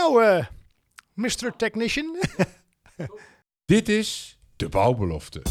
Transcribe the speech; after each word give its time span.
Nou, 0.00 0.24
eh 0.24 0.46
Mr. 1.14 1.56
Technician. 1.56 2.16
Dit 3.64 3.88
is 3.88 4.38
de 4.56 4.68
bouwbelofte. 4.68 5.42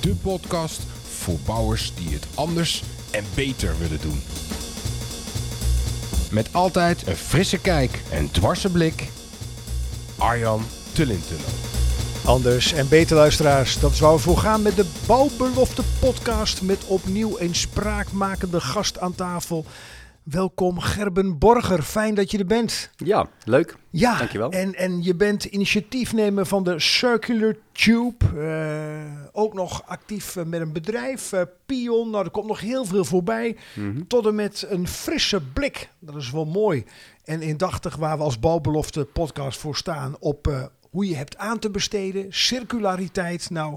De 0.00 0.14
podcast 0.22 0.82
voor 1.02 1.38
bouwers 1.46 1.94
die 1.94 2.14
het 2.14 2.26
anders 2.34 2.82
en 3.10 3.24
beter 3.34 3.78
willen 3.78 4.00
doen. 4.00 4.22
Met 6.30 6.54
altijd 6.54 7.06
een 7.06 7.16
frisse 7.16 7.60
kijk 7.60 8.02
en 8.10 8.30
dwarse 8.30 8.70
blik. 8.70 9.08
Arjan 10.18 10.64
Tullintunnel. 10.92 11.50
Anders 12.24 12.72
en 12.72 12.88
beter 12.88 13.16
luisteraars, 13.16 13.80
dat 13.80 13.92
is 13.92 14.00
waar 14.00 14.12
we 14.12 14.18
voor 14.18 14.38
gaan 14.38 14.62
met 14.62 14.76
de 14.76 14.90
Bouwbelofte 15.06 15.82
podcast 16.00 16.62
met 16.62 16.84
opnieuw 16.84 17.38
een 17.38 17.54
spraakmakende 17.54 18.60
gast 18.60 18.98
aan 18.98 19.14
tafel. 19.14 19.64
Welkom 20.22 20.78
Gerben 20.80 21.38
Borger, 21.38 21.82
fijn 21.82 22.14
dat 22.14 22.30
je 22.30 22.38
er 22.38 22.46
bent. 22.46 22.90
Ja, 22.96 23.28
leuk. 23.44 23.76
Ja, 23.90 24.18
Dankjewel. 24.18 24.50
En, 24.50 24.74
en 24.74 25.02
je 25.02 25.14
bent 25.14 25.44
initiatiefnemer 25.44 26.46
van 26.46 26.64
de 26.64 26.80
Circular 26.80 27.56
Tube. 27.72 28.24
eh, 28.36 29.28
ook 29.32 29.54
nog 29.54 29.82
actief 29.86 30.36
eh, 30.36 30.44
met 30.44 30.60
een 30.60 30.72
bedrijf, 30.72 31.32
eh, 31.32 31.42
Pion. 31.66 32.10
Nou, 32.10 32.24
er 32.24 32.30
komt 32.30 32.46
nog 32.46 32.60
heel 32.60 32.84
veel 32.84 33.04
voorbij. 33.04 33.56
Mhm. 33.74 34.02
Tot 34.06 34.26
en 34.26 34.34
met 34.34 34.66
een 34.68 34.88
frisse 34.88 35.40
blik. 35.52 35.88
Dat 35.98 36.16
is 36.16 36.30
wel 36.30 36.44
mooi. 36.44 36.84
En 37.24 37.42
indachtig 37.42 37.96
waar 37.96 38.16
we 38.16 38.22
als 38.24 38.38
Bouwbelofte 38.38 39.04
podcast 39.04 39.58
voor 39.58 39.76
staan 39.76 40.16
op 40.18 40.70
hoe 40.90 41.08
je 41.08 41.16
hebt 41.16 41.36
aan 41.36 41.58
te 41.58 41.70
besteden, 41.70 42.26
circulariteit. 42.28 43.50
Nou, 43.50 43.74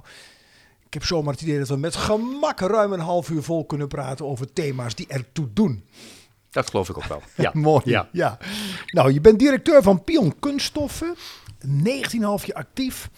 ik 0.86 0.94
heb 0.94 1.04
zomaar 1.04 1.34
het 1.34 1.42
idee 1.42 1.60
dat 1.60 1.68
we 1.68 1.78
met 1.78 1.96
gemak 1.96 2.60
ruim 2.60 2.94
een 2.94 3.00
half 3.00 3.30
uur 3.30 3.44
vol 3.44 3.66
kunnen 3.66 3.88
praten 3.88 4.26
over 4.26 4.54
thema's 4.54 4.96
die 4.96 5.08
ertoe 5.08 5.48
doen. 5.54 5.84
Dat 6.56 6.70
geloof 6.70 6.90
ik 6.90 6.98
ook 6.98 7.06
wel. 7.06 7.22
Ja. 7.46 7.52
Mooi. 7.54 7.82
Ja. 7.86 8.10
Ja. 8.12 8.38
Nou, 8.88 9.14
je 9.14 9.22
bent 9.22 9.40
directeur 9.40 9.84
van 9.84 10.04
Pion 10.04 10.40
Kunststoffen, 10.40 11.16
19,5 11.16 11.22
jaar 12.18 12.54
actief. 12.54 13.10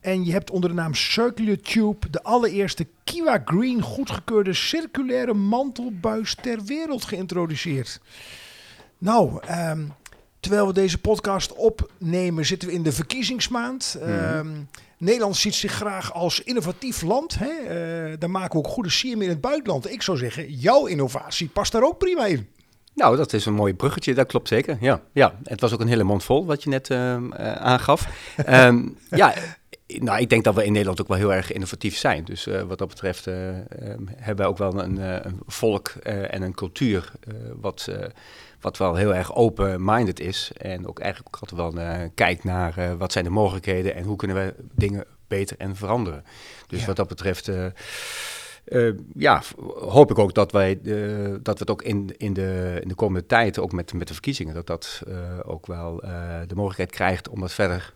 En 0.00 0.24
je 0.24 0.32
hebt 0.32 0.50
onder 0.50 0.70
de 0.70 0.76
naam 0.76 0.94
Circular 0.94 1.56
Tube 1.56 2.10
de 2.10 2.22
allereerste 2.22 2.86
Kiwa 3.04 3.42
Green 3.44 3.82
goedgekeurde 3.82 4.52
circulaire 4.52 5.34
mantelbuis 5.34 6.34
ter 6.34 6.64
wereld 6.64 7.04
geïntroduceerd. 7.04 8.00
Nou, 8.98 9.40
ehm, 9.46 9.86
terwijl 10.40 10.66
we 10.66 10.72
deze 10.72 10.98
podcast 10.98 11.52
opnemen, 11.52 12.46
zitten 12.46 12.68
we 12.68 12.74
in 12.74 12.82
de 12.82 12.92
verkiezingsmaand. 12.92 13.96
Ehm, 14.02 14.48
Nederland 14.98 15.36
ziet 15.36 15.54
zich 15.54 15.72
graag 15.72 16.12
als 16.12 16.42
innovatief 16.42 17.02
land. 17.02 17.36
Hè? 17.38 17.48
Eh, 17.48 18.16
daar 18.18 18.30
maken 18.30 18.52
we 18.52 18.66
ook 18.66 18.72
goede 18.72 18.90
sier 18.90 19.22
in 19.22 19.28
het 19.28 19.40
buitenland. 19.40 19.90
Ik 19.90 20.02
zou 20.02 20.18
zeggen, 20.18 20.52
jouw 20.52 20.86
innovatie 20.86 21.48
past 21.48 21.72
daar 21.72 21.82
ook 21.82 21.98
prima 21.98 22.26
in. 22.26 22.48
Nou, 22.94 23.16
dat 23.16 23.32
is 23.32 23.46
een 23.46 23.54
mooi 23.54 23.74
bruggetje, 23.74 24.14
dat 24.14 24.26
klopt 24.26 24.48
zeker. 24.48 24.76
Ja, 24.80 25.02
ja. 25.12 25.34
het 25.44 25.60
was 25.60 25.72
ook 25.72 25.80
een 25.80 25.88
hele 25.88 26.02
mond 26.02 26.24
vol 26.24 26.46
wat 26.46 26.62
je 26.62 26.68
net 26.68 26.90
ehm, 26.90 27.32
eh, 27.32 27.52
aangaf. 27.52 28.08
Ehm, 28.36 28.88
ja, 29.10 29.34
nou, 29.86 30.20
ik 30.20 30.30
denk 30.30 30.44
dat 30.44 30.54
we 30.54 30.64
in 30.64 30.72
Nederland 30.72 31.00
ook 31.00 31.08
wel 31.08 31.16
heel 31.16 31.32
erg 31.34 31.52
innovatief 31.52 31.96
zijn. 31.96 32.24
Dus 32.24 32.46
eh, 32.46 32.62
wat 32.62 32.78
dat 32.78 32.88
betreft 32.88 33.26
eh, 33.26 33.48
ehm, 33.48 34.02
hebben 34.16 34.44
we 34.44 34.50
ook 34.50 34.58
wel 34.58 34.82
een, 34.82 34.96
een 35.26 35.40
volk 35.46 35.88
en 35.88 36.42
een 36.42 36.54
cultuur 36.54 37.12
wat, 37.60 37.88
wat 38.60 38.78
wel 38.78 38.94
heel 38.94 39.14
erg 39.14 39.34
open-minded 39.34 40.20
is. 40.20 40.50
En 40.56 40.86
ook 40.86 40.98
eigenlijk 40.98 41.36
ook 41.36 41.50
altijd 41.50 41.74
wel 41.74 42.10
kijkt 42.14 42.44
naar 42.44 42.96
wat 42.98 43.12
zijn 43.12 43.24
de 43.24 43.30
mogelijkheden 43.30 43.94
en 43.94 44.04
hoe 44.04 44.16
kunnen 44.16 44.36
we 44.36 44.54
dingen 44.74 45.04
beter 45.28 45.56
en 45.58 45.76
veranderen. 45.76 46.24
Dus 46.66 46.80
Ja. 46.80 46.86
wat 46.86 46.96
dat 46.96 47.08
betreft... 47.08 47.50
eh, 48.64 48.88
ja, 49.14 49.42
hoop 49.74 50.10
ik 50.10 50.18
ook 50.18 50.34
dat 50.34 50.52
wij 50.52 50.80
eh, 50.84 51.34
dat 51.42 51.58
we 51.58 51.60
het 51.60 51.70
ook 51.70 51.82
in, 51.82 52.14
in, 52.16 52.32
de, 52.32 52.78
in 52.82 52.88
de 52.88 52.94
komende 52.94 53.26
tijd, 53.26 53.58
ook 53.58 53.72
met, 53.72 53.92
met 53.92 54.06
de 54.08 54.12
verkiezingen, 54.12 54.54
dat 54.54 54.66
dat 54.66 55.02
eh, 55.06 55.14
ook 55.46 55.66
wel 55.66 55.96
de 56.46 56.54
mogelijkheid 56.54 56.90
krijgt 56.90 57.28
om 57.28 57.40
dat 57.40 57.52
verder 57.52 57.92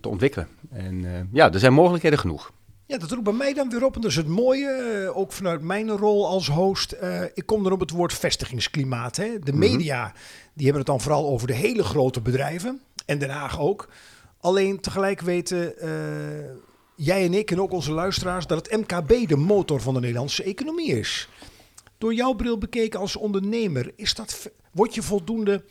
te 0.00 0.08
ontwikkelen. 0.08 0.48
En 0.70 1.28
ja, 1.32 1.52
er 1.52 1.58
zijn 1.58 1.72
mogelijkheden 1.72 2.18
genoeg. 2.18 2.52
Ja, 2.86 2.98
dat 2.98 3.10
roept 3.10 3.24
bij 3.24 3.32
mij 3.32 3.54
dan 3.54 3.70
weer 3.70 3.84
op. 3.84 3.94
En 3.94 4.00
dat 4.00 4.10
is 4.10 4.16
het 4.16 4.26
mooie, 4.26 5.12
ook 5.14 5.32
vanuit 5.32 5.62
mijn 5.62 5.90
rol 5.90 6.28
als 6.28 6.48
host. 6.48 6.96
ik 7.34 7.46
kom 7.46 7.66
er 7.66 7.72
op 7.72 7.80
het 7.80 7.90
woord 7.90 8.12
vestigingsklimaat. 8.12 9.16
Hè. 9.16 9.38
De 9.38 9.52
media 9.52 10.12
die 10.54 10.64
hebben 10.64 10.82
het 10.82 10.86
dan 10.86 11.00
vooral 11.00 11.26
over 11.26 11.46
de 11.46 11.54
hele 11.54 11.84
grote 11.84 12.20
bedrijven. 12.20 12.80
En 13.06 13.18
Den 13.18 13.30
Haag 13.30 13.60
ook. 13.60 13.88
Alleen 14.40 14.80
tegelijk 14.80 15.20
weten 15.20 15.74
jij 17.04 17.24
en 17.24 17.34
ik 17.34 17.50
en 17.50 17.60
ook 17.60 17.72
onze 17.72 17.92
luisteraars... 17.92 18.46
dat 18.46 18.66
het 18.66 18.80
MKB 18.80 19.28
de 19.28 19.36
motor 19.36 19.80
van 19.80 19.94
de 19.94 20.00
Nederlandse 20.00 20.42
economie 20.42 20.98
is. 20.98 21.28
Door 21.98 22.14
jouw 22.14 22.32
bril 22.32 22.58
bekeken 22.58 23.00
als 23.00 23.16
ondernemer, 23.16 23.92
is 23.96 24.14
dat, 24.14 24.50
word 24.72 24.94
je 24.94 25.02
voldoende, 25.02 25.64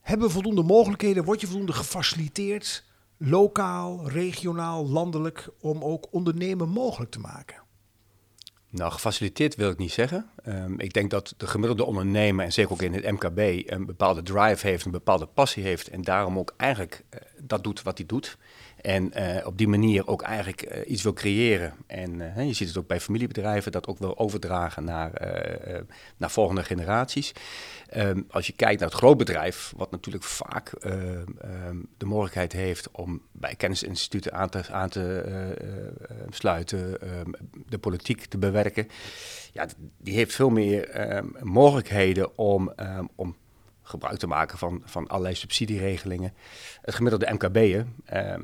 hebben 0.00 0.26
we 0.26 0.32
voldoende 0.32 0.62
mogelijkheden? 0.62 1.24
Word 1.24 1.40
je 1.40 1.46
voldoende 1.46 1.72
gefaciliteerd? 1.72 2.84
lokaal, 3.22 4.08
regionaal, 4.08 4.88
landelijk, 4.88 5.48
om 5.60 5.84
ook 5.84 6.06
ondernemen 6.10 6.68
mogelijk 6.68 7.10
te 7.10 7.18
maken? 7.18 7.62
Nou, 8.70 8.92
gefaciliteerd 8.92 9.54
wil 9.54 9.70
ik 9.70 9.78
niet 9.78 9.92
zeggen. 9.92 10.30
Ehm, 10.44 10.74
ik 10.78 10.92
denk 10.92 11.10
dat 11.10 11.34
de 11.36 11.46
gemiddelde 11.46 11.84
ondernemer, 11.84 12.44
en 12.44 12.52
zeker 12.52 12.72
ook 12.72 12.82
in 12.82 12.94
het 12.94 13.10
MKB, 13.10 13.70
een 13.70 13.86
bepaalde 13.86 14.22
drive 14.22 14.66
heeft, 14.66 14.84
een 14.84 14.90
bepaalde 14.90 15.26
passie 15.26 15.62
heeft 15.62 15.88
en 15.88 16.02
daarom 16.02 16.38
ook 16.38 16.54
eigenlijk 16.56 17.04
eh, 17.08 17.20
dat 17.38 17.64
doet 17.64 17.82
wat 17.82 17.98
hij 17.98 18.06
doet. 18.06 18.38
En 18.80 19.12
eh, 19.12 19.46
op 19.46 19.58
die 19.58 19.68
manier 19.68 20.06
ook 20.06 20.22
eigenlijk 20.22 20.62
eh, 20.62 20.90
iets 20.90 21.02
wil 21.02 21.12
creëren. 21.12 21.74
En 21.86 22.46
je 22.46 22.52
ziet 22.52 22.68
het 22.68 22.76
ook 22.78 22.86
bij 22.86 23.00
familiebedrijven, 23.00 23.72
dat 23.72 23.86
ook 23.86 23.98
wil 23.98 24.18
overdragen 24.18 24.84
naar, 24.84 25.12
naar 26.16 26.30
volgende 26.30 26.64
generaties. 26.64 27.32
Ehm, 27.88 28.22
als 28.30 28.46
je 28.46 28.52
kijkt 28.52 28.80
naar 28.80 28.88
het 28.88 28.98
grootbedrijf, 28.98 29.72
wat 29.76 29.90
natuurlijk 29.90 30.24
vaak 30.24 30.72
ehm, 30.72 31.76
de 31.96 32.06
mogelijkheid 32.06 32.52
heeft 32.52 32.90
om 32.90 33.22
bij 33.32 33.54
kennisinstituten 33.54 34.32
aan 34.72 34.88
te, 34.88 35.46
sluiten, 36.28 37.00
ehm, 37.00 37.30
de 37.66 37.78
politiek 37.78 38.24
te 38.24 38.38
bewerken. 38.38 38.88
Ja, 39.52 39.66
die 39.98 40.14
heeft 40.14 40.29
veel 40.32 40.50
meer 40.50 40.88
ehm, 40.88 41.26
mogelijkheden 41.42 42.38
om, 42.38 42.72
ehm, 42.76 43.04
om 43.14 43.36
gebruik 43.82 44.18
te 44.18 44.26
maken 44.26 44.58
van, 44.58 44.82
van 44.84 45.06
allerlei 45.06 45.34
subsidieregelingen. 45.34 46.34
Het 46.82 46.94
gemiddelde 46.94 47.32
MKB'er, 47.32 47.86
ehm 48.04 48.42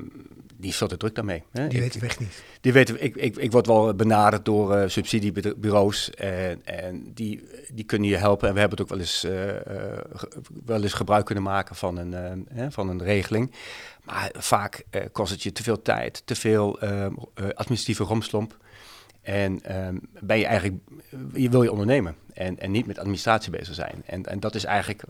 die 0.57 0.69
is 0.69 0.77
veel 0.77 0.87
te 0.87 0.97
druk 0.97 1.15
daarmee. 1.15 1.43
Hè? 1.51 1.67
Die 1.67 1.79
weet 1.79 1.93
de 1.93 1.99
weg 1.99 2.19
niet. 2.19 2.43
die 2.61 2.73
weten, 2.73 3.03
ik, 3.03 3.15
ik, 3.15 3.35
ik 3.35 3.51
word 3.51 3.67
wel 3.67 3.95
benaderd 3.95 4.45
door 4.45 4.75
eh, 4.75 4.89
subsidiebureaus 4.89 6.09
en, 6.09 6.65
en 6.65 7.11
die, 7.13 7.43
die 7.73 7.85
kunnen 7.85 8.09
je 8.09 8.15
helpen. 8.15 8.47
En 8.47 8.53
we 8.53 8.59
hebben 8.59 8.77
het 8.77 8.87
ook 8.87 8.93
wel 8.93 9.05
eens, 9.05 9.23
eh, 9.23 9.55
eh, 9.55 10.03
wel 10.65 10.83
eens 10.83 10.93
gebruik 10.93 11.25
kunnen 11.25 11.43
maken 11.43 11.75
van 11.75 11.97
een, 11.97 12.45
hè, 12.49 12.71
van 12.71 12.89
een 12.89 13.03
regeling. 13.03 13.51
Maar 14.03 14.31
vaak 14.37 14.83
kost 15.11 15.31
het 15.31 15.43
je 15.43 15.51
te 15.51 15.63
veel 15.63 15.81
tijd, 15.81 16.21
te 16.25 16.35
veel 16.35 16.79
administratieve 17.53 18.03
romslomp. 18.03 18.57
En 19.27 19.59
ehm, 19.63 19.97
ben 20.19 20.37
je 20.39 20.45
eigenlijk, 20.45 20.75
je 21.33 21.49
wil 21.49 21.63
je 21.63 21.71
ondernemen 21.71 22.15
en, 22.33 22.59
en 22.59 22.71
niet 22.71 22.85
met 22.87 22.99
administratie 22.99 23.51
bezig 23.51 23.75
zijn. 23.75 24.03
En, 24.05 24.25
en 24.25 24.39
dat 24.39 24.55
is 24.55 24.63
eigenlijk 24.63 25.03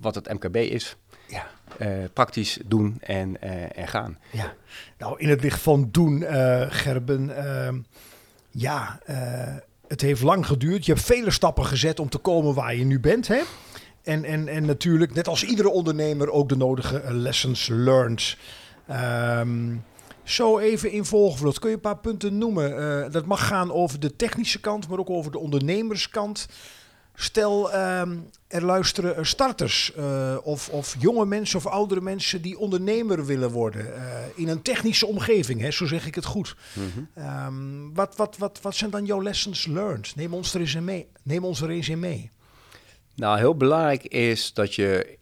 wat 0.00 0.14
het 0.14 0.32
MKB 0.32 0.56
is. 0.56 0.96
Ja. 1.28 1.46
Eh, 1.78 1.88
praktisch 2.12 2.58
doen 2.66 2.96
en, 3.00 3.40
eh, 3.40 3.78
en 3.78 3.88
gaan. 3.88 4.18
Ja, 4.32 4.54
nou 4.98 5.20
in 5.20 5.28
het 5.28 5.42
licht 5.42 5.60
van 5.60 5.88
doen, 5.90 6.22
eh, 6.22 6.66
Gerben. 6.68 7.36
ehm, 7.36 7.78
ja, 8.50 9.00
eh, 9.04 9.54
het 9.88 10.00
heeft 10.00 10.22
lang 10.22 10.46
geduurd. 10.46 10.86
Je 10.86 10.92
hebt 10.92 11.04
vele 11.04 11.30
stappen 11.30 11.64
gezet 11.66 12.00
om 12.00 12.08
te 12.08 12.18
komen 12.18 12.54
waar 12.54 12.74
je 12.74 12.84
nu 12.84 13.00
bent. 13.00 13.28
Hè? 13.28 13.40
En, 14.02 14.24
en, 14.24 14.48
en 14.48 14.64
natuurlijk, 14.64 15.14
net 15.14 15.28
als 15.28 15.44
iedere 15.44 15.68
ondernemer, 15.70 16.30
ook 16.30 16.48
de 16.48 16.56
nodige 16.56 17.00
eh, 17.00 17.10
lessons 17.14 17.68
learned. 17.68 18.36
Ehm, 18.86 19.74
zo 20.26 20.58
even 20.58 20.90
in 20.90 21.04
volgevlucht. 21.04 21.58
Kun 21.58 21.68
je 21.68 21.74
een 21.74 21.80
paar 21.80 21.98
punten 21.98 22.38
noemen? 22.38 22.78
Eh, 23.04 23.12
dat 23.12 23.24
mag 23.24 23.46
gaan 23.46 23.72
over 23.72 24.00
de 24.00 24.16
technische 24.16 24.60
kant, 24.60 24.88
maar 24.88 24.98
ook 24.98 25.10
over 25.10 25.32
de 25.32 25.38
ondernemerskant. 25.38 26.48
Stel, 27.14 27.72
ehm, 27.72 28.16
er 28.48 28.64
luisteren 28.64 29.16
eh, 29.16 29.24
starters 29.24 29.92
eh, 29.94 30.36
of, 30.42 30.68
of 30.68 30.96
jonge 30.98 31.26
mensen 31.26 31.58
of 31.58 31.66
oudere 31.66 32.00
mensen 32.00 32.42
die 32.42 32.58
ondernemer 32.58 33.26
willen 33.26 33.50
worden 33.50 33.86
in 34.34 34.48
een 34.48 34.62
technische 34.62 35.06
omgeving, 35.06 35.60
hè, 35.60 35.70
zo 35.70 35.86
zeg 35.86 36.06
ik 36.06 36.14
het 36.14 36.24
goed. 36.24 36.56
Ehm, 37.14 37.92
wat, 37.94 38.16
wat, 38.16 38.36
wat, 38.38 38.58
wat 38.62 38.74
zijn 38.74 38.90
dan 38.90 39.04
jouw 39.04 39.22
lessons 39.22 39.66
learned? 39.66 40.16
Neem 40.16 40.34
ons 40.34 40.54
er 40.54 40.60
eens 40.60 40.74
in 40.74 40.84
mee. 40.84 41.08
Neem 41.22 41.44
ons 41.44 41.60
er 41.60 41.70
eens 41.70 41.88
in 41.88 41.98
mee. 41.98 42.30
Nou, 43.14 43.38
heel 43.38 43.56
belangrijk 43.56 44.02
is 44.04 44.52
dat 44.52 44.74
je 44.74 45.18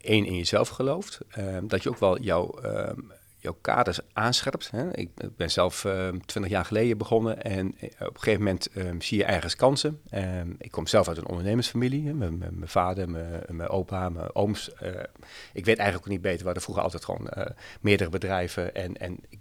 één 0.00 0.26
in 0.26 0.36
jezelf 0.36 0.68
gelooft. 0.68 1.18
ehm, 1.30 1.66
dat 1.66 1.82
je 1.82 1.88
ook 1.88 1.98
wel 1.98 2.20
jouw, 2.20 2.54
jouw 3.46 3.58
kaders 3.60 4.00
aanscherpt. 4.12 4.70
Hè. 4.70 4.96
Ik 4.96 5.10
ben 5.36 5.50
zelf 5.50 5.86
twintig 6.24 6.52
jaar 6.52 6.64
geleden 6.64 6.98
begonnen 6.98 7.42
en 7.42 7.74
eh, 7.78 7.88
op 7.98 8.14
een 8.14 8.20
gegeven 8.20 8.42
moment 8.42 8.66
ehm, 8.66 9.00
zie 9.00 9.18
je 9.18 9.24
ergens 9.24 9.56
kansen. 9.56 10.00
Ehm, 10.10 10.50
ik 10.58 10.70
kom 10.70 10.86
zelf 10.86 11.08
uit 11.08 11.16
een 11.16 11.26
ondernemersfamilie. 11.26 12.14
Mijn, 12.14 12.42
vader, 12.64 13.08
mijn, 13.48 13.68
opa, 13.68 14.08
mijn 14.08 14.34
ooms. 14.34 14.74
eh, 14.74 14.90
ik 15.52 15.64
weet 15.64 15.78
eigenlijk 15.78 16.06
ook 16.06 16.12
niet 16.12 16.20
beter. 16.20 16.38
We 16.38 16.44
hadden 16.44 16.62
vroeger 16.62 16.82
altijd 16.84 17.04
gewoon 17.04 17.28
eh, 17.28 17.46
meerdere 17.80 18.10
bedrijven 18.10 18.74
en, 18.74 18.96
en 18.96 19.18
ik, 19.28 19.38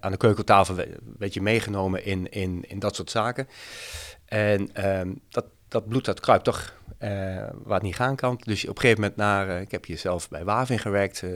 aan 0.00 0.10
de 0.10 0.16
keukentafel 0.16 0.76
werd 1.18 1.34
je 1.34 1.42
meegenomen 1.42 2.04
in, 2.04 2.30
in, 2.30 2.64
in 2.68 2.78
dat 2.78 2.94
soort 2.94 3.10
zaken. 3.10 3.48
En 4.24 4.74
ehm, 4.74 5.12
dat, 5.28 5.44
dat 5.74 5.88
bloed 5.88 6.04
dat 6.04 6.20
kruipt 6.20 6.44
toch 6.44 6.72
uh, 7.00 7.10
waar 7.62 7.74
het 7.74 7.82
niet 7.82 7.94
gaan 7.94 8.16
kan. 8.16 8.40
Dus 8.44 8.62
op 8.62 8.68
een 8.68 8.80
gegeven 8.80 9.00
moment 9.00 9.18
naar, 9.18 9.48
uh, 9.48 9.60
ik 9.60 9.70
heb 9.70 9.84
hier 9.84 9.98
zelf 9.98 10.28
bij 10.28 10.44
Wavin 10.44 10.78
gewerkt, 10.78 11.22
uh, 11.22 11.30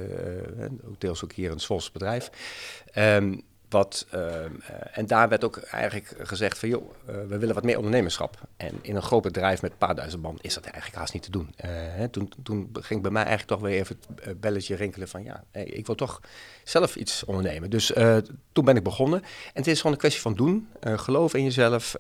deels 0.99 1.25
ook 1.25 1.33
hier 1.33 1.51
een 1.51 1.61
Zwolse 1.61 1.93
bedrijf. 1.93 2.31
Um, 2.95 3.43
wat, 3.69 4.07
uh, 4.15 4.45
en 4.93 5.07
daar 5.07 5.29
werd 5.29 5.45
ook 5.45 5.57
eigenlijk 5.57 6.15
gezegd 6.19 6.59
van, 6.59 6.69
joh, 6.69 6.91
uh, 7.09 7.15
we 7.29 7.39
willen 7.39 7.55
wat 7.55 7.65
meer 7.65 7.77
ondernemerschap. 7.77 8.39
En 8.57 8.79
in 8.83 8.97
een 8.97 9.03
groot 9.03 9.23
bedrijf 9.23 9.63
met 9.63 9.71
een 9.71 9.79
paar 9.79 9.95
duizend 9.95 10.23
man 10.23 10.39
is 10.41 10.55
dat 10.55 10.65
eigenlijk 10.65 10.97
haast 10.97 11.13
niet 11.13 11.23
te 11.23 11.31
doen. 11.31 11.55
Uh, 11.65 11.71
hè, 11.71 12.09
toen, 12.09 12.33
toen 12.43 12.71
ging 12.73 13.03
bij 13.03 13.11
mij 13.11 13.25
eigenlijk 13.25 13.61
toch 13.61 13.69
weer 13.69 13.81
even 13.81 14.01
het 14.23 14.41
belletje 14.41 14.75
rinkelen 14.75 15.09
van, 15.09 15.25
ja, 15.25 15.45
ik 15.53 15.87
wil 15.87 15.95
toch 15.95 16.21
zelf 16.65 16.97
iets 16.97 17.25
ondernemen. 17.25 17.71
Dus 17.71 17.93
toen 18.53 18.65
ben 18.65 18.77
ik 18.77 18.83
begonnen. 18.83 19.23
En 19.23 19.29
het 19.53 19.67
is 19.67 19.77
gewoon 19.77 19.93
een 19.93 19.99
kwestie 19.99 20.23
van 20.23 20.35
doen, 20.35 20.69
geloof 20.81 21.35
in 21.35 21.45
jezelf, 21.45 21.97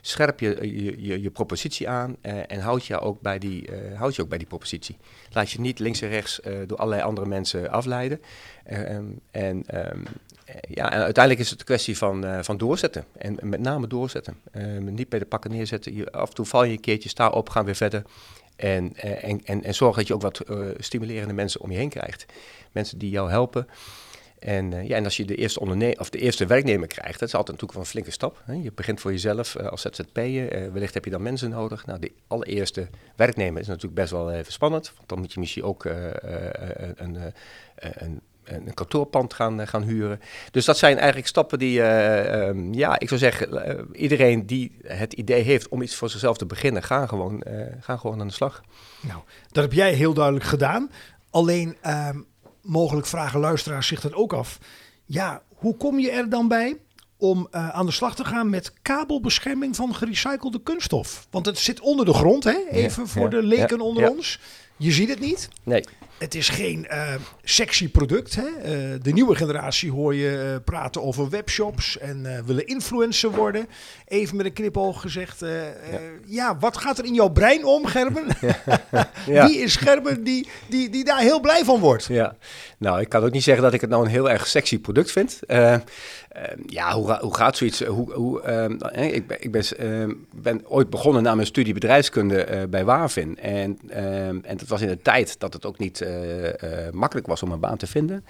scherp 0.00 0.40
je, 0.40 0.58
je, 1.02 1.22
je, 1.22 1.30
propositie 1.30 1.88
aan 1.88 2.16
en 2.22 2.60
houd 2.60 2.86
je, 2.86 3.00
ook 3.00 3.20
bij 3.20 3.38
die, 3.38 3.70
houd 3.94 4.14
je 4.16 4.22
ook 4.22 4.28
bij 4.28 4.38
die 4.38 4.46
propositie. 4.46 4.96
Laat 5.30 5.50
je 5.50 5.60
niet 5.60 5.78
links 5.78 6.00
en 6.00 6.08
rechts 6.08 6.40
door 6.66 6.78
allerlei 6.78 7.02
andere 7.02 7.26
mensen 7.26 7.70
afleiden. 7.70 8.20
en 9.30 9.64
um, 9.74 10.04
ja, 10.68 10.92
en 10.92 11.02
uiteindelijk 11.02 11.44
is 11.44 11.50
het 11.50 11.60
een 11.60 11.66
kwestie 11.66 11.96
van, 11.96 12.24
uh, 12.24 12.38
van 12.42 12.56
doorzetten. 12.56 13.04
En 13.18 13.38
met 13.42 13.60
name 13.60 13.86
doorzetten. 13.86 14.36
Uh, 14.52 14.78
niet 14.78 15.08
bij 15.08 15.18
de 15.18 15.24
pakken 15.24 15.50
neerzetten. 15.50 15.94
Je, 15.94 16.12
af 16.12 16.28
en 16.28 16.34
toe 16.34 16.46
val 16.46 16.64
je 16.64 16.72
een 16.72 16.80
keertje, 16.80 17.08
sta 17.08 17.28
op, 17.28 17.48
gaan 17.48 17.64
weer 17.64 17.74
verder. 17.74 18.02
En, 18.56 18.96
en, 18.96 19.40
en, 19.44 19.64
en 19.64 19.74
zorg 19.74 19.96
dat 19.96 20.06
je 20.06 20.14
ook 20.14 20.22
wat 20.22 20.42
stimulerende 20.78 21.34
mensen 21.34 21.60
om 21.60 21.70
je 21.70 21.76
heen 21.76 21.88
krijgt. 21.88 22.26
Mensen 22.72 22.98
die 22.98 23.10
jou 23.10 23.30
helpen. 23.30 23.66
En, 24.38 24.86
ja, 24.86 24.96
en 24.96 25.04
als 25.04 25.16
je 25.16 25.24
de 25.24 25.34
eerste, 25.34 25.60
onderne 25.60 25.96
of 25.98 26.10
de 26.10 26.18
eerste 26.18 26.46
werknemer 26.46 26.88
krijgt, 26.88 27.18
dat 27.18 27.28
is 27.28 27.34
altijd 27.34 27.60
natuurlijk 27.60 27.78
een 27.78 27.90
flinke 27.90 28.10
stap. 28.10 28.42
Hè? 28.44 28.52
Je 28.52 28.72
begint 28.72 29.00
voor 29.00 29.10
jezelf 29.10 29.56
als 29.56 29.80
ZZP'er. 29.80 30.72
wellicht 30.72 30.94
heb 30.94 31.04
je 31.04 31.10
dan 31.10 31.22
mensen 31.22 31.50
nodig. 31.50 31.86
Nou, 31.86 31.98
de 31.98 32.12
allereerste 32.26 32.88
werknemer 33.16 33.60
is 33.60 33.66
natuurlijk 33.66 33.94
best 33.94 34.10
wel 34.10 34.32
even 34.32 34.52
spannend. 34.52 34.92
Want 34.96 35.08
dan 35.08 35.18
moet 35.18 35.32
je 35.32 35.40
misschien 35.40 35.64
ook 35.64 35.84
een, 35.84 37.32
een, 37.80 38.20
een 38.46 38.74
kantoorpand 38.74 39.34
gaan, 39.34 39.60
eh, 39.60 39.66
gaan 39.66 39.82
huren. 39.82 40.20
Dus 40.50 40.64
dat 40.64 40.78
zijn 40.78 40.96
eigenlijk 40.96 41.26
stappen 41.26 41.58
die, 41.58 41.78
uh, 41.78 42.46
um, 42.46 42.74
ja, 42.74 42.98
ik 42.98 43.08
zou 43.08 43.20
zeggen, 43.20 43.68
uh, 43.68 44.00
iedereen 44.00 44.46
die 44.46 44.78
het 44.86 45.12
idee 45.12 45.42
heeft 45.42 45.68
om 45.68 45.82
iets 45.82 45.94
voor 45.94 46.10
zichzelf 46.10 46.36
te 46.36 46.46
beginnen, 46.46 46.82
gaan 46.82 47.08
gewoon, 47.08 47.42
uh, 47.46 47.60
gaan 47.80 47.98
gewoon 47.98 48.20
aan 48.20 48.26
de 48.26 48.32
slag. 48.32 48.62
Nou, 49.00 49.20
dat 49.52 49.64
heb 49.64 49.72
jij 49.72 49.92
heel 49.92 50.14
duidelijk 50.14 50.44
gedaan. 50.44 50.90
Alleen, 51.30 51.76
ehm, 51.80 52.18
mogelijk 52.62 53.06
vragen 53.06 53.40
luisteraars 53.40 53.86
zich 53.86 54.00
dat 54.00 54.14
ook 54.14 54.32
af. 54.32 54.58
Ja, 55.04 55.42
hoe 55.54 55.76
kom 55.76 55.98
je 55.98 56.10
er 56.10 56.28
dan 56.28 56.48
bij 56.48 56.76
om 57.16 57.48
aan 57.50 57.86
de 57.86 57.92
slag 57.92 58.14
te 58.14 58.24
gaan 58.24 58.50
met 58.50 58.72
kabelbescherming 58.82 59.76
van 59.76 59.94
gerecyclede 59.94 60.62
kunststof? 60.62 61.26
Want 61.30 61.46
het 61.46 61.58
zit 61.58 61.80
onder 61.80 62.06
de 62.06 62.12
grond, 62.12 62.44
hè? 62.44 62.68
even 62.70 63.02
ja, 63.02 63.08
voor 63.08 63.22
ja, 63.22 63.28
de 63.28 63.42
leken 63.42 63.76
ja, 63.76 63.84
onder 63.84 64.10
ons. 64.10 64.40
Je 64.76 64.92
ziet 64.92 65.08
het 65.08 65.20
niet. 65.20 65.48
Nee. 65.62 65.84
Het 66.18 66.34
is 66.34 66.48
geen 66.48 66.86
uh, 66.90 67.14
sexy 67.42 67.90
product. 67.90 68.34
Hè? 68.34 68.42
Uh, 68.42 68.94
de 69.02 69.12
nieuwe 69.12 69.34
generatie 69.34 69.90
hoor 69.90 70.14
je 70.14 70.50
uh, 70.52 70.56
praten 70.64 71.02
over 71.02 71.28
webshops 71.28 71.98
en 71.98 72.44
willen 72.46 72.66
influencer 72.66 73.30
worden. 73.30 73.68
Even 74.06 74.36
met 74.36 74.46
een 74.46 74.52
knipoog 74.52 75.00
gezegd. 75.00 75.40
Ja. 75.40 75.98
ja. 76.26 76.58
wat 76.58 76.76
gaat 76.76 76.98
er 76.98 77.04
in 77.04 77.14
jouw 77.14 77.28
brein 77.28 77.64
om, 77.64 77.86
Gerben? 77.86 78.24
ja. 79.26 79.46
Wie 79.46 79.58
is 79.58 79.76
Gerben 79.76 80.24
die, 80.24 80.48
die, 80.68 80.90
die 80.90 81.04
daar 81.04 81.20
heel 81.20 81.40
blij 81.40 81.64
van 81.64 81.80
wordt? 81.80 82.04
Ja, 82.04 82.36
nou, 82.78 83.00
ik 83.00 83.08
kan 83.08 83.24
ook 83.24 83.32
niet 83.32 83.42
zeggen 83.42 83.64
dat 83.64 83.72
ik 83.72 83.80
het 83.80 83.90
nou 83.90 84.04
een 84.04 84.10
heel 84.10 84.30
erg 84.30 84.46
sexy 84.46 84.78
product 84.78 85.10
vind. 85.12 85.40
Ja, 86.66 86.92
hoe, 86.92 87.18
hoe 87.20 87.34
gaat 87.34 87.56
zoiets? 87.56 87.84
Hoe, 87.84 88.12
hoe, 88.12 88.42
ik 88.92 89.26
ben, 89.26 89.42
ik 89.42 89.52
ben, 89.52 89.64
ben 90.34 90.68
ooit 90.68 90.90
begonnen 90.90 91.22
na 91.22 91.34
mijn 91.34 91.46
studie 91.46 91.74
bedrijfskunde 91.74 92.66
bij 92.70 92.84
Wavin. 92.84 93.38
En, 93.38 93.78
en 94.42 94.56
dat 94.56 94.68
was 94.68 94.80
in 94.80 94.88
de 94.88 95.02
tijd 95.02 95.40
dat 95.40 95.52
het 95.52 95.66
ook 95.66 95.78
niet 95.78 96.00
uh, 96.00 96.10
makkelijk 96.92 97.26
was 97.26 97.42
om 97.42 97.52
een 97.52 97.60
baan 97.60 97.76
te 97.76 97.86
vinden. 97.86 98.24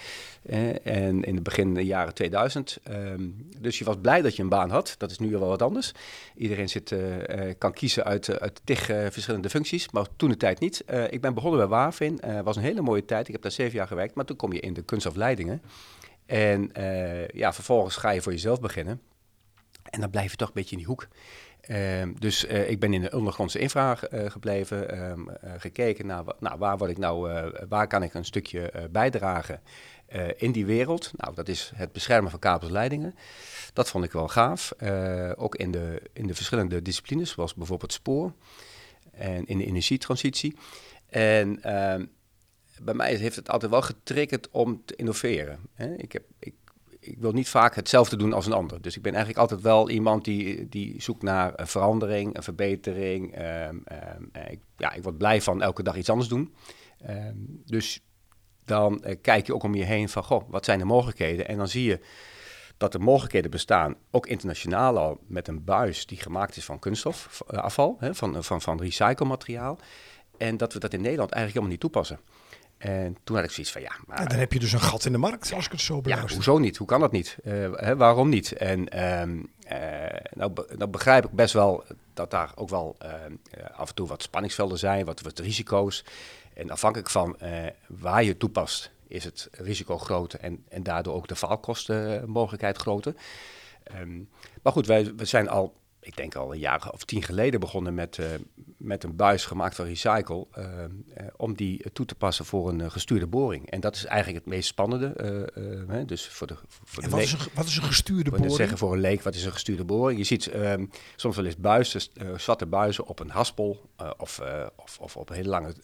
En 0.82 1.24
in 1.24 1.34
het 1.34 1.42
begin 1.42 1.74
de 1.74 1.84
jaren 1.84 2.14
2000. 2.14 2.78
Um, 2.90 3.36
dus 3.60 3.78
je 3.78 3.84
was 3.84 3.96
blij 4.00 4.22
dat 4.22 4.36
je 4.36 4.42
een 4.42 4.48
baan 4.48 4.70
had. 4.70 4.94
Dat 4.98 5.10
is 5.10 5.18
nu 5.18 5.30
wel 5.30 5.48
wat 5.48 5.62
anders. 5.62 5.92
Iedereen 6.36 6.68
zit, 6.68 6.94
kan 7.58 7.72
kiezen 7.72 8.04
uit, 8.04 8.40
uit 8.40 8.60
tig 8.64 8.84
verschillende 8.84 9.50
functies. 9.50 9.90
Maar 9.90 10.06
toen 10.16 10.28
de 10.28 10.36
tijd 10.36 10.60
niet. 10.60 10.84
ik 11.10 11.20
ben 11.20 11.34
begonnen 11.34 11.58
bij 11.58 11.68
Wavin. 11.68 12.18
Het 12.26 12.44
was 12.44 12.56
een 12.56 12.62
hele 12.62 12.80
mooie 12.80 13.04
tijd. 13.04 13.26
Ik 13.26 13.32
heb 13.32 13.42
daar 13.42 13.52
zeven 13.52 13.76
jaar 13.76 13.86
gewerkt. 13.86 14.14
Maar 14.14 14.24
toen 14.24 14.36
kom 14.36 14.52
je 14.52 14.60
in 14.60 14.72
de 14.72 14.82
kunstafleidingen. 14.82 15.62
En 16.26 16.70
ja, 17.32 17.52
vervolgens 17.52 17.96
ga 17.96 18.10
je 18.10 18.22
voor 18.22 18.32
jezelf 18.32 18.60
beginnen. 18.60 19.00
En 19.90 20.00
dan 20.00 20.10
blijf 20.10 20.30
je 20.30 20.36
toch 20.36 20.48
een 20.48 20.54
beetje 20.54 20.70
in 20.70 20.78
die 20.78 20.86
hoek. 20.86 21.08
Uh, 21.68 22.02
dus 22.18 22.44
uh, 22.44 22.70
ik 22.70 22.80
ben 22.80 22.92
in 22.92 23.00
de 23.00 23.16
ondergrondse 23.16 23.58
infra 23.58 23.98
uh, 24.12 24.30
gebleven, 24.30 25.10
um, 25.10 25.28
gekeken 25.58 26.06
naar 26.06 26.24
nou, 26.40 26.58
waar, 26.58 26.78
word 26.78 26.90
ik 26.90 26.98
nou, 26.98 27.50
waar 27.68 27.86
kan 27.86 28.02
ik 28.02 28.14
een 28.14 28.24
stukje 28.24 28.88
bijdragen 28.90 29.60
in 30.36 30.52
die 30.52 30.66
wereld. 30.66 31.10
Nou, 31.16 31.34
dat 31.34 31.48
is 31.48 31.72
het 31.74 31.92
beschermen 31.92 32.30
van 32.30 32.38
kabelsleidingen. 32.38 33.14
Dat 33.72 33.90
vond 33.90 34.04
ik 34.04 34.12
wel 34.12 34.28
gaaf. 34.28 34.72
ook 35.36 35.54
in 35.54 35.70
de, 35.70 36.02
in 36.12 36.26
de 36.26 36.34
verschillende 36.34 36.82
disciplines, 36.82 37.30
zoals 37.30 37.54
bijvoorbeeld 37.54 37.92
spoor 37.92 38.32
en 39.12 39.46
in 39.46 39.58
de 39.58 39.64
energietransitie. 39.64 40.56
En 41.08 41.62
ehm, 41.62 42.04
bij 42.82 42.94
mij 42.94 43.14
heeft 43.14 43.36
het 43.36 43.50
altijd 43.50 43.70
wel 43.70 43.82
getriggerd 43.82 44.50
om 44.50 44.82
te 44.84 44.96
innoveren. 44.96 45.58
Hè? 45.74 45.94
Ik, 45.94 46.12
heb, 46.12 46.24
ik 46.38 46.54
ik 47.06 47.18
wil 47.18 47.32
niet 47.32 47.48
vaak 47.48 47.74
hetzelfde 47.74 48.16
doen 48.16 48.32
als 48.32 48.46
een 48.46 48.52
ander. 48.52 48.82
Dus 48.82 48.96
ik 48.96 49.02
ben 49.02 49.14
eigenlijk 49.14 49.42
altijd 49.42 49.60
wel 49.60 49.90
iemand 49.90 50.24
die, 50.24 50.68
die 50.68 51.02
zoekt 51.02 51.22
naar 51.22 51.52
verandering, 51.56 52.36
een 52.36 52.42
verbetering. 52.42 53.38
Um, 53.38 53.84
um, 54.18 54.30
ik, 54.50 54.60
ja, 54.76 54.92
ik 54.92 55.02
word 55.02 55.18
blij 55.18 55.42
van 55.42 55.62
elke 55.62 55.82
dag 55.82 55.96
iets 55.96 56.10
anders 56.10 56.28
doen. 56.28 56.54
Um, 57.08 57.62
dus 57.64 58.00
dan 58.64 59.02
uh, 59.06 59.14
kijk 59.20 59.46
je 59.46 59.54
ook 59.54 59.62
om 59.62 59.74
je 59.74 59.84
heen 59.84 60.08
van, 60.08 60.24
goh, 60.24 60.50
wat 60.50 60.64
zijn 60.64 60.78
de 60.78 60.84
mogelijkheden? 60.84 61.48
En 61.48 61.56
dan 61.56 61.68
zie 61.68 61.84
je 61.84 62.00
dat 62.76 62.94
er 62.94 63.00
mogelijkheden 63.00 63.50
bestaan, 63.50 63.94
ook 64.10 64.26
internationaal 64.26 64.98
al, 64.98 65.20
met 65.26 65.48
een 65.48 65.64
buis 65.64 66.06
die 66.06 66.18
gemaakt 66.18 66.56
is 66.56 66.64
van 66.64 66.78
kunststofafval, 66.78 67.96
hè, 67.98 68.14
van, 68.14 68.44
van, 68.44 68.60
van 68.62 68.80
recyclemateriaal. 68.80 69.78
En 70.36 70.56
dat 70.56 70.72
we 70.72 70.78
dat 70.78 70.92
in 70.92 71.00
Nederland 71.00 71.30
eigenlijk 71.30 71.64
helemaal 71.64 71.70
niet 71.70 71.80
toepassen. 71.80 72.20
En 72.78 73.16
toen 73.24 73.36
had 73.36 73.44
ik 73.44 73.50
zoiets 73.50 73.72
van 73.72 73.82
ja. 73.82 73.92
Maar, 74.06 74.18
en 74.18 74.28
dan 74.28 74.38
heb 74.38 74.52
je 74.52 74.58
dus 74.58 74.72
een 74.72 74.80
gat 74.80 75.04
in 75.04 75.12
de 75.12 75.18
markt, 75.18 75.52
als 75.52 75.64
ik 75.66 75.72
het 75.72 75.80
zo 75.80 76.00
beluister. 76.00 76.30
Ja, 76.30 76.34
hoezo 76.34 76.58
niet? 76.58 76.76
Hoe 76.76 76.86
kan 76.86 77.00
dat 77.00 77.12
niet? 77.12 77.36
Uh, 77.44 77.68
hè, 77.72 77.96
waarom 77.96 78.28
niet? 78.28 78.52
En 78.52 79.08
um, 79.20 79.50
uh, 79.72 79.78
nou, 80.30 80.52
nou, 80.76 80.90
begrijp 80.90 81.24
ik 81.24 81.30
best 81.30 81.52
wel 81.52 81.84
dat 82.14 82.30
daar 82.30 82.52
ook 82.54 82.68
wel 82.68 82.96
uh, 83.02 83.10
af 83.76 83.88
en 83.88 83.94
toe 83.94 84.06
wat 84.06 84.22
spanningsvelden 84.22 84.78
zijn, 84.78 85.04
wat, 85.04 85.20
wat 85.20 85.38
risico's. 85.38 86.04
En 86.54 86.70
afhankelijk 86.70 87.10
van 87.10 87.36
waar 87.86 88.22
je 88.22 88.36
toepast, 88.36 88.90
is 89.08 89.24
het 89.24 89.48
risico 89.52 89.98
groter 89.98 90.40
en, 90.40 90.64
en 90.68 90.82
daardoor 90.82 91.14
ook 91.14 91.28
de 91.28 91.36
faalkostenmogelijkheid 91.36 92.76
groter. 92.76 93.14
Um, 94.00 94.28
maar 94.62 94.72
goed, 94.72 94.86
wij, 94.86 95.14
we 95.16 95.24
zijn 95.24 95.48
al 95.48 95.74
ik 96.06 96.16
denk 96.16 96.34
al 96.34 96.52
een 96.52 96.58
jaar 96.58 96.90
of 96.92 97.04
tien 97.04 97.22
geleden 97.22 97.60
begonnen 97.60 97.94
met, 97.94 98.18
uh, 98.18 98.26
met 98.76 99.04
een 99.04 99.16
buis 99.16 99.44
gemaakt 99.44 99.74
van 99.74 99.84
recycle. 99.84 100.46
Uh, 100.58 100.64
uh, 100.64 101.26
om 101.36 101.54
die 101.54 101.92
toe 101.92 102.06
te 102.06 102.14
passen 102.14 102.44
voor 102.44 102.68
een 102.68 102.90
gestuurde 102.90 103.26
boring. 103.26 103.70
En 103.70 103.80
dat 103.80 103.96
is 103.96 104.04
eigenlijk 104.04 104.44
het 104.44 104.54
meest 104.54 104.68
spannende. 104.68 105.12
Hè, 105.88 106.04
dus 106.04 106.28
voor 106.28 106.46
de, 106.46 106.56
voor 106.84 107.02
en 107.02 107.10
wat, 107.10 107.20
is 107.20 107.32
een, 107.32 107.38
wat 107.54 107.66
is 107.66 107.76
een 107.76 107.82
gestuurde 107.82 108.30
boring? 108.30 108.52
zeggen 108.52 108.78
voor 108.78 108.92
een 108.92 109.00
leek, 109.00 109.22
wat 109.22 109.34
is 109.34 109.44
een 109.44 109.52
gestuurde 109.52 109.84
boring? 109.84 110.18
Je 110.18 110.24
ziet 110.24 110.46
ehm, 110.46 110.86
soms 111.16 111.36
wel 111.36 111.44
eens 111.44 111.56
buizen, 111.56 112.00
zwarte 112.36 112.66
buizen 112.66 113.06
op 113.06 113.18
een 113.18 113.30
haspel 113.30 113.90
of, 114.16 114.40
of, 114.76 114.98
of, 115.00 115.16
op 115.16 115.30
een 115.30 115.36
hele 115.36 115.48
lange 115.48 115.74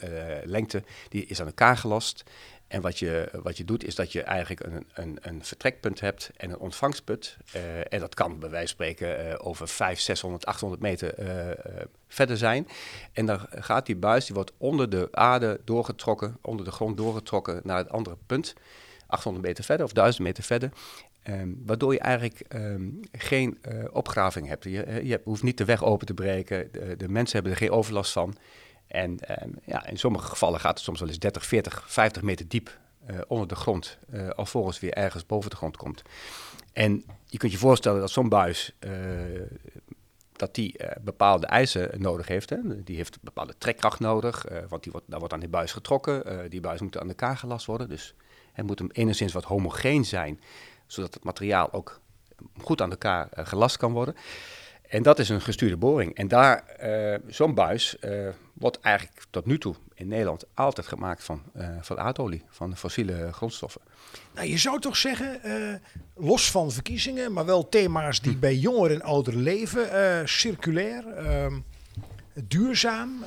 lengte. 0.44 0.82
Die 1.08 1.26
is 1.26 1.40
aan 1.40 1.46
elkaar 1.46 1.76
gelast. 1.76 2.24
En 2.72 2.80
wat 2.80 2.98
je, 2.98 3.28
wat 3.42 3.56
je 3.56 3.64
doet, 3.64 3.84
is 3.84 3.94
dat 3.94 4.12
je 4.12 4.22
eigenlijk 4.22 4.64
een, 4.64 4.86
een, 4.94 5.18
een 5.20 5.44
vertrekpunt 5.44 6.00
hebt 6.00 6.30
en 6.36 6.50
een 6.50 6.58
ontvangstpunt. 6.58 7.36
Uh, 7.56 7.78
en 7.78 8.00
dat 8.00 8.14
kan 8.14 8.38
bij 8.38 8.50
wijze 8.50 8.66
van 8.76 8.86
spreken 8.86 9.26
uh, 9.26 9.34
over 9.38 9.68
500, 9.68 10.00
600, 10.00 10.46
800 10.46 10.82
meter 10.82 11.18
uh, 11.18 11.54
verder 12.08 12.36
zijn. 12.36 12.68
En 13.12 13.26
dan 13.26 13.40
gaat 13.50 13.86
die 13.86 13.96
buis, 13.96 14.24
die 14.26 14.34
wordt 14.34 14.52
onder 14.56 14.90
de 14.90 15.08
aarde 15.10 15.60
doorgetrokken, 15.64 16.38
onder 16.40 16.64
de 16.64 16.70
grond 16.70 16.96
doorgetrokken 16.96 17.60
naar 17.64 17.76
het 17.76 17.88
andere 17.88 18.16
punt. 18.26 18.54
800 19.06 19.44
meter 19.44 19.64
verder 19.64 19.86
of 19.86 19.92
1000 19.92 20.24
meter 20.24 20.44
verder. 20.44 20.70
Um, 21.28 21.62
waardoor 21.66 21.92
je 21.92 22.00
eigenlijk 22.00 22.44
um, 22.54 23.00
geen 23.12 23.58
opgraving 23.92 24.48
hebt. 24.48 24.64
Je, 24.64 25.00
je, 25.02 25.20
hoeft 25.24 25.42
niet 25.42 25.58
de 25.58 25.64
weg 25.64 25.84
open 25.84 26.06
te 26.06 26.14
breken. 26.14 26.68
De, 26.72 26.96
de 26.96 27.08
mensen 27.08 27.34
hebben 27.34 27.52
er 27.52 27.58
geen 27.58 27.70
overlast 27.70 28.12
van. 28.12 28.36
En 28.92 29.18
um, 29.42 29.54
ja, 29.64 29.86
in 29.86 29.96
sommige 29.96 30.26
gevallen 30.26 30.60
gaat 30.60 30.74
het 30.74 30.84
soms 30.84 31.00
wel 31.00 31.08
eens 31.08 31.18
30, 31.18 31.46
40, 31.46 31.84
50 31.86 32.22
meter 32.22 32.48
diep 32.48 32.78
uh, 33.10 33.18
onder 33.26 33.48
de 33.48 33.54
grond, 33.54 33.98
uh, 34.14 34.28
alvorens 34.28 34.80
weer 34.80 34.92
ergens 34.92 35.26
boven 35.26 35.50
de 35.50 35.56
grond 35.56 35.76
komt. 35.76 36.02
En 36.72 37.04
je 37.26 37.38
kunt 37.38 37.52
je 37.52 37.58
voorstellen 37.58 38.00
dat 38.00 38.10
zo'n 38.10 38.28
buis, 38.28 38.72
uh, 38.80 38.90
dat 40.32 40.54
die 40.54 40.76
bepaalde 41.00 41.46
eisen 41.46 42.00
nodig 42.00 42.28
heeft. 42.28 42.50
Hè? 42.50 42.82
Die 42.84 42.96
heeft 42.96 43.22
bepaalde 43.22 43.54
trekkracht 43.58 44.00
nodig, 44.00 44.46
want 44.68 44.82
die 44.82 44.92
wordt, 44.92 45.10
daar 45.10 45.18
wordt 45.18 45.34
aan 45.34 45.40
die 45.40 45.48
buis 45.48 45.72
getrokken. 45.72 46.50
die 46.50 46.60
buis 46.60 46.80
moet 46.80 46.98
aan 46.98 47.08
elkaar 47.08 47.36
gelast 47.36 47.66
worden, 47.66 47.88
dus 47.88 48.14
het 48.52 48.66
moet 48.66 48.78
hem 48.78 48.90
enigszins 48.92 49.32
wat 49.32 49.44
homogeen 49.44 50.04
zijn, 50.04 50.40
zodat 50.86 51.14
het 51.14 51.24
materiaal 51.24 51.72
ook 51.72 52.00
goed 52.60 52.80
aan 52.80 52.90
elkaar 52.90 53.28
gelast 53.32 53.76
kan 53.76 53.92
worden. 53.92 54.14
En 54.92 55.02
dat 55.02 55.18
is 55.18 55.28
een 55.28 55.40
gestuurde 55.40 55.76
boring. 55.76 56.14
En 56.14 56.28
daar, 56.28 56.66
eh, 56.66 57.18
zo'n 57.28 57.54
buis 57.54 57.98
eh, 57.98 58.28
wordt 58.52 58.80
eigenlijk 58.80 59.24
tot 59.30 59.46
nu 59.46 59.58
toe 59.58 59.74
in 59.94 60.08
Nederland 60.08 60.44
altijd 60.54 60.86
gemaakt 60.86 61.24
van, 61.24 61.42
eh, 61.52 61.68
van 61.80 61.98
aardolie, 61.98 62.42
van 62.48 62.76
fossiele 62.76 63.32
grondstoffen. 63.32 63.80
Nou, 64.34 64.48
je 64.48 64.58
zou 64.58 64.80
toch 64.80 64.96
zeggen, 64.96 65.40
los 66.14 66.50
van 66.50 66.70
verkiezingen, 66.70 67.32
maar 67.32 67.44
wel 67.44 67.68
thema's 67.68 68.20
die 68.20 68.36
bij 68.36 68.56
jongeren 68.56 68.96
en 68.96 69.02
ouderen 69.02 69.42
leven. 69.42 70.28
circulair, 70.28 71.06
ehm, 71.08 71.60
duurzaam, 72.34 73.24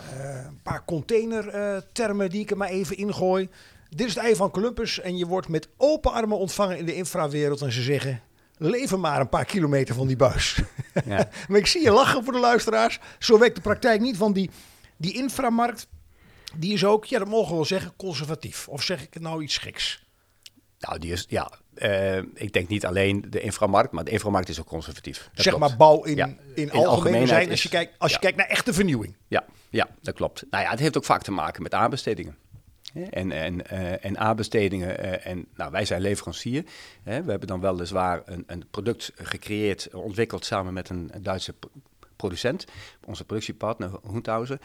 een 0.48 0.60
paar 0.64 0.86
containertermen 0.86 2.30
die 2.30 2.42
ik 2.42 2.52
er 2.52 2.58
maar 2.58 2.70
even 2.70 2.98
ingooi. 2.98 3.50
Dit 3.90 4.08
is 4.08 4.16
het 4.16 4.24
ei 4.24 4.36
van 4.36 4.52
Columbus 4.52 5.00
en 5.00 5.18
je 5.18 5.26
wordt 5.26 5.48
met 5.48 5.68
open 5.78 6.12
armen 6.12 6.38
ontvangen 6.38 6.78
in 6.78 6.86
de 6.86 6.96
infrawereld. 6.96 7.62
En 7.62 7.72
ze 7.72 7.82
zeggen, 7.82 8.22
leven 8.58 9.00
maar 9.00 9.20
een 9.20 9.30
paar 9.30 9.46
kilometer 9.46 9.96
van 9.96 10.08
die 10.08 10.16
buis. 10.16 10.60
Ja. 11.06 11.30
maar 11.48 11.60
ik 11.60 11.68
zie 11.68 11.82
je 11.82 11.92
lachen 11.92 12.24
voor 12.24 12.34
de 12.34 12.40
luisteraars. 12.40 13.00
Zo 13.20 13.40
werkt 13.40 13.56
de 13.56 13.62
praktijk 13.62 14.02
niet, 14.02 14.18
want 14.18 14.36
die, 14.36 14.50
die 14.98 15.14
inframarkt, 15.14 15.88
die 16.56 16.74
is 16.74 16.86
ook, 16.86 17.06
ja 17.06 17.20
dat 17.20 17.28
mogen 17.28 17.50
we 17.50 17.56
wel 17.56 17.66
zeggen, 17.66 17.94
conservatief. 17.96 18.68
Of 18.68 18.84
zeg 18.84 19.02
ik 19.04 19.14
het 19.14 19.24
nou 19.24 19.44
iets 19.44 19.58
geks? 19.58 20.04
Nou, 20.80 21.00
die 21.00 21.12
is, 21.12 21.26
ja, 21.30 21.52
eh, 21.74 22.18
ik 22.18 22.54
denk 22.54 22.68
niet 22.68 22.86
alleen 22.86 23.26
de 23.30 23.40
inframarkt, 23.42 23.92
maar 23.92 24.04
de 24.04 24.12
inframarkt 24.12 24.50
is 24.50 24.60
ook 24.60 24.66
conservatief. 24.68 25.30
Dat 25.34 25.44
zeg 25.44 25.54
klopt. 25.54 25.70
maar 25.70 25.78
bouw 25.78 26.04
in, 26.04 26.16
Ja. 26.16 26.26
in, 26.26 26.38
In 26.56 26.72
algemene 26.72 27.28
zijn. 27.28 27.50
Als 27.50 27.64
je, 27.64 27.70
kijkt, 27.70 27.94
als 27.98 28.12
je 28.12 28.20
kijkt 28.20 28.38
naar 28.38 28.48
echte 28.48 28.74
vernieuwing. 28.74 29.16
Ja, 29.28 29.46
ja, 29.70 29.88
dat 30.02 30.16
klopt. 30.16 30.44
Nou 30.50 30.64
ja, 30.64 30.70
het 30.70 30.80
heeft 30.80 30.98
ook 30.98 31.06
vaak 31.06 31.22
te 31.24 31.32
maken 31.32 31.64
met 31.64 31.74
aanbestedingen. 31.74 32.38
En, 32.96 33.32
en, 33.32 33.68
eh, 33.68 34.06
en 34.06 34.18
aanbestedingen, 34.18 35.00
eh, 35.00 35.32
en 35.32 35.48
nou, 35.56 35.72
wij 35.72 35.86
zijn 35.86 36.02
leverancier. 36.02 36.64
We 37.04 37.12
hebben 37.12 37.48
dan 37.48 37.60
weliswaar 37.60 38.22
een, 38.26 38.44
een 38.48 38.64
product 38.72 39.12
gecreëerd, 39.16 39.94
ontwikkeld 39.94 40.46
samen 40.46 40.74
met 40.74 40.90
een, 40.90 41.12
Duitse 41.22 41.56
producent, 42.16 42.66
onze 43.06 43.26
productiepartner 43.26 43.92
Hoenthausen. 44.02 44.60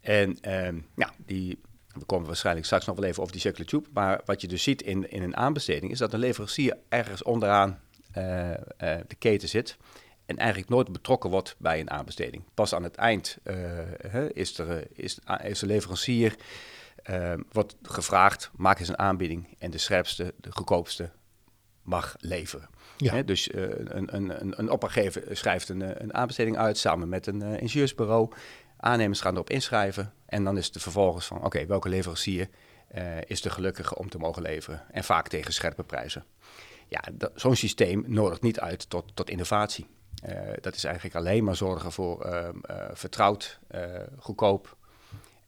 En 0.00 0.38
ehm, 0.40 0.78
ja, 0.96 1.12
die, 1.26 1.58
we 1.94 2.04
komen 2.04 2.26
waarschijnlijk 2.26 2.66
straks 2.66 2.86
nog 2.86 2.96
wel 2.96 3.04
even 3.04 3.20
over 3.20 3.32
die 3.32 3.40
circular 3.40 3.68
tube. 3.68 3.88
Maar 3.92 4.20
wat 4.24 4.40
je 4.40 4.48
dus 4.48 4.62
ziet 4.62 4.82
in, 4.82 5.10
in 5.10 5.22
een 5.22 5.36
aanbesteding 5.36 5.92
is 5.92 5.98
dat 5.98 6.12
een 6.12 6.18
leverancier 6.18 6.76
ergens 6.88 7.22
onderaan 7.22 7.80
eh, 8.12 8.50
de 9.06 9.16
keten 9.18 9.48
zit. 9.48 9.76
En 10.26 10.36
eigenlijk 10.36 10.70
nooit 10.70 10.92
betrokken 10.92 11.30
wordt 11.30 11.54
bij 11.58 11.80
een 11.80 11.90
aanbesteding. 11.90 12.42
Pas 12.54 12.74
aan 12.74 12.82
het 12.82 12.94
eind 12.94 13.38
is, 14.32 14.58
er, 14.58 14.86
is 14.92 15.18
de 15.58 15.66
leverancier 15.66 16.36
eh, 17.02 17.32
wordt 17.52 17.76
gevraagd, 17.82 18.50
maak 18.56 18.78
eens 18.78 18.88
een 18.88 18.98
aanbieding. 18.98 19.56
En 19.58 19.70
de 19.70 19.78
scherpste, 19.78 20.34
de 20.36 20.52
goedkoopste 20.52 21.10
mag 21.82 22.16
leveren. 22.18 22.68
Ja. 22.96 23.22
Dus 23.22 23.50
eh, 23.50 23.62
een, 23.62 24.14
een, 24.14 24.40
een, 24.40 24.58
een 24.58 24.70
opdrachtgever 24.70 25.36
schrijft 25.36 25.68
een, 25.68 25.82
eh, 25.82 25.90
een 25.94 26.14
aanbesteding 26.14 26.56
uit 26.56 26.78
samen 26.78 27.08
met 27.08 27.26
een 27.26 27.42
eh, 27.42 27.60
ingenieursbureau. 27.60 28.32
Aannemers 28.76 29.20
gaan 29.20 29.34
erop 29.34 29.50
inschrijven. 29.50 30.12
En 30.26 30.44
dan 30.44 30.56
is 30.56 30.66
het 30.66 30.82
vervolgens 30.82 31.26
van, 31.26 31.44
oké, 31.44 31.66
welke 31.66 31.88
leverancier 31.88 32.48
is 33.26 33.40
de 33.40 33.50
gelukkige 33.50 33.96
om 33.96 34.08
te 34.08 34.18
mogen 34.18 34.42
leveren? 34.42 34.82
En 34.90 35.04
vaak 35.04 35.28
tegen 35.28 35.52
scherpe 35.52 35.82
prijzen. 35.82 36.24
Ja, 36.88 37.02
zo'n 37.34 37.56
systeem 37.56 38.04
nodigt 38.06 38.42
niet 38.42 38.60
uit 38.60 38.90
tot, 38.90 39.16
tot 39.16 39.30
innovatie. 39.30 39.86
Dat 40.60 40.74
is 40.74 40.84
eigenlijk 40.84 41.14
alleen 41.14 41.44
maar 41.44 41.56
zorgen 41.56 41.92
voor 41.92 42.24
ehm, 42.24 42.58
eh, 42.62 42.88
vertrouwd, 42.92 43.60
goedkoop. 44.18 44.76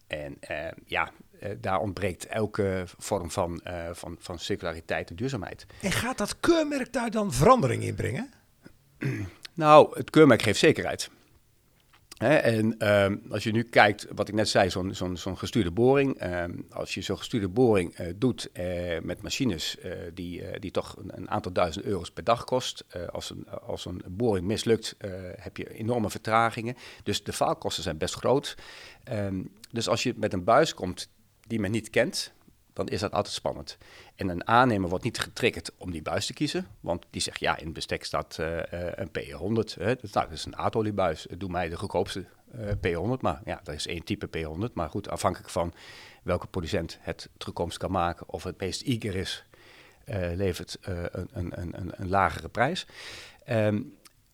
En 0.06 0.37
eh, 0.40 0.73
ja, 0.87 1.11
daar 1.60 1.80
ontbreekt 1.80 2.26
elke 2.26 2.84
vorm 2.98 3.30
van, 3.30 3.60
eh, 3.60 3.88
van, 3.92 4.16
van 4.20 4.38
circulariteit 4.38 5.10
en 5.10 5.16
duurzaamheid. 5.16 5.66
En 5.82 5.92
gaat 5.92 6.18
dat 6.18 6.40
keurmerk 6.40 6.92
daar 6.92 7.10
dan 7.10 7.32
verandering 7.32 7.82
in 7.82 7.94
brengen? 7.94 8.30
Nou, 9.56 9.98
het 9.98 10.10
keurmerk 10.10 10.42
geeft 10.42 10.58
zekerheid. 10.58 11.10
En 12.18 12.78
ehm, 12.78 13.16
als 13.30 13.42
je 13.44 13.50
nu 13.52 13.62
kijkt, 13.62 14.06
wat 14.14 14.28
ik 14.28 14.34
net 14.34 14.48
zei, 14.48 14.70
zo'n 14.70 14.94
zo'n 14.94 15.16
zo'n 15.16 15.38
gestuurde 15.38 15.70
boring. 15.70 16.18
ehm, 16.18 16.52
als 16.70 16.94
je 16.94 17.00
zo'n 17.02 17.18
gestuurde 17.18 17.48
boring 17.48 17.94
eh, 17.94 18.06
doet 18.16 18.50
eh, 18.52 19.00
met 19.02 19.22
machines 19.22 19.78
eh, 19.78 19.92
die, 20.14 20.42
eh, 20.44 20.60
die 20.60 20.70
toch 20.70 20.96
een, 20.96 21.10
een 21.16 21.30
aantal 21.30 21.52
duizend 21.52 21.84
euro's 21.84 22.10
per 22.10 22.24
dag 22.24 22.44
kost. 22.44 22.84
eh, 22.88 23.06
als, 23.08 23.30
een, 23.30 23.48
als 23.48 23.84
een 23.84 24.02
boring 24.08 24.46
mislukt, 24.46 24.94
eh, 24.98 25.10
heb 25.36 25.56
je 25.56 25.74
enorme 25.74 26.10
vertragingen. 26.10 26.76
Dus 27.02 27.22
de 27.24 27.32
faalkosten 27.32 27.82
zijn 27.82 27.98
best 27.98 28.14
groot. 28.14 28.56
Ehm, 29.04 29.42
dus 29.70 29.88
als 29.88 30.02
je 30.02 30.14
met 30.16 30.32
een 30.32 30.44
buis 30.44 30.74
komt 30.74 31.08
die 31.46 31.60
men 31.60 31.70
niet 31.70 31.90
kent, 31.90 32.32
dan 32.74 32.88
is 32.88 33.00
dat 33.00 33.12
altijd 33.12 33.34
spannend. 33.34 33.78
En 34.14 34.28
een 34.28 34.46
aannemer 34.46 34.88
wordt 34.88 35.04
niet 35.04 35.18
getriggerd 35.18 35.70
om 35.76 35.90
die 35.90 36.02
buis 36.02 36.26
te 36.26 36.32
kiezen, 36.32 36.66
want 36.80 37.06
die 37.10 37.20
zegt 37.20 37.40
ja, 37.40 37.56
in 37.56 37.64
het 37.64 37.74
bestek 37.74 38.04
staat 38.04 38.38
eh, 38.38 38.72
eh, 38.72 38.92
een 38.94 39.08
P100. 39.08 39.78
Hè. 39.78 39.94
Dat, 39.94 40.12
nou, 40.12 40.26
dat 40.28 40.30
is 40.30 40.44
een 40.44 40.56
aardoliebuis. 40.56 41.26
Doe 41.38 41.50
mij 41.50 41.68
de 41.68 41.76
goedkoopste 41.76 42.24
eh, 42.52 42.68
P100, 42.68 43.20
maar 43.20 43.40
ja, 43.44 43.60
dat 43.62 43.74
is 43.74 43.86
één 43.86 44.04
type 44.04 44.28
P100. 44.38 44.72
Maar 44.72 44.90
goed, 44.90 45.08
afhankelijk 45.08 45.50
van 45.50 45.74
welke 46.22 46.46
producent 46.46 46.98
het 47.00 47.28
toekomst 47.36 47.78
kan 47.78 47.90
maken 47.90 48.28
of 48.28 48.42
het 48.42 48.60
meest 48.60 48.82
eager 48.82 49.14
is, 49.14 49.44
levert 50.34 50.78
een, 50.80 51.28
een, 51.32 51.58
een, 51.58 51.92
een, 52.00 52.08
lagere 52.08 52.48
prijs. 52.48 52.86
Ehm, 53.44 53.82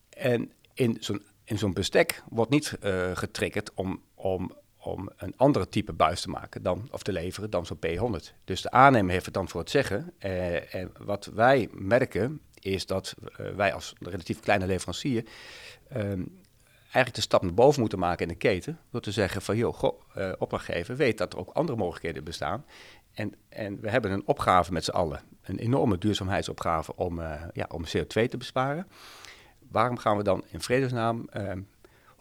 en 0.09 0.51
in 0.73 0.97
zo'n 0.99 1.21
in 1.43 1.57
zo'n 1.57 1.73
bestek 1.73 2.23
wordt 2.29 2.51
niet 2.51 2.77
getriggerd 3.13 3.73
om, 3.73 4.01
om, 4.15 4.51
om 4.81 5.09
een 5.17 5.33
andere 5.37 5.69
type 5.69 5.93
buis 5.93 6.21
te 6.21 6.29
maken 6.29 6.63
dan, 6.63 6.87
of 6.91 7.03
te 7.03 7.11
leveren 7.11 7.49
dan 7.49 7.65
zo'n 7.65 7.79
P100. 7.87 8.33
Dus 8.43 8.61
de 8.61 8.71
aannemer 8.71 9.11
heeft 9.11 9.25
het 9.25 9.33
dan 9.33 9.49
voor 9.49 9.59
het 9.59 9.69
zeggen. 9.69 10.13
Eh, 10.17 10.75
en 10.75 10.91
wat 10.99 11.25
wij 11.33 11.69
merken 11.71 12.41
is 12.59 12.85
dat 12.85 13.15
eh, 13.37 13.49
wij 13.49 13.73
als 13.73 13.93
relatief 13.99 14.39
kleine 14.39 14.65
leverancier 14.65 15.25
ehm, 15.89 16.23
eigenlijk 16.83 17.15
de 17.15 17.21
stap 17.21 17.41
naar 17.41 17.53
boven 17.53 17.79
moeten 17.79 17.99
maken 17.99 18.27
in 18.27 18.31
de 18.31 18.37
keten. 18.37 18.79
Door 18.91 19.01
te 19.01 19.11
zeggen 19.11 19.41
van, 19.41 19.57
joh, 19.57 19.73
goh, 19.73 20.01
eh, 20.13 20.31
opdrachtgever 20.37 20.95
weet 20.95 21.17
dat 21.17 21.33
er 21.33 21.39
ook 21.39 21.49
andere 21.49 21.77
mogelijkheden 21.77 22.23
bestaan. 22.23 22.65
En, 23.13 23.35
en 23.49 23.79
we 23.81 23.89
hebben 23.89 24.11
een 24.11 24.27
opgave 24.27 24.71
met 24.71 24.83
z'n 24.83 24.91
allen. 24.91 25.21
Een 25.41 25.57
enorme 25.57 25.97
duurzaamheidsopgave 25.97 26.95
om, 26.95 27.21
ja, 27.53 27.65
om 27.69 27.83
CO2 27.85 28.27
te 28.27 28.37
besparen. 28.37 28.87
Waarom 29.71 29.97
gaan 29.97 30.17
we 30.17 30.23
dan 30.23 30.43
in 30.49 30.61
vredesnaam 30.61 31.27
eh, 31.29 31.51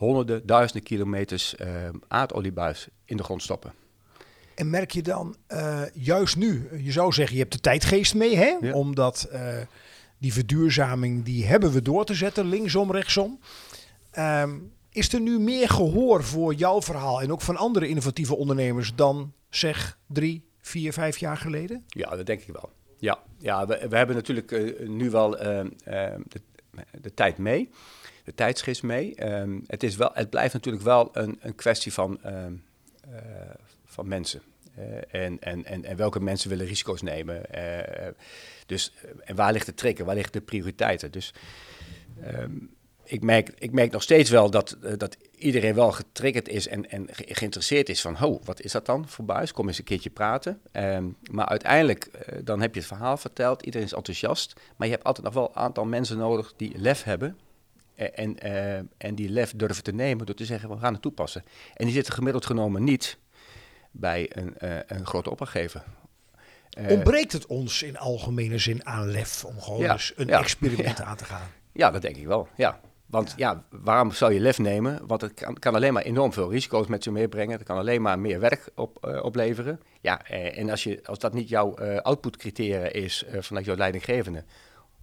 honderden, 0.00 0.47
duizenden 0.47 0.83
kilometers 0.83 1.57
eh, 1.57 1.69
aardoliebuis 2.09 2.88
in 3.04 3.16
de 3.16 3.23
grond 3.23 3.42
stoppen? 3.42 3.73
En 4.54 4.71
merk 4.71 4.90
je 4.90 5.02
dan 5.02 5.37
eh, 5.47 5.83
juist 5.95 6.37
nu, 6.37 6.69
je 6.83 6.92
zou 6.92 7.12
zeggen 7.12 7.35
je 7.35 7.40
hebt 7.40 7.52
de 7.54 7.61
tijdgeest 7.61 8.14
mee, 8.14 8.37
hè? 8.37 8.57
Ja. 8.61 8.73
Omdat 8.73 9.28
eh, 9.30 9.57
die 10.19 10.33
verduurzaming, 10.33 11.25
die 11.25 11.47
hebben 11.47 11.73
we 11.73 11.83
door 11.83 12.04
te 12.04 12.14
zetten, 12.14 12.49
linksom, 12.49 12.92
rechtsom. 12.92 13.40
Ehm, 14.11 14.59
is 14.90 15.12
er 15.12 15.21
nu 15.21 15.38
meer 15.38 15.69
gehoor 15.69 16.25
voor 16.25 16.54
jouw 16.54 16.83
verhaal 16.83 17.23
en 17.23 17.33
ook 17.33 17.40
van 17.40 17.57
andere 17.57 17.88
innovatieve 17.88 18.37
ondernemers 18.37 18.95
dan 18.95 19.33
zeg 19.50 19.99
drie, 20.07 20.45
vier, 20.61 20.92
vijf 20.92 21.19
jaar 21.19 21.37
geleden? 21.37 21.85
Ja, 21.88 22.16
dat 22.16 22.26
denk 22.26 22.40
ik 22.40 22.52
wel. 22.52 22.71
Ja, 22.99 23.19
ja 23.38 23.66
we, 23.66 23.87
we 23.88 23.97
hebben 23.97 24.16
natuurlijk 24.16 24.78
nu 24.88 25.11
wel 25.11 25.38
eh, 25.38 25.64
de, 26.28 26.40
de 27.00 27.14
tijd 27.14 27.38
mee, 27.38 27.70
de 28.24 28.34
tijdsgeest 28.34 28.82
mee. 28.82 29.14
Ehm, 29.14 29.58
het, 29.66 29.82
is 29.82 29.96
wel, 29.96 30.10
het 30.12 30.30
blijft 30.30 30.52
natuurlijk 30.52 30.84
wel 30.84 31.08
een, 31.12 31.38
een 31.40 31.54
kwestie 31.54 31.92
van, 31.92 32.22
ehm, 32.22 32.52
eh, 33.00 33.20
van 33.84 34.08
mensen. 34.08 34.42
Eh, 34.80 35.24
en, 35.24 35.40
en, 35.40 35.64
en, 35.64 35.84
en 35.84 35.96
welke 35.96 36.20
mensen 36.20 36.48
willen 36.48 36.66
risico's 36.66 37.02
nemen. 37.02 37.52
Eh, 37.52 38.12
dus, 38.66 38.92
eh, 39.02 39.10
en 39.24 39.36
waar 39.36 39.52
ligt 39.52 39.66
de 39.66 39.74
trigger, 39.74 40.04
waar 40.04 40.14
liggen 40.14 40.32
de 40.32 40.40
prioriteiten? 40.40 41.12
Dus 41.12 41.34
ehm, 42.22 42.56
ik, 43.11 43.23
merk, 43.23 43.49
ik 43.59 43.73
merk 43.73 43.90
nog 43.93 44.02
steeds 44.02 44.31
wel 44.31 44.50
dat, 44.50 44.76
eh, 44.83 44.93
dat 44.97 45.17
iedereen 45.38 45.75
wel 45.75 45.93
getriggerd 45.93 46.49
is 46.49 46.69
en, 46.69 46.90
en 46.90 47.07
ge- 47.11 47.25
geïnteresseerd 47.35 47.88
is 47.88 48.00
van... 48.00 48.14
ho, 48.17 48.40
wat 48.45 48.61
is 48.61 48.73
dat 48.73 48.87
dan 48.87 49.09
voor 49.09 49.25
buis? 49.25 49.52
Kom 49.52 49.69
eens 49.69 49.79
een 49.79 49.85
keertje 49.85 50.11
praten. 50.11 50.61
Ehm, 50.73 51.05
maar 51.31 51.47
uiteindelijk, 51.47 52.05
eh, 52.05 52.38
dan 52.45 52.61
heb 52.61 52.75
je 52.75 52.81
het 52.81 52.88
verhaal 52.88 53.17
verteld, 53.17 53.62
iedereen 53.62 53.87
is 53.87 53.93
enthousiast... 53.93 54.61
maar 54.76 54.87
je 54.87 54.93
hebt 54.93 55.05
altijd 55.07 55.25
nog 55.26 55.35
wel 55.35 55.49
een 55.49 55.57
aantal 55.62 55.85
mensen 55.85 56.19
nodig 56.19 56.52
die 56.57 56.79
lef 56.79 57.02
hebben... 57.02 57.38
eh, 57.95 58.07
En, 58.14 58.38
eh, 58.38 58.75
en 58.97 59.14
die 59.14 59.29
lef 59.29 59.52
durven 59.57 59.83
te 59.83 59.93
nemen 59.93 60.26
door 60.26 60.35
te 60.35 60.45
zeggen, 60.45 60.69
we 60.71 60.79
gaan 60.79 60.93
het 60.93 61.02
toepassen. 61.02 61.45
En 61.75 61.85
die 61.85 61.95
zitten 61.95 62.14
gemiddeld 62.14 62.47
genomen 62.47 62.85
niet 62.85 63.19
bij 63.90 64.31
een, 64.35 64.55
een 64.87 65.07
grote 65.07 65.31
opdrachtgever. 65.31 65.85
Ontbreekt 66.88 67.33
het 67.33 67.47
ons 67.47 67.83
in 67.83 67.99
algemene 67.99 68.59
zin 68.59 68.87
aan 68.87 69.11
lef 69.11 69.45
om 69.45 69.61
gewoon 69.61 69.81
Ja, 69.81 69.93
eens 69.93 70.12
een 70.17 70.26
ja, 70.26 70.38
experiment 70.38 71.00
aan 71.00 71.17
te 71.17 71.25
gaan? 71.25 71.49
Ja, 71.73 71.90
dat 71.90 72.02
denk 72.02 72.17
ik 72.17 72.26
wel. 72.26 72.49
Ja. 72.57 72.81
Want 73.11 73.35
ja. 73.37 73.64
waarom 73.71 74.12
zou 74.12 74.33
je 74.33 74.40
lef 74.40 74.59
nemen? 74.59 75.07
Want 75.07 75.21
het 75.21 75.35
kan, 75.35 75.55
kan 75.55 75.75
alleen 75.75 75.93
maar 75.93 76.02
enorm 76.02 76.33
veel 76.33 76.50
risico's 76.50 76.87
met 76.87 77.02
zich 77.02 77.12
meebrengen. 77.12 77.57
Het 77.59 77.67
kan 77.67 77.76
alleen 77.79 78.02
maar 78.02 78.19
meer 78.19 78.40
werk 78.40 78.69
op, 78.75 79.05
eh, 79.07 79.23
opleveren. 79.25 79.81
Ja, 80.00 80.25
eh, 80.26 80.59
en 80.59 80.71
als, 80.71 80.83
je, 80.83 81.00
als 81.05 81.19
dat 81.19 81.33
niet 81.35 81.49
jouw 81.49 81.75
eh 81.75 81.97
outputcriteria 81.97 82.85
is 82.87 83.25
vanuit 83.38 83.64
jouw 83.64 83.76
leidinggevende 83.76 84.45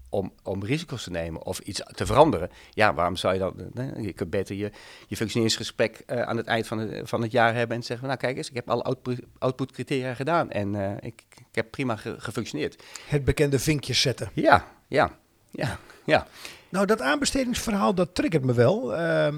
om, 0.10 0.34
om 0.44 0.64
risico's 0.64 1.04
te 1.04 1.10
nemen 1.12 1.44
of 1.46 1.60
iets 1.60 1.82
te 1.92 2.06
veranderen, 2.06 2.50
ja, 2.70 2.94
waarom 2.94 3.16
zou 3.16 3.34
je 3.34 3.40
dan? 3.40 3.94
je 4.04 4.14
kunt 4.14 4.30
beter 4.30 4.56
je, 4.56 4.72
je 5.08 5.16
functioneringsgesprek 5.16 6.04
aan 6.06 6.38
het 6.38 6.48
eind 6.48 6.68
van, 6.68 6.78
het- 6.78 7.10
van 7.10 7.22
het 7.22 7.32
jaar 7.32 7.56
hebben 7.56 7.78
en 7.78 7.84
zeggen: 7.84 8.08
Nou, 8.08 8.20
kijk 8.20 8.38
eens, 8.38 8.50
ik 8.50 8.56
heb 8.56 8.70
alle 8.70 8.84
output, 8.84 9.20
outputcriteria 9.38 10.14
gedaan 10.14 10.50
en 10.52 10.76
ik, 11.00 11.24
ik 11.30 11.46
heb 11.56 11.72
prima 11.72 11.96
ge- 11.96 12.16
gefunctioneerd. 12.18 12.84
Het 13.08 13.26
bekende 13.26 13.60
vinkjes 13.60 14.02
zetten. 14.02 14.30
Ja, 14.34 14.66
ja. 14.88 15.18
Ja, 15.52 15.80
ja. 16.06 16.28
Nou, 16.70 16.86
dat 16.86 17.02
aanbestedingsverhaal, 17.02 17.94
dat 17.94 18.16
triggert 18.16 18.44
me 18.46 18.54
wel. 18.54 18.96
Ehm, 18.96 19.36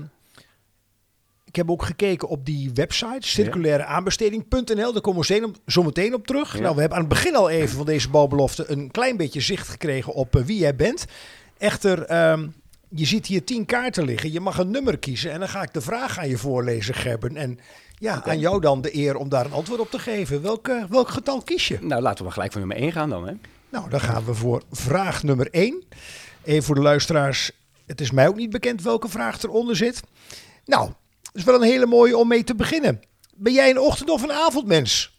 ik 1.46 1.56
heb 1.56 1.72
ook 1.72 1.84
gekeken 1.84 2.28
op 2.28 2.46
die 2.46 2.72
website, 2.74 3.28
circulaireaanbesteding.nl. 3.28 4.94
Daar 4.94 5.02
komen 5.02 5.28
we 5.28 5.52
zo- 5.66 5.84
meteen 5.84 6.14
op 6.14 6.28
terug. 6.28 6.54
Ja. 6.54 6.60
Nou, 6.62 6.74
we 6.76 6.80
hebben 6.80 6.98
aan 6.98 7.04
het 7.06 7.14
begin 7.14 7.36
al 7.36 7.50
even 7.50 7.76
van 7.78 7.86
deze 7.86 8.10
bouwbelofte 8.10 8.72
een 8.72 8.92
klein 8.92 9.18
beetje 9.18 9.42
zicht 9.42 9.68
gekregen 9.68 10.14
op 10.14 10.36
eh, 10.36 10.44
wie 10.44 10.58
jij 10.60 10.76
bent. 10.76 11.06
Echter, 11.58 12.04
ehm, 12.06 12.48
je 12.90 13.06
ziet 13.06 13.26
hier 13.26 13.44
tien 13.44 13.66
kaarten 13.66 14.04
liggen. 14.06 14.32
Je 14.32 14.40
mag 14.40 14.58
een 14.58 14.72
nummer 14.72 14.98
kiezen 14.98 15.32
en 15.32 15.40
dan 15.40 15.50
ga 15.50 15.62
ik 15.62 15.74
de 15.74 15.82
vraag 15.82 16.18
aan 16.20 16.30
je 16.30 16.38
voorlezen, 16.38 16.94
Gerben. 16.94 17.36
En 17.38 17.60
ja, 17.98 18.24
aan 18.26 18.40
jou 18.40 18.62
dan 18.62 18.82
de 18.82 18.96
eer 18.96 19.16
om 19.16 19.30
daar 19.30 19.46
een 19.46 19.52
antwoord 19.54 19.80
op 19.80 19.90
te 19.92 20.00
geven. 20.00 20.42
Welk, 20.42 20.72
welk 20.90 21.10
getal 21.10 21.42
kies 21.42 21.68
je? 21.68 21.78
Nou, 21.82 22.02
laten 22.02 22.18
we 22.18 22.24
maar 22.24 22.34
gelijk 22.34 22.52
voor 22.52 22.62
nummer 22.62 22.78
1 22.80 22.92
gaan 22.92 23.10
dan. 23.10 23.28
Hè? 23.28 23.34
Nou, 23.70 23.90
dan 23.90 24.00
gaan 24.00 24.26
we 24.26 24.34
voor 24.34 24.64
vraag 24.72 25.24
nummer 25.24 25.48
1. 25.52 25.84
Even 26.44 26.64
voor 26.64 26.76
de 26.76 26.82
luisteraars. 26.82 27.52
Het 27.86 28.02
is 28.02 28.12
mij 28.12 28.28
ook 28.28 28.36
niet 28.36 28.50
bekend 28.50 28.82
welke 28.82 29.10
vraag 29.10 29.42
eronder 29.44 29.76
zit. 29.76 30.02
Nou, 30.66 30.88
het 31.22 31.32
is 31.34 31.44
wel 31.44 31.56
een 31.56 31.62
hele 31.62 31.86
mooie 31.86 32.18
om 32.18 32.28
mee 32.28 32.44
te 32.44 32.56
beginnen. 32.56 33.00
Ben 33.36 33.54
jij 33.54 33.70
een 33.70 33.80
ochtend- 33.80 34.10
of 34.10 34.22
een 34.24 34.32
avondmens? 34.32 35.16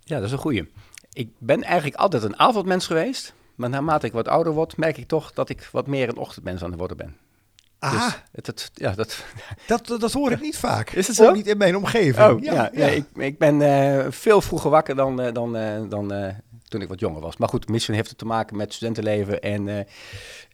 Ja, 0.00 0.16
dat 0.16 0.24
is 0.24 0.32
een 0.32 0.38
goeie. 0.38 0.72
Ik 1.12 1.30
ben 1.38 1.62
eigenlijk 1.62 1.96
altijd 1.96 2.22
een 2.22 2.38
avondmens 2.38 2.86
geweest. 2.86 3.34
Maar 3.54 3.68
naarmate 3.68 4.06
ik 4.06 4.12
wat 4.12 4.28
ouder 4.28 4.52
word, 4.52 4.76
merk 4.76 4.96
ik 4.96 5.08
toch 5.08 5.32
dat 5.32 5.48
ik 5.48 5.68
wat 5.72 5.86
meer 5.86 6.08
een 6.08 6.16
ochtendmens 6.16 6.62
aan 6.62 6.70
het 6.70 6.78
worden 6.78 6.96
ben. 6.96 7.16
Ah, 7.84 8.02
Dus 8.02 8.22
het, 8.32 8.46
het, 8.46 8.70
ja, 8.74 8.92
dat, 8.92 9.24
dat, 9.66 9.86
dat 10.00 10.12
hoor 10.12 10.32
ik 10.32 10.40
niet 10.40 10.56
vaak. 10.56 10.90
Is 10.90 11.06
het 11.06 11.20
Ook 11.20 11.26
zo? 11.26 11.32
niet 11.32 11.46
in 11.46 11.56
mijn 11.56 11.76
omgeving. 11.76 12.28
Oh, 12.30 12.42
ja, 12.42 12.70
ja, 12.72 12.86
ik, 12.86 13.04
ik 13.14 13.38
ben 13.38 13.62
eh, 13.62 14.06
veel 14.10 14.40
vroeger 14.40 14.70
wakker 14.70 14.96
dan, 14.96 15.20
eh, 15.20 15.32
dan, 15.32 15.56
eh, 15.56 15.80
dan 15.88 16.12
toen 16.68 16.80
ik 16.80 16.88
wat 16.88 17.00
jonger 17.00 17.20
was. 17.20 17.36
Maar 17.36 17.48
goed, 17.48 17.68
misschien 17.68 17.94
heeft 17.94 18.08
het 18.08 18.18
te 18.18 18.24
maken 18.24 18.56
met 18.56 18.72
studentenleven 18.74 19.40
en, 19.40 19.68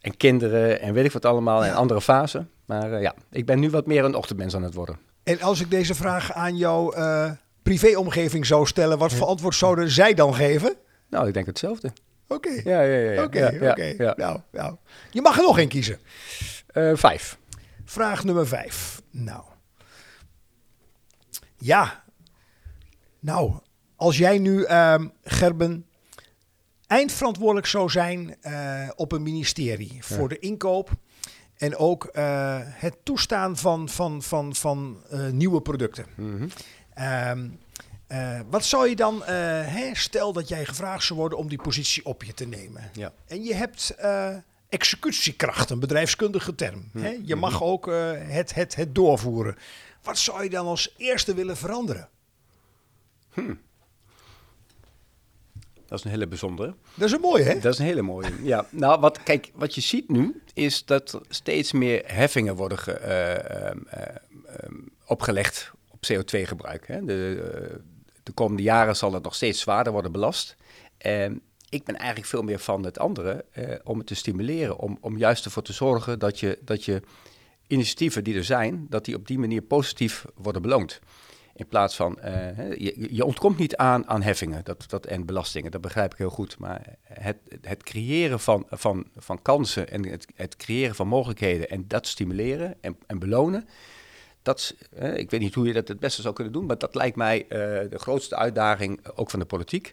en 0.01 0.17
kinderen 0.17 0.81
en 0.81 0.95
weet 0.95 1.05
ik 1.05 1.13
wat 1.13 1.25
allemaal 1.25 1.65
en 1.65 1.75
andere 1.75 2.01
fasen. 2.01 2.51
Maar 2.67 3.01
ja, 3.01 3.15
ik 3.31 3.47
ben 3.47 3.59
nu 3.59 3.71
wat 3.71 3.87
meer 3.87 4.05
een 4.05 4.15
ochtendmens 4.15 4.55
aan 4.55 4.63
het 4.63 4.75
worden. 4.75 4.99
En 5.23 5.41
als 5.41 5.61
ik 5.61 5.71
deze 5.71 5.95
vraag 5.95 6.33
aan 6.33 6.57
jouw 6.57 6.95
privéomgeving 7.63 8.47
zou 8.47 8.67
stellen, 8.67 8.99
wat 8.99 9.13
voor 9.13 9.27
antwoord 9.27 9.55
zouden 9.55 9.91
zij 9.91 10.15
dan 10.15 10.35
geven? 10.35 10.75
Nou, 11.09 11.29
ik 11.29 11.35
denk 11.35 11.47
hetzelfde. 11.47 11.93
Oké, 12.29 12.61
Ja, 12.65 12.81
ja, 12.81 12.97
ja. 12.97 13.11
ja. 13.11 13.23
oké, 13.23 13.49
Ja, 13.49 13.71
oké. 13.71 13.95
ja. 13.99 14.15
Nou, 14.17 14.41
nou. 14.53 14.75
Je 15.11 15.21
mag 15.21 15.37
er 15.37 15.43
nog 15.43 15.59
één 15.59 15.69
kiezen. 15.69 15.99
Eh, 16.73 16.91
vijf. 16.95 17.39
Vraag 17.85 18.25
nummer 18.25 18.47
vijf. 18.47 19.03
Nou. 19.11 19.45
Ja. 21.57 22.05
Nou, 23.21 23.53
als 23.97 24.19
jij 24.19 24.39
nu, 24.39 24.65
ehm, 24.65 25.09
Gerben, 25.25 25.87
eindverantwoordelijk 26.87 27.67
zou 27.67 27.91
zijn 27.91 28.37
eh, 28.41 28.89
op 28.97 29.13
een 29.13 29.23
ministerie 29.23 29.97
voor 30.01 30.29
de 30.29 30.39
inkoop 30.39 30.91
en 31.57 31.77
ook 31.77 32.05
eh, 32.05 32.59
het 32.63 32.97
toestaan 33.03 33.57
van, 33.57 33.89
van, 33.89 34.23
van, 34.23 34.55
van 34.55 35.03
nieuwe 35.31 35.61
producten. 35.61 36.07
Mhm. 36.17 36.49
Ehm, 36.95 37.49
eh, 38.07 38.41
wat 38.51 38.65
zou 38.65 38.89
je 38.89 38.97
dan, 38.97 39.23
hè, 39.25 39.95
stel 39.95 40.33
dat 40.33 40.49
jij 40.49 40.65
gevraagd 40.65 41.05
zou 41.05 41.19
worden 41.19 41.39
om 41.39 41.49
die 41.49 41.63
positie 41.63 42.05
op 42.05 42.23
je 42.23 42.35
te 42.35 42.47
nemen. 42.47 42.91
Ja. 42.93 43.13
En 43.27 43.45
je 43.45 43.55
hebt 43.55 43.95
executiekracht, 44.71 45.71
een 45.71 45.81
bedrijfskundige 45.81 46.55
term. 46.55 46.91
Hè? 46.99 47.19
Je 47.23 47.37
mag 47.37 47.63
ook 47.63 47.89
eh, 47.89 48.11
het, 48.17 48.55
het, 48.55 48.75
het 48.75 48.95
doorvoeren. 48.95 49.57
Wat 50.03 50.19
zou 50.19 50.43
je 50.43 50.51
dan 50.51 50.67
als 50.67 50.95
eerste 50.97 51.35
willen 51.35 51.57
veranderen? 51.57 52.09
Dat 55.87 55.99
is 55.99 56.05
een 56.05 56.11
hele 56.11 56.27
bijzondere. 56.27 56.75
Dat 56.95 57.07
is 57.09 57.13
een 57.15 57.21
mooie, 57.21 57.43
hè? 57.45 57.59
Dat 57.59 57.73
is 57.73 57.79
een 57.79 57.85
hele 57.85 58.03
mooie. 58.03 58.31
Ja, 58.43 58.67
nou, 58.71 59.01
wat, 59.01 59.23
kijk, 59.23 59.51
wat 59.55 59.75
je 59.75 59.81
ziet 59.81 60.09
nu 60.09 60.43
is 60.55 60.85
dat 60.85 61.13
er 61.13 61.21
steeds 61.29 61.73
meer 61.73 62.03
heffingen 62.07 62.55
worden 62.57 62.79
ge- 62.79 62.93
eh, 62.93 63.67
ehm, 63.69 63.79
eh, 63.89 64.03
ehm, 64.47 64.75
opgelegd 65.07 65.71
op 65.91 65.99
CO2-gebruik. 66.13 66.87
Hè. 66.87 67.05
De, 67.05 67.51
eh, 67.71 67.77
de 68.23 68.33
komende 68.33 68.63
jaren 68.63 68.97
zal 68.97 69.13
het 69.13 69.23
nog 69.23 69.35
steeds 69.35 69.61
zwaarder 69.61 69.93
worden 69.93 70.13
belast. 70.13 70.57
En 70.99 71.41
ik 71.71 71.85
ben 71.85 71.97
eigenlijk 71.97 72.29
veel 72.29 72.43
meer 72.43 72.59
van 72.59 72.85
het 72.85 72.99
andere 72.99 73.45
eh, 73.51 73.75
om 73.85 73.99
het 73.99 74.07
te 74.07 74.15
stimuleren, 74.15 74.79
om, 74.79 74.99
om 75.01 75.19
juist 75.19 75.45
ervoor 75.45 75.63
te 75.63 75.73
zorgen 75.73 76.19
dat 76.19 76.41
je, 76.41 76.59
dat 76.65 76.85
je 76.85 77.03
initiatieven 77.67 78.25
die 78.25 78.35
er 78.35 78.45
zijn, 78.45 78.87
dat 78.89 79.05
die 79.05 79.15
op 79.15 79.27
die 79.27 79.39
manier 79.39 79.63
positief 79.63 80.25
worden 80.35 80.63
beloond. 80.63 81.01
In 81.55 81.67
plaats 81.67 81.97
van, 81.97 82.21
eh, 82.21 82.77
je, 82.77 83.09
je 83.11 83.25
ontkomt 83.25 83.59
niet 83.59 83.77
aan, 83.77 84.09
aan 84.09 84.23
heffingen 84.23 84.65
dat, 84.65 84.85
dat, 84.89 85.07
en 85.07 85.27
belastingen, 85.27 85.71
dat 85.71 85.81
begrijp 85.81 86.13
ik 86.13 86.19
heel 86.19 86.31
goed. 86.31 86.59
Maar 86.59 86.97
het, 87.03 87.37
het 87.61 87.83
creëren 87.83 88.41
van, 88.41 88.67
van, 88.71 89.07
van 89.17 89.43
kansen 89.43 89.91
en 89.91 90.07
het, 90.07 90.27
het 90.35 90.57
creëren 90.57 90.95
van 90.95 91.09
mogelijkheden 91.09 91.69
en 91.69 91.85
dat 91.89 92.07
stimuleren 92.07 92.75
en, 92.81 92.97
en 93.07 93.19
belonen, 93.19 93.69
dat, 94.43 94.75
ik 95.15 95.31
weet 95.31 95.41
niet 95.41 95.55
hoe 95.55 95.67
je 95.67 95.73
dat 95.73 95.89
het 95.89 96.01
beste 96.01 96.23
zou 96.23 96.35
kunnen 96.35 96.53
doen, 96.53 96.67
maar 96.67 96.79
dat 96.79 96.95
lijkt 96.95 97.17
mij 97.17 97.43
eh, 97.43 97.49
de 97.91 97.99
grootste 97.99 98.37
uitdaging, 98.37 99.01
eh, 99.03 99.11
ook 99.15 99.31
van 99.31 99.41
de 99.41 99.47
politiek. 99.47 99.93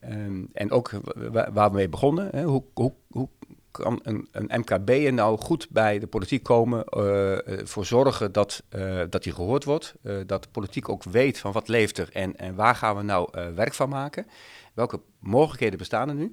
Ehm, 0.00 0.44
en 0.52 0.70
ook 0.70 0.90
wa- 1.14 1.52
waar 1.52 1.70
we 1.70 1.76
mee 1.76 1.88
begonnen, 1.88 2.28
hè, 2.32 2.42
hoe, 2.44 2.62
hoe, 2.74 2.92
hoe 3.10 3.28
kan 3.70 4.00
een, 4.02 4.28
een 4.32 4.60
MKB'er 4.60 5.12
nou 5.12 5.38
goed 5.38 5.66
bij 5.70 5.98
de 5.98 6.06
politiek 6.06 6.42
komen, 6.42 6.84
eh, 6.84 7.48
ervoor 7.48 7.84
zorgen 7.86 8.32
dat, 8.32 8.62
eh 8.68 9.02
dat 9.10 9.24
hij 9.24 9.32
gehoord 9.32 9.64
wordt, 9.64 9.94
dat 10.26 10.42
de 10.42 10.48
politiek 10.52 10.88
ook 10.88 11.02
weet 11.02 11.38
van 11.38 11.52
wat 11.52 11.68
leeft 11.68 11.98
er 11.98 12.08
en, 12.12 12.36
en 12.36 12.54
waar 12.54 12.74
gaan 12.74 12.96
we 12.96 13.02
nou 13.02 13.28
werk 13.54 13.74
van 13.74 13.88
maken, 13.88 14.26
welke 14.74 15.00
mogelijkheden 15.18 15.78
bestaan 15.78 16.08
er 16.08 16.14
nu. 16.14 16.32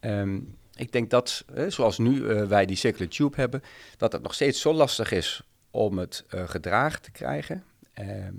Ehm, 0.00 0.40
ik 0.74 0.92
denk 0.92 1.10
dat, 1.10 1.44
zoals 1.68 1.98
nu 1.98 2.20
wij 2.48 2.66
die 2.66 2.76
circular 2.76 3.08
tube 3.08 3.36
hebben, 3.36 3.62
dat 3.96 4.12
het 4.12 4.22
nog 4.22 4.34
steeds 4.34 4.60
zo 4.60 4.72
lastig 4.72 5.12
is 5.12 5.42
om 5.70 5.98
het 5.98 6.24
gedragen 6.28 7.02
te 7.02 7.10
krijgen. 7.10 7.64
Ehm, 7.92 8.34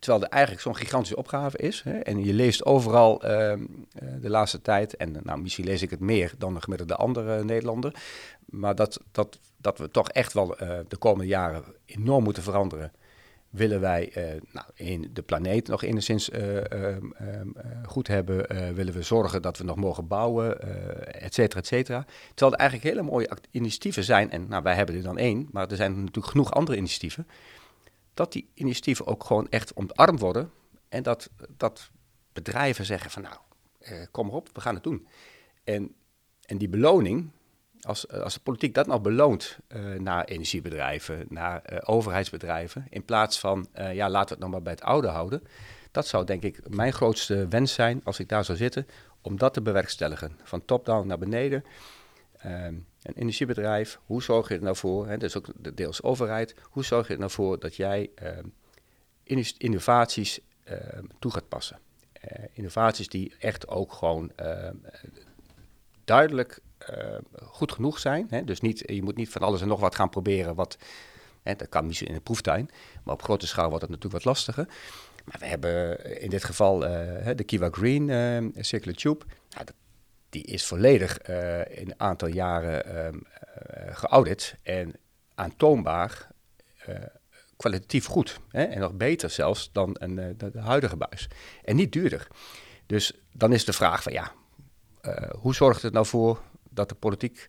terwijl 0.00 0.24
er 0.24 0.30
eigenlijk 0.30 0.62
zo'n 0.62 0.76
gigantische 0.76 1.16
opgave 1.16 1.56
is. 1.56 1.82
Hè? 1.82 1.98
En 1.98 2.24
je 2.24 2.32
leest 2.32 2.64
overal 2.64 3.22
ehm, 3.22 3.64
eh, 3.92 4.08
de 4.20 4.30
laatste 4.30 4.62
tijd, 4.62 4.96
en 4.96 5.16
nou, 5.22 5.40
misschien 5.40 5.64
lees 5.64 5.82
ik 5.82 5.90
het 5.90 6.00
meer 6.00 6.32
dan 6.38 6.54
de 6.54 6.60
gemiddelde 6.60 6.96
andere 6.96 7.44
Nederlander, 7.44 7.94
maar 8.46 8.74
dat, 8.74 9.00
dat, 9.12 9.38
dat 9.56 9.78
we 9.78 9.90
toch 9.90 10.08
echt 10.08 10.32
wel 10.32 10.58
eh, 10.58 10.78
de 10.88 10.96
komende 10.96 11.26
jaren 11.26 11.64
enorm 11.86 12.24
moeten 12.24 12.42
veranderen. 12.42 12.92
Willen 13.50 13.80
wij 13.80 14.10
eh, 14.12 14.40
nou, 14.52 14.66
in 14.74 15.10
de 15.12 15.22
planeet 15.22 15.68
nog 15.68 15.82
enigszins 15.82 16.30
eh, 16.30 16.56
ehm, 16.56 17.10
ehm, 17.12 17.48
eh, 17.56 17.64
goed 17.86 18.06
hebben? 18.06 18.74
Willen 18.74 18.94
we 18.94 19.02
zorgen 19.02 19.42
dat 19.42 19.58
we 19.58 19.64
nog 19.64 19.76
mogen 19.76 20.06
bouwen? 20.06 20.60
et 21.22 21.34
cetera, 21.34 21.60
et 21.60 21.66
cetera. 21.66 22.04
Terwijl 22.34 22.52
er 22.52 22.58
eigenlijk 22.58 22.90
hele 22.90 23.10
mooie 23.10 23.30
initiatieven 23.50 24.04
zijn. 24.04 24.30
En 24.30 24.48
nou, 24.48 24.62
wij 24.62 24.74
hebben 24.74 24.94
er 24.94 25.02
dan 25.02 25.18
één, 25.18 25.48
maar 25.50 25.70
er 25.70 25.76
zijn 25.76 25.98
natuurlijk 25.98 26.26
genoeg 26.26 26.52
andere 26.52 26.78
initiatieven. 26.78 27.26
Dat 28.20 28.32
die 28.32 28.50
initiatieven 28.54 29.06
ook 29.06 29.24
gewoon 29.24 29.48
echt 29.48 29.74
omarmd 29.74 30.20
worden. 30.20 30.50
En 30.88 31.02
dat, 31.02 31.30
dat 31.56 31.90
bedrijven 32.32 32.84
zeggen 32.84 33.10
van 33.10 33.22
nou, 33.22 33.36
eh, 33.78 34.06
kom 34.10 34.26
maar 34.26 34.34
op, 34.34 34.48
we 34.52 34.60
gaan 34.60 34.74
het 34.74 34.82
doen. 34.82 35.06
En, 35.64 35.94
en 36.46 36.58
die 36.58 36.68
beloning, 36.68 37.30
als, 37.80 38.08
als 38.08 38.34
de 38.34 38.40
politiek 38.40 38.74
dat 38.74 38.86
nou 38.86 39.00
beloont 39.00 39.58
eh, 39.66 39.80
naar 39.92 40.24
energiebedrijven, 40.24 41.26
naar 41.28 41.62
eh, 41.62 41.78
overheidsbedrijven, 41.84 42.86
in 42.90 43.04
plaats 43.04 43.40
van, 43.40 43.68
eh, 43.72 43.94
ja, 43.94 44.10
laten 44.10 44.28
we 44.28 44.34
het 44.34 44.42
nog 44.42 44.50
maar 44.50 44.62
bij 44.62 44.72
het 44.72 44.82
oude 44.82 45.08
houden. 45.08 45.42
Dat 45.90 46.06
zou 46.06 46.24
denk 46.24 46.42
ik 46.42 46.68
mijn 46.68 46.92
grootste 46.92 47.48
wens 47.48 47.74
zijn 47.74 48.00
als 48.04 48.18
ik 48.18 48.28
daar 48.28 48.44
zou 48.44 48.58
zitten, 48.58 48.86
om 49.20 49.38
dat 49.38 49.54
te 49.54 49.62
bewerkstelligen. 49.62 50.38
Van 50.42 50.64
top-down 50.64 51.06
naar 51.06 51.18
beneden. 51.18 51.64
Ehm, 52.38 52.74
een 53.02 53.14
energiebedrijf, 53.14 53.98
hoe 54.04 54.22
zorg 54.22 54.48
je 54.48 54.54
er 54.54 54.62
nou 54.62 54.76
voor, 54.76 55.06
hè, 55.06 55.16
dus 55.16 55.36
ook 55.36 55.46
de 55.56 55.74
deels 55.74 56.02
overheid, 56.02 56.54
hoe 56.62 56.84
zorg 56.84 57.06
je 57.06 57.12
er 57.12 57.18
nou 57.18 57.30
voor 57.30 57.58
dat 57.58 57.76
jij 57.76 58.10
ehm, 58.14 58.46
inno- 59.22 59.52
innovaties 59.58 60.40
ehm, 60.64 61.04
toe 61.18 61.32
gaat 61.32 61.48
passen? 61.48 61.78
Eh, 62.12 62.44
innovaties 62.52 63.08
die 63.08 63.34
echt 63.38 63.68
ook 63.68 63.92
gewoon 63.92 64.32
ehm, 64.36 64.74
duidelijk 66.04 66.60
goed 67.42 67.72
genoeg 67.72 67.98
zijn. 67.98 68.26
Hè? 68.30 68.44
Dus 68.44 68.60
niet, 68.60 68.82
je 68.86 69.02
moet 69.02 69.16
niet 69.16 69.28
van 69.28 69.42
alles 69.42 69.60
en 69.60 69.68
nog 69.68 69.80
wat 69.80 69.94
gaan 69.94 70.10
proberen. 70.10 70.54
Wat, 70.54 70.78
hè, 71.42 71.54
dat 71.54 71.68
kan 71.68 71.86
misschien 71.86 72.08
in 72.08 72.14
de 72.14 72.20
proeftuin. 72.20 72.70
Maar 73.04 73.14
op 73.14 73.22
grote 73.22 73.46
schaal 73.46 73.68
wordt 73.68 73.82
het 73.82 73.90
natuurlijk 73.90 74.24
wat 74.24 74.34
lastiger. 74.34 74.66
Maar 75.24 75.36
we 75.38 75.46
hebben 75.46 76.04
in 76.20 76.30
dit 76.30 76.44
geval 76.44 76.86
eh, 76.86 77.36
de 77.36 77.44
Kiwa 77.44 77.68
Green 77.70 78.54
Circular 78.58 78.96
Tube. 78.96 79.24
Nou, 79.50 79.64
dat, 79.64 79.74
die 80.30 80.44
is 80.44 80.66
volledig 80.66 81.18
eh, 81.18 81.58
in 81.58 81.90
een 81.90 82.00
aantal 82.00 82.28
jaren 82.28 82.84
eh, 82.84 83.96
geaudit. 83.96 84.54
En 84.62 84.94
aantoonbaar 85.34 86.28
eh, 86.78 86.94
kwalitatief 87.56 88.06
goed. 88.06 88.40
Hè? 88.48 88.64
En 88.64 88.80
nog 88.80 88.92
beter 88.92 89.30
zelfs 89.30 89.70
dan 89.72 89.96
een, 89.98 90.14
de, 90.14 90.50
de 90.50 90.60
huidige 90.60 90.96
buis. 90.96 91.28
En 91.64 91.76
niet 91.76 91.92
duurder. 91.92 92.26
Dus 92.86 93.12
dan 93.32 93.52
is 93.52 93.64
de 93.64 93.72
vraag 93.72 94.02
van 94.02 94.12
ja, 94.12 94.32
hoe 95.38 95.54
zorgt 95.54 95.82
het 95.82 95.92
nou 95.92 96.06
voor 96.06 96.40
dat 96.70 96.88
de 96.88 96.94
politiek 96.94 97.48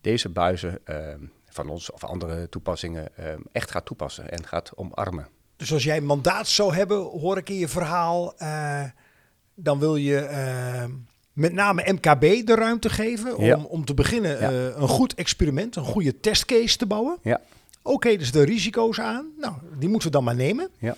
deze 0.00 0.28
buizen 0.28 0.78
ehm, 0.84 1.20
van 1.48 1.68
ons 1.68 1.90
of 1.90 2.04
andere 2.04 2.48
toepassingen 2.48 3.16
ehm, 3.16 3.40
echt 3.52 3.70
gaat 3.70 3.84
toepassen 3.84 4.30
en 4.30 4.46
gaat 4.46 4.76
omarmen? 4.76 5.28
Dus 5.56 5.72
als 5.72 5.84
jij 5.84 6.00
mandaat 6.00 6.48
zou 6.48 6.74
hebben, 6.74 6.98
hoor 6.98 7.36
ik 7.36 7.48
in 7.48 7.56
je 7.56 7.68
verhaal, 7.68 8.34
dan 9.54 9.78
wil 9.78 9.96
je 9.96 10.18
met 11.34 11.52
name 11.52 11.92
MKB 11.92 12.46
de 12.46 12.54
ruimte 12.54 12.88
geven 12.90 13.36
om, 13.36 13.44
Ja. 13.44 13.56
om 13.56 13.84
te 13.84 13.94
beginnen 13.94 14.40
Ja. 14.40 14.50
eh, 14.50 14.64
een 14.80 14.88
goed 14.88 15.14
experiment, 15.14 15.76
een 15.76 15.84
goede 15.84 16.20
testcase 16.20 16.76
te 16.76 16.86
bouwen. 16.86 17.18
Ja. 17.22 17.40
Oké, 17.82 18.16
dus 18.16 18.32
de 18.32 18.42
risico's 18.44 19.00
aan. 19.00 19.26
Nou, 19.38 19.54
die 19.78 19.88
moeten 19.88 20.08
we 20.08 20.14
dan 20.14 20.24
maar 20.24 20.34
nemen. 20.34 20.68
Ja. 20.78 20.96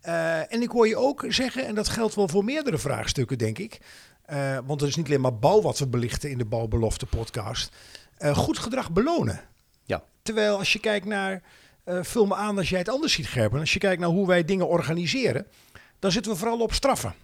Eh, 0.00 0.52
en 0.52 0.62
ik 0.62 0.70
hoor 0.70 0.88
je 0.88 0.96
ook 0.96 1.24
zeggen, 1.28 1.66
en 1.66 1.74
dat 1.74 1.88
geldt 1.88 2.14
wel 2.14 2.28
voor 2.28 2.44
meerdere 2.44 2.78
vraagstukken, 2.78 3.38
denk 3.38 3.58
ik. 3.58 3.78
eh, 4.22 4.58
want 4.66 4.80
het 4.80 4.90
is 4.90 4.96
niet 4.96 5.06
alleen 5.06 5.20
maar 5.20 5.38
bouw 5.38 5.60
wat 5.60 5.78
we 5.78 5.86
belichten 5.86 6.30
in 6.30 6.38
de 6.38 6.44
Bouwbelofte 6.44 7.06
podcast. 7.06 7.72
Goed 8.32 8.58
gedrag 8.58 8.90
belonen. 8.92 9.40
Ja. 9.84 10.02
Terwijl 10.22 10.58
als 10.58 10.72
je 10.72 10.78
kijkt 10.78 11.06
naar, 11.06 11.42
vul 11.84 12.26
me 12.26 12.34
aan 12.34 12.58
als 12.58 12.68
jij 12.68 12.78
het 12.78 12.88
anders 12.88 13.12
ziet, 13.12 13.26
Gerben. 13.26 13.60
Als 13.60 13.72
je 13.72 13.78
kijkt 13.78 14.00
naar 14.00 14.08
hoe 14.10 14.26
wij 14.26 14.44
dingen 14.44 14.68
organiseren, 14.68 15.46
dan 15.98 16.12
zitten 16.12 16.32
we 16.32 16.38
vooral 16.38 16.58
op 16.60 16.72
straffen. 16.72 17.14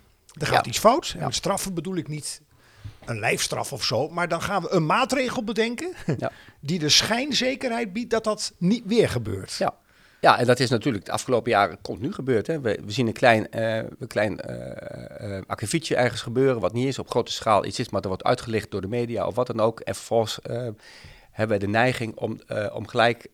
Er 0.41 0.47
gaat 0.47 0.65
Ja. 0.65 0.71
iets 0.71 0.79
fout. 0.79 1.15
En 1.19 1.25
met 1.25 1.35
straffen 1.35 1.75
bedoel 1.75 1.97
ik 1.97 2.09
niet 2.09 2.41
een 3.09 3.19
lijfstraf 3.19 3.73
of 3.73 3.85
zo. 3.85 4.09
Maar 4.09 4.29
dan 4.29 4.43
gaan 4.43 4.63
we 4.63 4.71
een 4.71 4.87
maatregel 4.87 5.45
bedenken 5.45 5.93
Ja. 6.19 6.31
die 6.61 6.79
de 6.79 6.89
schijnzekerheid 6.89 7.93
biedt 7.93 8.11
dat 8.11 8.25
dat 8.25 8.53
niet 8.59 8.83
weer 8.87 9.09
gebeurt. 9.09 9.53
Ja. 9.53 9.75
ja, 10.21 10.39
en 10.39 10.47
dat 10.47 10.61
is 10.61 10.71
natuurlijk 10.71 11.05
de 11.05 11.13
afgelopen 11.13 11.51
jaren 11.51 11.79
continu 11.83 12.13
gebeurd. 12.13 12.47
Hè. 12.47 12.61
We, 12.61 12.79
we 12.85 12.93
zien 12.93 13.07
een 13.07 13.13
klein, 13.13 13.47
een 13.51 14.07
klein 14.07 14.41
akkefietje 15.47 15.97
ergens 15.97 16.23
gebeuren, 16.23 16.61
wat 16.61 16.73
niet 16.73 16.87
is 16.87 16.99
op 16.99 17.11
grote 17.11 17.33
schaal 17.33 17.65
iets 17.65 17.79
is, 17.79 17.89
maar 17.89 18.01
dat 18.01 18.11
wordt 18.11 18.27
uitgelicht 18.27 18.71
door 18.71 18.81
de 18.81 18.89
media 18.89 19.27
of 19.27 19.35
wat 19.35 19.47
dan 19.47 19.61
ook. 19.61 19.81
En 19.81 19.95
vervolgens 19.95 20.39
hebben 21.31 21.59
wij 21.59 21.67
de 21.67 21.73
neiging 21.73 22.17
om, 22.17 22.41
om 22.73 22.87
gelijk 22.89 23.29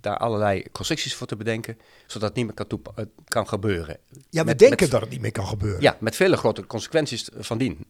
daar 0.00 0.16
allerlei 0.16 0.64
constructies 0.72 1.14
voor 1.14 1.26
te 1.26 1.36
bedenken, 1.36 1.78
zodat 2.06 2.28
het 2.28 2.36
niet 2.38 2.44
meer 2.46 2.54
kan, 2.66 2.80
eh, 2.94 3.04
kan 3.28 3.48
gebeuren. 3.48 3.96
Ja, 4.30 4.40
we 4.40 4.46
Met- 4.46 4.58
denken 4.58 4.78
met- 4.80 4.90
dat 4.90 5.00
het 5.00 5.10
niet 5.10 5.20
meer 5.20 5.32
kan 5.32 5.46
gebeuren. 5.46 5.80
Ja, 5.82 5.96
met 6.00 6.16
vele 6.16 6.36
grote 6.36 6.66
consequenties 6.66 7.28
van 7.38 7.58
dien. 7.58 7.86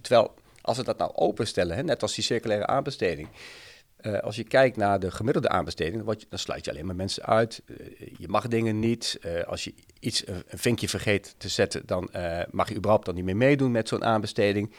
Terwijl, 0.00 0.34
als 0.66 0.76
we 0.76 0.84
dat 0.84 0.98
nou 0.98 1.10
openstellen, 1.14 1.76
hè, 1.76 1.82
net 1.82 2.02
als 2.02 2.14
die 2.14 2.24
circulaire 2.24 2.66
aanbesteding. 2.66 3.28
eh, 3.96 4.18
als 4.18 4.36
je 4.36 4.44
kijkt 4.44 4.76
naar 4.76 5.00
de 5.00 5.10
gemiddelde 5.10 5.48
aanbesteding, 5.48 6.04
dan, 6.04 6.38
sluit 6.38 6.64
je 6.64 6.70
alleen 6.70 6.86
maar 6.86 6.96
mensen 6.96 7.22
uit. 7.22 7.62
Eh, 7.66 7.76
je 8.18 8.28
mag 8.28 8.48
dingen 8.48 8.78
niet. 8.78 9.18
Eh, 9.20 9.42
als 9.42 9.64
je 9.64 9.74
iets, 10.00 10.26
een 10.26 10.58
vinkje 10.58 10.88
vergeet 10.88 11.34
te 11.38 11.48
zetten, 11.48 11.82
dan 11.86 12.10
mag 12.50 12.68
je 12.68 12.74
überhaupt 12.74 13.06
dan 13.06 13.14
niet 13.14 13.24
meer 13.24 13.36
meedoen 13.36 13.70
met 13.70 13.88
zo'n 13.88 14.04
aanbesteding. 14.04 14.74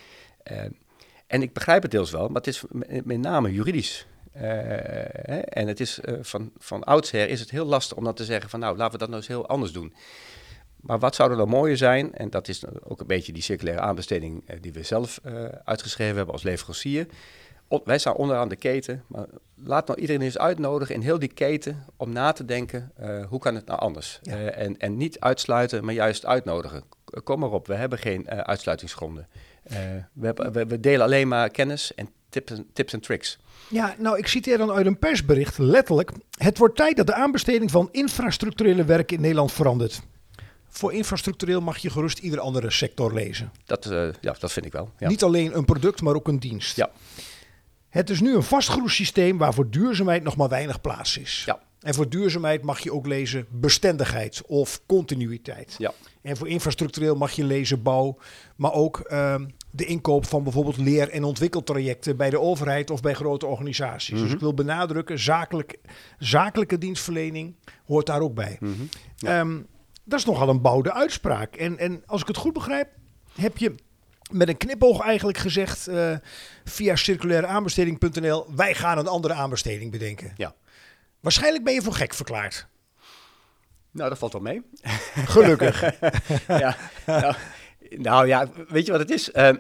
En 1.28 1.42
ik 1.42 1.54
begrijp 1.54 1.82
het 1.82 1.92
deels 1.92 2.12
wel, 2.12 2.28
maar 2.28 2.42
het 2.42 2.48
is 2.48 2.64
met, 2.70 3.18
name 3.18 3.54
juridisch. 3.54 4.08
Hè, 4.32 5.38
en 5.38 5.68
het 5.68 5.80
is 5.80 6.00
van, 6.22 6.52
van 6.58 6.84
oudsher 6.84 7.30
is 7.30 7.40
het 7.40 7.52
heel 7.52 7.66
lastig 7.66 7.98
om 7.98 8.04
dan 8.04 8.14
te 8.14 8.26
zeggen 8.26 8.50
van 8.50 8.60
nou, 8.60 8.78
laten 8.78 8.94
we 8.94 8.98
dat 8.98 9.08
nou 9.08 9.20
eens 9.20 9.28
heel 9.28 9.48
anders 9.48 9.72
doen. 9.72 9.94
Maar 10.88 11.00
wat 11.00 11.16
zou 11.16 11.32
er 11.32 11.38
dan 11.38 11.50
mooier 11.50 11.78
zijn, 11.78 12.14
en 12.14 12.30
dat 12.30 12.48
is 12.48 12.64
ook 12.84 13.00
een 13.00 13.08
beetje 13.08 13.32
die 13.32 13.44
circulaire 13.44 13.82
aanbesteding 13.82 14.44
eh, 14.46 14.58
die 14.62 14.74
we 14.74 14.84
zelf 14.84 15.20
eh, 15.24 15.46
uitgeschreven 15.64 16.16
hebben 16.16 16.34
als 16.34 16.44
leverancier. 16.44 17.08
O- 17.68 17.82
wij 17.86 17.98
staan 17.98 18.16
onderaan 18.16 18.50
de 18.50 18.56
keten, 18.56 19.04
maar 19.08 19.26
laat 19.56 19.88
nou 19.88 20.00
iedereen 20.00 20.22
eens 20.22 20.38
uitnodigen 20.38 20.96
in 20.96 21.02
heel 21.02 21.20
die 21.20 21.34
keten 21.34 21.86
om 21.98 22.12
na 22.12 22.32
te 22.32 22.46
denken, 22.46 22.92
eh, 22.96 23.26
hoe 23.26 23.40
kan 23.40 23.56
het 23.56 23.66
nou 23.66 23.80
anders? 23.80 24.20
Ja. 24.22 24.36
En, 24.36 24.78
en 24.78 24.98
niet 24.98 25.20
uitsluiten, 25.20 25.86
maar 25.86 25.94
juist 25.94 26.26
uitnodigen. 26.26 26.84
Kom 27.24 27.40
maar 27.40 27.52
op, 27.52 27.68
we 27.68 27.76
hebben 27.76 28.00
geen 28.00 28.30
uitsluitingsgronden. 28.30 29.28
We, 30.14 30.26
hebben, 30.26 30.52
we, 30.52 30.66
we 30.66 30.80
delen 30.80 31.02
alleen 31.06 31.28
maar 31.28 31.50
kennis 31.50 31.96
en 31.96 32.10
tips 32.30 32.52
en, 32.52 32.68
tips 32.74 32.94
en 32.94 33.00
tricks. 33.00 33.40
Ja, 33.70 33.96
nou, 33.98 34.18
ik 34.18 34.28
citeer 34.28 34.58
dan 34.58 34.72
uit 34.72 34.86
een 34.86 35.00
persbericht 35.00 35.58
letterlijk. 35.58 36.12
Het 36.38 36.58
wordt 36.58 36.76
tijd 36.76 36.98
dat 36.98 37.08
de 37.08 37.14
aanbesteding 37.14 37.72
van 37.72 37.90
infrastructurele 37.92 38.86
werken 38.86 39.16
in 39.16 39.22
Nederland 39.22 39.52
verandert. 39.52 40.02
Voor 40.78 40.94
infrastructureel 40.94 41.62
mag 41.62 41.78
je 41.78 41.90
gerust 41.90 42.20
ieder 42.20 42.40
andere 42.40 42.72
sector 42.72 43.14
lezen. 43.14 43.52
Dat, 43.66 43.86
eh, 43.86 44.08
ja, 44.22 44.36
dat 44.40 44.52
vind 44.52 44.66
ik 44.66 44.72
wel. 44.72 44.92
Ja. 45.00 45.08
Niet 45.08 45.24
alleen 45.24 45.58
een 45.58 45.66
product, 45.66 46.02
maar 46.02 46.16
ook 46.16 46.28
een 46.28 46.40
dienst. 46.40 46.76
Ja. 46.76 46.90
Het 47.90 48.10
is 48.10 48.22
nu 48.22 48.36
een 48.36 48.44
vastgroeisysteem 48.44 49.38
waar 49.38 49.54
voor 49.54 49.70
duurzaamheid 49.70 50.24
nog 50.24 50.36
maar 50.36 50.50
weinig 50.50 50.82
plaats 50.82 51.18
is. 51.18 51.44
Ja. 51.46 51.60
En 51.80 51.94
voor 51.94 52.10
duurzaamheid 52.10 52.64
mag 52.64 52.80
je 52.80 52.94
ook 52.94 53.08
lezen 53.08 53.46
bestendigheid 53.50 54.42
of 54.46 54.82
continuïteit. 54.86 55.76
Ja. 55.78 55.92
En 56.22 56.38
voor 56.38 56.48
infrastructureel 56.48 57.16
mag 57.16 57.32
je 57.32 57.44
lezen 57.44 57.82
bouw, 57.82 58.18
maar 58.56 58.74
ook 58.74 59.00
ehm, 59.00 59.46
de 59.72 59.86
inkoop 59.86 60.26
van 60.26 60.44
bijvoorbeeld 60.44 60.78
leer- 60.78 61.10
en 61.10 61.24
ontwikkeltrajecten 61.24 62.18
bij 62.18 62.30
de 62.30 62.40
overheid 62.40 62.90
of 62.90 63.02
bij 63.02 63.14
grote 63.14 63.46
organisaties. 63.46 64.14
Mhm. 64.14 64.24
Dus 64.24 64.34
ik 64.34 64.40
wil 64.40 64.54
benadrukken, 64.54 65.20
zakelijk, 65.20 65.78
zakelijke 66.20 66.78
dienstverlening 66.78 67.56
hoort 67.86 68.06
daar 68.06 68.22
ook 68.22 68.34
bij. 68.34 68.58
Mhm. 68.60 68.72
Ehm, 69.20 69.58
dat 70.08 70.20
is 70.20 70.26
nogal 70.26 70.50
een 70.50 70.62
bouwde 70.62 70.94
uitspraak. 70.94 71.56
En, 71.56 71.78
en 71.78 72.04
als 72.06 72.22
ik 72.22 72.28
het 72.28 72.38
goed 72.38 72.54
begrijp, 72.54 72.90
heb 73.36 73.58
je 73.58 73.76
met 74.32 74.48
een 74.48 74.58
knipoog 74.58 75.02
eigenlijk 75.02 75.38
gezegd 75.38 75.88
eh, 75.88 76.16
via 76.64 76.96
circulaireaanbesteding.nl, 76.96 78.56
wij 78.56 78.74
gaan 78.74 78.98
een 78.98 79.08
andere 79.08 79.34
aanbesteding 79.34 79.92
bedenken. 79.92 80.34
Ja. 80.38 80.56
Waarschijnlijk 81.20 81.64
ben 81.64 81.74
je 81.74 81.82
voor 81.82 81.94
gek 81.94 82.14
verklaard. 82.14 82.68
Nou, 83.92 84.10
dat 84.10 84.18
valt 84.18 84.34
wel 84.34 84.42
mee. 84.42 84.62
Gelukkig. 85.26 85.82
ja, 86.48 86.76
nou, 87.06 87.36
nou 87.90 88.28
ja, 88.28 88.50
weet 88.68 88.86
je 88.86 88.92
wat 88.92 89.02
het 89.02 89.12
is? 89.12 89.32
Ehm, 89.32 89.58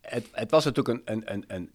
het, 0.00 0.26
het 0.32 0.50
was 0.50 0.64
natuurlijk 0.64 1.08
een, 1.08 1.32
een, 1.32 1.44
een 1.46 1.70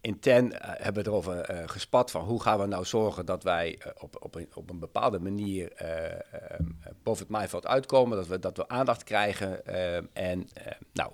intern, 0.00 0.52
eh, 0.52 0.70
hebben 0.84 1.04
we 1.04 1.10
erover 1.10 1.40
eh, 1.40 1.62
gespat 1.66 2.10
van 2.10 2.24
hoe 2.24 2.42
gaan 2.42 2.58
we 2.58 2.66
nou 2.66 2.84
zorgen 2.84 3.26
dat 3.26 3.42
wij 3.42 3.78
eh, 3.78 3.92
op, 3.98 4.16
op, 4.20 4.34
een, 4.34 4.48
op 4.54 4.70
een 4.70 4.78
bepaalde 4.78 5.18
manier 5.18 5.72
boven 7.02 7.22
het 7.22 7.32
maaiveld 7.32 7.66
uitkomen, 7.66 8.16
dat 8.16 8.26
we, 8.26 8.38
dat 8.38 8.56
we 8.56 8.68
aandacht 8.68 9.04
krijgen. 9.04 9.66
en 10.12 10.48
nou, 10.92 11.12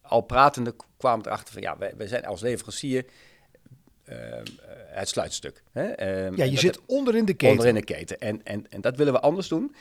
al 0.00 0.20
pratende 0.20 0.74
kwamen 0.96 1.22
we 1.22 1.30
erachter 1.30 1.52
van 1.52 1.62
ja, 1.62 1.78
wij, 1.78 1.92
wij 1.96 2.06
zijn 2.06 2.24
als 2.24 2.40
leverancier 2.40 3.04
het 4.86 5.08
sluitstuk. 5.08 5.62
Hè? 5.72 5.82
Ja, 6.28 6.44
je 6.44 6.58
zit 6.58 6.80
onderin 6.86 7.24
de 7.24 7.34
keten. 7.34 7.50
Onderin 7.50 7.74
de 7.74 7.84
keten. 7.84 8.18
En, 8.18 8.44
en, 8.44 8.70
en 8.70 8.80
dat 8.80 8.96
willen 8.96 9.12
we 9.12 9.20
anders 9.20 9.48
doen. 9.48 9.74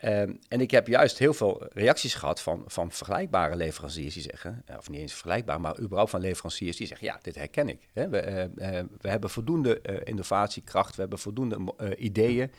Ehm, 0.00 0.34
en 0.48 0.60
ik 0.60 0.70
heb 0.70 0.86
juist 0.86 1.18
heel 1.18 1.34
veel 1.34 1.66
reacties 1.72 2.14
gehad 2.14 2.40
van, 2.40 2.62
van 2.66 2.92
vergelijkbare 2.92 3.56
leveranciers 3.56 4.14
die 4.14 4.22
zeggen, 4.22 4.62
eh, 4.66 4.76
of 4.76 4.88
niet 4.88 5.00
eens 5.00 5.12
vergelijkbaar, 5.12 5.60
maar 5.60 5.80
überhaupt 5.80 6.10
van 6.10 6.20
leveranciers 6.20 6.76
die 6.76 6.86
zeggen, 6.86 7.06
ja, 7.06 7.18
dit 7.22 7.34
herken 7.34 7.68
ik. 7.68 7.88
Hè. 7.92 8.08
We, 8.08 8.20
eh, 8.20 8.78
eh, 8.78 8.86
we 9.00 9.08
hebben 9.08 9.30
voldoende 9.30 10.02
innovatiekracht, 10.04 10.94
we 10.94 11.00
hebben 11.00 11.18
voldoende 11.18 11.74
ideeën, 11.96 12.52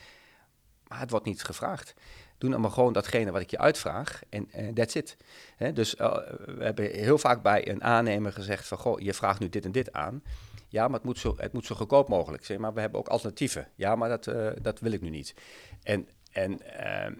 maar 0.87 0.99
het 0.99 1.09
wordt 1.09 1.25
niet 1.25 1.43
gevraagd. 1.43 1.93
Doe 2.37 2.49
nou 2.49 2.61
maar 2.61 2.71
gewoon 2.71 2.93
datgene 2.93 3.31
wat 3.31 3.41
ik 3.41 3.49
je 3.49 3.57
uitvraag 3.57 4.21
en 4.29 4.73
that's 4.73 4.95
it. 4.95 5.17
Hè, 5.55 5.73
dus 5.73 5.93
we 5.93 6.57
hebben 6.59 6.91
heel 6.91 7.17
vaak 7.17 7.41
bij 7.41 7.69
een 7.69 7.83
aannemer 7.83 8.33
gezegd 8.33 8.67
van, 8.67 8.77
goh, 8.77 8.99
je 8.99 9.13
vraagt 9.13 9.39
nu 9.39 9.49
dit 9.49 9.65
en 9.65 9.71
dit 9.71 9.93
aan. 9.93 10.23
Ja, 10.67 10.87
maar 10.87 10.95
het 10.95 11.03
moet 11.03 11.17
zo, 11.17 11.35
het 11.37 11.53
moet 11.53 11.65
zo 11.65 11.75
goedkoop 11.75 12.07
mogelijk 12.07 12.45
zijn. 12.45 12.61
Maar 12.61 12.73
we 12.73 12.79
hebben 12.79 12.99
ook 12.99 13.07
alternatieven. 13.07 13.67
Ja, 13.75 13.95
maar 13.95 14.09
dat, 14.09 14.23
dat 14.61 14.79
wil 14.79 14.91
ik 14.91 15.01
nu 15.01 15.09
niet. 15.09 15.35
En, 15.83 16.07
en, 16.31 16.61
ehm, 16.61 17.13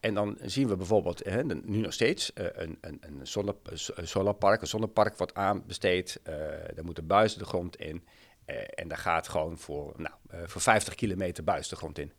en 0.00 0.14
dan 0.14 0.38
zien 0.42 0.68
we 0.68 0.76
bijvoorbeeld, 0.76 1.24
hè, 1.24 1.44
nu 1.44 1.78
nog 1.78 1.92
steeds, 1.92 2.32
eh, 2.32 2.46
een, 2.52 2.78
een, 2.80 2.98
een, 3.00 3.26
zonne, 3.26 3.56
een 3.94 4.08
solarpark. 4.08 4.60
Een 4.60 4.66
zonnepark 4.66 5.16
wordt 5.16 5.34
aanbesteed. 5.34 6.20
eh 6.22 6.78
er 6.78 6.84
moeten 6.84 7.06
buizen 7.06 7.38
de 7.38 7.44
grond 7.44 7.76
in. 7.76 8.04
eh, 8.44 8.56
en 8.74 8.88
daar 8.88 8.98
gaat 8.98 9.28
gewoon 9.28 9.58
voor, 9.58 9.94
nou, 9.96 10.14
eh, 10.30 10.38
voor 10.46 10.60
50 10.60 10.94
kilometer 10.94 11.44
buis 11.44 11.68
de 11.68 11.76
grond 11.76 11.98
in. 11.98 12.12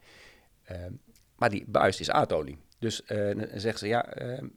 Ehm, 0.63 0.94
maar 1.36 1.50
die 1.50 1.65
buis 1.68 2.00
is 2.00 2.10
aardolie. 2.10 2.58
Dus 2.80 3.04
eh, 3.04 3.18
dan 3.36 3.48
zeggen 3.60 3.80
ze, 3.80 3.88
ja, 3.88 4.06
ehm, 4.13 4.48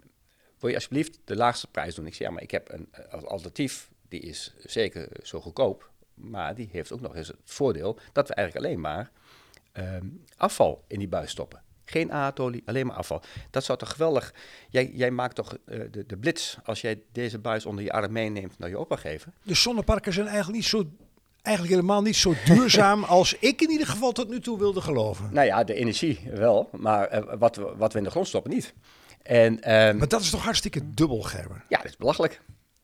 wil 0.59 0.69
je 0.69 0.75
alsjeblieft 0.75 1.19
de 1.25 1.37
laagste 1.37 1.67
prijs 1.71 1.95
doen? 1.95 2.07
Ik 2.07 2.15
zeg, 2.15 2.27
ja, 2.27 2.33
maar 2.33 2.43
ik 2.43 2.51
heb 2.51 2.73
een 2.73 2.89
eh, 2.91 3.23
alternatief, 3.23 3.91
die 4.09 4.21
is 4.21 4.55
zeker 4.59 5.09
zo 5.23 5.41
goedkoop, 5.41 5.91
maar 6.15 6.55
die 6.55 6.69
heeft 6.73 6.93
ook 6.93 7.01
nog 7.01 7.17
eens 7.17 7.29
het 7.29 7.37
voordeel 7.45 7.99
dat 8.13 8.29
we 8.29 8.35
eigenlijk 8.35 8.67
alleen 8.67 8.81
maar 8.81 9.11
ehm, 9.73 10.07
afval 10.37 10.85
in 10.87 10.99
die 10.99 11.09
buis 11.09 11.31
stoppen. 11.31 11.63
Geen 11.93 12.13
aardolie, 12.13 12.63
alleen 12.65 12.87
maar 12.87 12.97
afval. 12.97 13.23
Dat 13.51 13.65
zou 13.65 13.79
toch 13.79 13.91
geweldig... 13.91 14.35
Jij, 14.69 14.91
jij 14.95 15.11
maakt 15.11 15.35
toch 15.35 15.57
eh, 15.65 15.81
de, 15.91 16.07
de 16.07 16.17
blitz 16.17 16.57
als 16.65 16.81
jij 16.81 17.03
deze 17.13 17.39
buis 17.39 17.67
onder 17.67 17.85
je 17.85 17.93
arm 17.93 18.13
meeneemt 18.13 18.59
naar 18.59 18.69
je 18.69 18.79
opdrachtgever? 18.79 19.33
De 19.43 19.55
zonneparken 19.55 20.13
zijn 20.13 20.27
eigenlijk, 20.27 20.57
niet 20.57 20.67
zo, 20.67 20.85
eigenlijk 21.43 21.75
helemaal 21.75 22.03
niet 22.03 22.17
zo 22.17 22.35
duurzaam 22.45 23.05
als 23.19 23.35
ik 23.39 23.61
in 23.61 23.71
ieder 23.71 23.87
geval 23.87 24.13
tot 24.13 24.29
nu 24.29 24.41
toe 24.41 24.59
wilde 24.59 24.81
geloven. 24.81 25.29
Nou 25.33 25.47
ja, 25.47 25.65
de 25.65 25.75
energie 25.75 26.21
wel, 26.35 26.69
maar 26.73 27.07
eh, 27.07 27.39
wat, 27.39 27.57
we, 27.57 27.73
wat 27.77 27.93
we 27.93 27.99
in 27.99 28.05
de 28.05 28.11
grond 28.11 28.29
stoppen 28.29 28.51
niet. 28.51 28.75
En, 29.23 29.63
ehm, 29.63 29.97
Maar 29.97 30.09
dat 30.09 30.21
is 30.21 30.31
toch 30.31 30.45
hartstikke 30.45 30.95
dubbel, 30.95 31.23
Gerber? 31.23 31.65
Ja, 31.69 31.77
dat 31.77 31.87
is 31.87 31.97
belachelijk. 31.97 32.41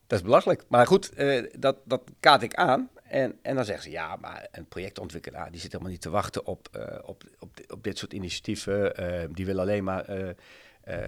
Dat 0.07 0.19
is 0.19 0.25
belachelijk. 0.25 0.63
Maar 0.67 0.87
goed, 0.87 1.13
eh, 1.13 1.43
dat, 1.57 1.77
dat 1.85 2.01
kaart 2.19 2.41
ik 2.41 2.53
aan. 2.53 2.89
En, 3.09 3.39
en 3.41 3.55
dan 3.55 3.65
zeggen 3.65 3.83
ze, 3.83 3.89
ja, 3.89 4.15
maar 4.15 4.47
een 4.51 4.67
projectontwikkelaar... 4.67 5.51
die 5.51 5.59
zit 5.61 5.71
helemaal 5.71 5.91
niet 5.91 6.01
te 6.01 6.09
wachten 6.09 6.45
op, 6.45 6.67
eh, 6.71 6.97
op, 7.03 7.23
op, 7.39 7.57
di- 7.57 7.63
op 7.67 7.83
dit 7.83 7.97
soort 7.97 8.13
initiatieven. 8.13 8.95
Eh, 8.95 9.27
die 9.31 9.45
wil 9.45 9.59
alleen 9.59 9.83
maar 9.83 10.05
eh, 10.05 10.29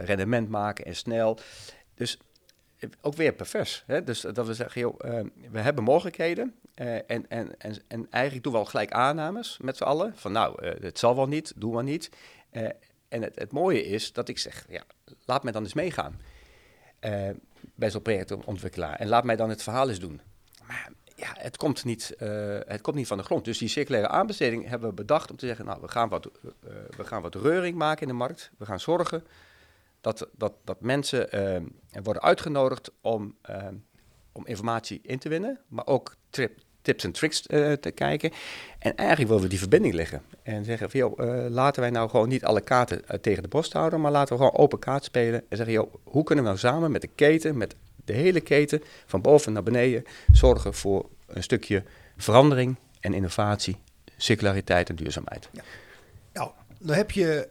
rendement 0.03 0.49
maken 0.49 0.85
en 0.85 0.95
snel. 0.95 1.39
Dus 1.95 2.19
ook 3.01 3.15
weer 3.15 3.33
pervers. 3.33 3.83
Hè? 3.87 4.03
Dus 4.03 4.21
dat 4.21 4.47
we 4.47 4.53
zeggen, 4.53 4.91
we 5.51 5.59
hebben 5.59 5.83
mogelijkheden. 5.83 6.55
en, 6.73 7.03
en, 7.07 7.29
en, 7.29 7.75
en 7.87 8.07
eigenlijk 8.09 8.43
doen 8.43 8.53
we 8.53 8.59
al 8.59 8.65
gelijk 8.65 8.91
aannames 8.91 9.57
met 9.61 9.77
z'n 9.77 9.83
allen. 9.83 10.13
Van 10.15 10.31
nou, 10.31 10.65
het 10.65 10.99
zal 10.99 11.15
wel 11.15 11.27
niet, 11.27 11.53
doe 11.55 11.73
maar 11.73 11.83
niet. 11.83 12.09
En 13.09 13.21
het, 13.21 13.39
het 13.39 13.51
mooie 13.51 13.85
is 13.85 14.13
dat 14.13 14.29
ik 14.29 14.37
zeg, 14.37 14.65
ja, 14.69 14.83
laat 15.25 15.43
me 15.43 15.51
dan 15.51 15.63
eens 15.63 15.73
meegaan. 15.73 16.21
bij 17.75 17.89
zo'n 17.89 18.01
projectontwikkelaar. 18.01 18.95
En 18.95 19.07
laat 19.07 19.23
mij 19.23 19.35
dan 19.35 19.49
het 19.49 19.63
verhaal 19.63 19.89
eens 19.89 19.99
doen. 19.99 20.21
Ja, 21.21 21.35
het 21.37 21.57
komt, 21.57 21.85
niet, 21.85 22.15
uh, 22.19 22.57
het 22.65 22.81
komt 22.81 22.95
niet 22.95 23.07
van 23.07 23.17
de 23.17 23.23
grond. 23.23 23.45
Dus 23.45 23.57
die 23.57 23.67
circulaire 23.67 24.09
aanbesteding 24.09 24.67
hebben 24.67 24.89
we 24.89 24.95
bedacht 24.95 25.31
om 25.31 25.37
te 25.37 25.45
zeggen... 25.45 25.65
nou, 25.65 25.81
we 25.81 25.87
gaan 25.87 26.09
wat, 26.09 26.29
we 26.97 27.03
gaan 27.03 27.21
wat 27.21 27.35
reuring 27.35 27.77
maken 27.77 28.01
in 28.01 28.07
de 28.07 28.13
markt. 28.13 28.51
We 28.57 28.65
gaan 28.65 28.79
zorgen 28.79 29.23
dat, 30.01 30.27
dat, 30.37 30.53
dat 30.63 30.81
mensen 30.81 31.29
worden 32.03 32.21
uitgenodigd 32.21 32.91
om, 33.01 33.35
om 34.31 34.45
informatie 34.45 34.99
in 35.03 35.19
te 35.19 35.29
winnen... 35.29 35.59
maar 35.67 35.85
ook 35.85 36.15
trip, 36.29 36.59
tips 36.81 37.03
en 37.03 37.11
tricks 37.11 37.41
te 37.41 37.91
kijken. 37.95 38.31
En 38.79 38.95
eigenlijk 38.95 39.29
willen 39.29 39.43
we 39.43 39.49
die 39.49 39.59
verbinding 39.59 39.93
leggen. 39.93 40.21
En 40.43 40.65
zeggen 40.65 40.89
van, 40.89 40.99
joh, 40.99 41.49
laten 41.49 41.81
wij 41.81 41.91
nou 41.91 42.09
gewoon 42.09 42.29
niet 42.29 42.45
alle 42.45 42.61
kaarten 42.61 43.21
tegen 43.21 43.43
de 43.43 43.49
borst 43.49 43.73
houden, 43.73 44.01
maar 44.01 44.11
laten 44.11 44.37
we 44.37 44.43
gewoon 44.43 44.57
open 44.57 44.79
kaart 44.79 45.03
spelen. 45.03 45.43
En 45.49 45.57
zeggen, 45.57 45.75
joh, 45.75 45.93
hoe 46.03 46.23
kunnen 46.23 46.43
we 46.43 46.49
nou 46.49 46.61
samen 46.61 46.91
met 46.91 47.01
de 47.01 47.09
keten, 47.15 47.57
met 47.57 47.75
de 48.11 48.17
hele 48.17 48.41
keten, 48.41 48.83
van 49.05 49.21
boven 49.21 49.53
naar 49.53 49.63
beneden, 49.63 50.03
zorgen 50.31 50.73
voor 50.73 51.09
een 51.27 51.43
stukje 51.43 51.83
verandering 52.17 52.75
en 52.99 53.13
innovatie, 53.13 53.77
circulariteit 54.17 54.89
en 54.89 54.95
duurzaamheid. 54.95 55.49
Ja. 55.51 55.61
Nou, 56.33 56.51
dan 56.79 56.95
heb 56.95 57.11
je 57.11 57.47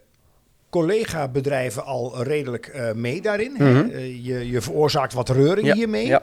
collega-bedrijven 0.71 1.85
al 1.85 2.23
redelijk 2.23 2.93
mee 2.95 3.21
daarin. 3.21 3.53
Mm 3.53 3.59
-hmm. 3.59 3.91
je, 3.99 4.51
je 4.51 4.61
veroorzaakt 4.61 5.13
wat 5.13 5.29
reuring 5.29 5.67
ja, 5.67 5.75
hiermee. 5.75 6.07
Ja. 6.07 6.23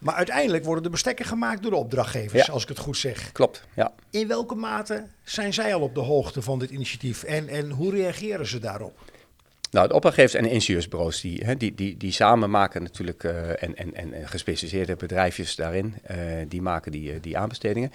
Maar 0.00 0.14
uiteindelijk 0.14 0.64
worden 0.64 0.82
de 0.82 0.90
bestekken 0.90 1.24
gemaakt 1.24 1.62
door 1.62 1.70
de 1.70 1.76
opdrachtgevers, 1.76 2.50
als 2.50 2.62
ik 2.62 2.68
het 2.68 2.78
goed 2.78 2.96
zeg. 2.96 3.32
Klopt, 3.32 3.64
ja. 3.74 3.92
In 4.10 4.28
welke 4.28 4.54
mate 4.54 5.06
zijn 5.22 5.54
zij 5.54 5.74
al 5.74 5.80
op 5.80 5.94
de 5.94 6.00
hoogte 6.00 6.42
van 6.42 6.58
dit 6.58 6.70
initiatief 6.70 7.22
en, 7.22 7.48
en 7.48 7.70
hoe 7.70 7.90
reageren 7.90 8.46
ze 8.46 8.58
daarop? 8.58 8.98
Nou, 9.70 9.88
de 9.88 9.94
opdrachtgevers 9.94 10.34
en 10.34 10.42
de 10.42 10.50
ingenieursbureaus, 10.50 11.20
die, 11.20 11.44
hè, 11.44 11.56
die, 11.56 11.74
die, 11.74 11.96
die 11.96 12.12
samen 12.12 12.50
maken 12.50 12.82
natuurlijk, 12.82 13.22
uh, 13.22 13.62
en, 13.62 13.76
en, 13.76 13.94
en 13.94 14.28
gespecialiseerde 14.28 14.96
bedrijfjes 14.96 15.56
daarin, 15.56 15.94
uh, 16.10 16.16
die 16.48 16.62
maken 16.62 16.92
die, 16.92 17.20
die 17.20 17.38
aanbestedingen. 17.38 17.92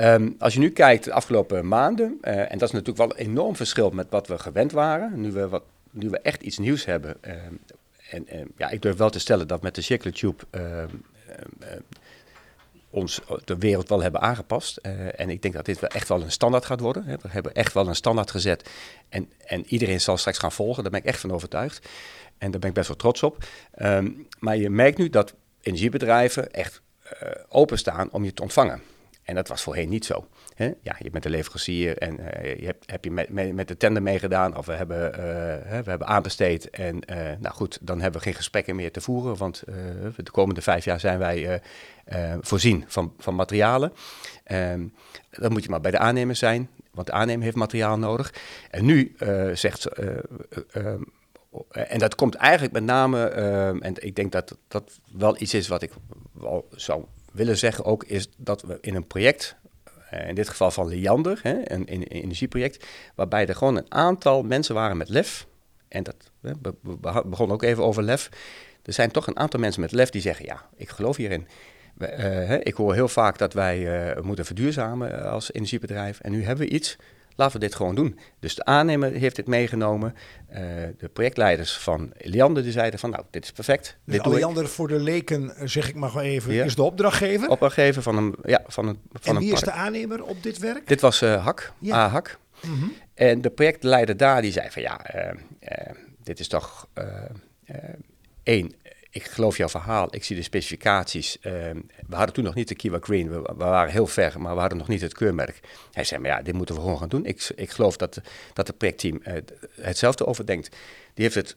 Um, 0.00 0.34
als 0.38 0.54
je 0.54 0.60
nu 0.60 0.70
kijkt 0.70 1.04
de 1.04 1.12
afgelopen 1.12 1.68
maanden, 1.68 2.18
en 2.20 2.58
dat 2.58 2.68
is 2.68 2.74
natuurlijk 2.74 2.96
wel 2.96 3.10
een 3.10 3.26
enorm 3.26 3.56
verschil 3.56 3.90
met 3.90 4.06
wat 4.10 4.26
we 4.26 4.38
gewend 4.38 4.72
waren, 4.72 5.20
nu 5.20 5.32
we, 5.32 5.48
wat, 5.48 5.62
nu 5.90 6.10
we 6.10 6.18
echt 6.20 6.42
iets 6.42 6.58
nieuws 6.58 6.84
hebben. 6.84 7.16
en, 8.10 8.26
ja, 8.56 8.68
ik 8.70 8.82
durf 8.82 8.96
wel 8.96 9.10
te 9.10 9.20
stellen 9.20 9.48
dat 9.48 9.62
met 9.62 9.74
de 9.74 9.82
Circular 9.82 10.18
Tube 10.18 10.44
eh, 11.30 11.68
eh, 11.70 11.78
ons 12.90 13.20
de 13.44 13.58
wereld 13.58 13.88
wel 13.88 14.02
hebben 14.02 14.20
aangepast. 14.20 14.78
Uh, 14.82 15.20
en 15.20 15.30
ik 15.30 15.42
denk 15.42 15.54
dat 15.54 15.64
dit 15.64 15.80
wel 15.80 15.90
echt 15.90 16.08
wel 16.08 16.22
een 16.22 16.32
standaard 16.32 16.64
gaat 16.64 16.80
worden. 16.80 17.04
We 17.04 17.28
hebben 17.28 17.54
echt 17.54 17.72
wel 17.72 17.88
een 17.88 17.94
standaard 17.94 18.30
gezet. 18.30 18.70
En, 19.08 19.32
en 19.46 19.64
iedereen 19.66 20.00
zal 20.00 20.16
straks 20.16 20.38
gaan 20.38 20.52
volgen. 20.52 20.82
Daar 20.82 20.92
ben 20.92 21.00
ik 21.00 21.06
echt 21.06 21.20
van 21.20 21.32
overtuigd. 21.32 21.88
En 22.38 22.50
daar 22.50 22.60
ben 22.60 22.68
ik 22.68 22.74
best 22.74 22.88
wel 22.88 22.96
trots 22.96 23.22
op. 23.22 23.44
Um, 23.82 24.26
maar 24.38 24.56
je 24.56 24.70
merkt 24.70 24.98
nu 24.98 25.08
dat 25.08 25.34
energiebedrijven 25.60 26.52
echt 26.52 26.82
uh, 27.04 27.30
openstaan 27.48 28.10
om 28.10 28.24
je 28.24 28.34
te 28.34 28.42
ontvangen. 28.42 28.82
En 29.22 29.34
dat 29.34 29.48
was 29.48 29.62
voorheen 29.62 29.88
niet 29.88 30.04
zo. 30.04 30.26
Hè? 30.60 30.72
Ja, 30.82 30.96
je 30.98 31.10
bent 31.10 31.24
een 31.24 31.30
leverancier 31.30 31.98
en 31.98 32.20
uh, 32.20 32.56
je 32.58 32.64
hebt, 32.64 32.90
heb 32.90 33.04
je 33.04 33.10
met, 33.10 33.52
met, 33.52 33.68
de 33.68 33.76
tender 33.76 34.02
meegedaan 34.02 34.56
of 34.56 34.66
we 34.66 34.72
hebben, 34.72 35.00
hè, 35.66 35.82
we 35.82 35.90
hebben 35.90 36.06
aanbesteed. 36.06 36.70
En 36.70 36.96
uh, 37.10 37.16
nou 37.16 37.54
goed, 37.54 37.78
dan 37.80 38.00
hebben 38.00 38.20
we 38.20 38.26
geen 38.26 38.36
gesprekken 38.36 38.76
meer 38.76 38.92
te 38.92 39.00
voeren, 39.00 39.36
want 39.36 39.62
de 40.16 40.30
komende 40.30 40.62
vijf 40.62 40.84
jaar 40.84 41.00
zijn 41.00 41.18
wij 41.18 41.62
voorzien 42.40 42.84
van, 42.86 43.14
van 43.18 43.34
materialen. 43.34 43.92
Um, 44.52 44.94
dan 45.30 45.52
moet 45.52 45.62
je 45.62 45.70
maar 45.70 45.80
bij 45.80 45.90
de 45.90 45.98
aannemer 45.98 46.36
zijn, 46.36 46.68
want 46.90 47.06
de 47.06 47.12
aannemer 47.12 47.44
heeft 47.44 47.56
materiaal 47.56 47.98
nodig. 47.98 48.34
En 48.70 48.84
nu 48.84 49.16
zegt 49.52 49.80
ze... 49.80 50.24
Ehm, 50.72 51.02
en 51.70 51.98
dat 51.98 52.14
komt 52.14 52.34
eigenlijk 52.34 52.72
met 52.72 52.84
name, 52.84 53.24
en 53.80 53.94
ik 54.04 54.16
denk 54.16 54.32
dat 54.32 54.56
dat 54.68 55.00
wel 55.16 55.40
iets 55.40 55.54
is 55.54 55.68
wat 55.68 55.82
ik 55.82 55.92
wel 56.32 56.68
zou 56.74 57.04
willen 57.32 57.56
zeggen 57.56 57.84
ook, 57.84 58.04
is 58.04 58.28
dat 58.36 58.62
we 58.62 58.78
in 58.80 58.94
een 58.94 59.06
project 59.06 59.58
in 60.10 60.34
dit 60.34 60.48
geval 60.48 60.70
van 60.70 60.88
Liander, 60.88 61.40
hè, 61.42 61.72
een, 61.72 62.02
energieproject, 62.02 62.86
waarbij 63.14 63.46
er 63.46 63.54
gewoon 63.54 63.76
een 63.76 63.92
aantal 63.92 64.42
mensen 64.42 64.74
waren 64.74 64.96
met 64.96 65.08
lef. 65.08 65.46
En 65.88 66.02
dat 66.02 66.30
we 66.40 66.56
begon 67.26 67.50
ook 67.50 67.62
even 67.62 67.84
over 67.84 68.02
lef. 68.02 68.28
Er 68.82 68.92
zijn 68.92 69.10
toch 69.10 69.26
een 69.26 69.38
aantal 69.38 69.60
mensen 69.60 69.80
met 69.80 69.92
lef 69.92 70.10
die 70.10 70.20
zeggen: 70.20 70.44
Ja, 70.44 70.68
ik 70.76 70.88
geloof 70.88 71.16
hierin. 71.16 71.46
Hè, 71.98 72.58
ik 72.58 72.74
hoor 72.74 72.94
heel 72.94 73.08
vaak 73.08 73.38
dat 73.38 73.52
wij 73.52 74.10
uh, 74.16 74.22
moeten 74.22 74.44
verduurzamen 74.44 75.30
als 75.30 75.52
energiebedrijf. 75.52 76.20
En 76.20 76.32
nu 76.32 76.44
hebben 76.44 76.66
we 76.66 76.72
iets 76.72 76.96
laten 77.40 77.60
we 77.60 77.66
dit 77.66 77.74
gewoon 77.74 77.94
doen. 77.94 78.18
Dus 78.38 78.54
de 78.54 78.64
aannemer 78.64 79.12
heeft 79.12 79.36
dit 79.36 79.46
meegenomen. 79.46 80.14
Uh, 80.50 80.58
de 80.98 81.08
projectleiders 81.08 81.72
van 81.76 82.12
Liander 82.16 82.62
die 82.62 82.72
zeiden 82.72 83.00
van 83.00 83.10
nou, 83.10 83.24
dit 83.30 83.44
is 83.44 83.52
perfect. 83.52 83.96
Dus 84.04 84.22
dit 84.22 84.26
Liander 84.26 84.68
voor 84.68 84.88
de 84.88 84.98
leken, 84.98 85.56
eh, 85.56 85.66
zeg 85.66 85.88
ik 85.88 85.94
maar 85.94 86.10
gewoon 86.10 86.24
even, 86.24 86.52
ja. 86.52 86.64
is 86.64 86.74
de 86.74 86.82
opdrachtgever? 86.82 87.48
Opdrachtgever 87.48 88.02
van 88.02 88.16
een, 88.16 88.34
ja, 88.42 88.62
van 88.66 88.88
een 88.88 88.98
van 89.12 89.34
En 89.34 89.40
wie 89.40 89.48
een 89.48 89.54
is 89.54 89.60
de 89.60 89.70
aannemer 89.70 90.24
op 90.24 90.42
dit 90.42 90.58
werk? 90.58 90.86
Dit 90.86 91.00
was 91.00 91.22
uh, 91.22 91.44
Hak, 91.44 91.72
ja. 91.78 91.96
A-Hak. 91.96 92.38
Mm 92.62 92.80
-hmm. 92.80 92.92
En 93.14 93.40
de 93.40 93.50
projectleider 93.50 94.16
daar 94.16 94.42
die 94.42 94.52
zei 94.52 94.70
van 94.70 94.82
ja, 94.82 95.00
dit 96.22 96.40
is 96.40 96.48
toch 96.48 96.88
één, 98.42 98.74
ik 99.10 99.24
geloof 99.24 99.56
jouw 99.56 99.68
verhaal, 99.68 100.08
ik 100.10 100.24
zie 100.24 100.36
de 100.36 100.42
specificaties. 100.42 101.36
Uh, 101.42 101.52
we 102.06 102.16
hadden 102.16 102.34
toen 102.34 102.44
nog 102.44 102.54
niet 102.54 102.68
de 102.68 102.74
Kiwa 102.74 102.98
Green, 103.00 103.30
we, 103.30 103.54
waren 103.56 103.92
heel 103.92 104.06
ver, 104.06 104.40
maar 104.40 104.54
we 104.54 104.60
hadden 104.60 104.78
nog 104.78 104.88
niet 104.88 105.00
het 105.00 105.14
keurmerk. 105.14 105.60
Hij 105.92 106.04
zei, 106.04 106.20
maar 106.20 106.30
ja, 106.30 106.42
dit 106.42 106.54
moeten 106.54 106.74
we 106.74 106.80
gewoon 106.80 106.98
gaan 106.98 107.08
doen. 107.08 107.24
Ik, 107.24 107.52
ik 107.54 107.70
geloof 107.70 107.96
dat, 107.96 108.20
dat 108.52 108.66
het 108.66 108.78
projectteam 108.78 109.20
uh, 109.24 109.34
hetzelfde 109.80 110.26
overdenkt. 110.26 110.76
Die 111.14 111.24
heeft 111.24 111.34
het 111.34 111.56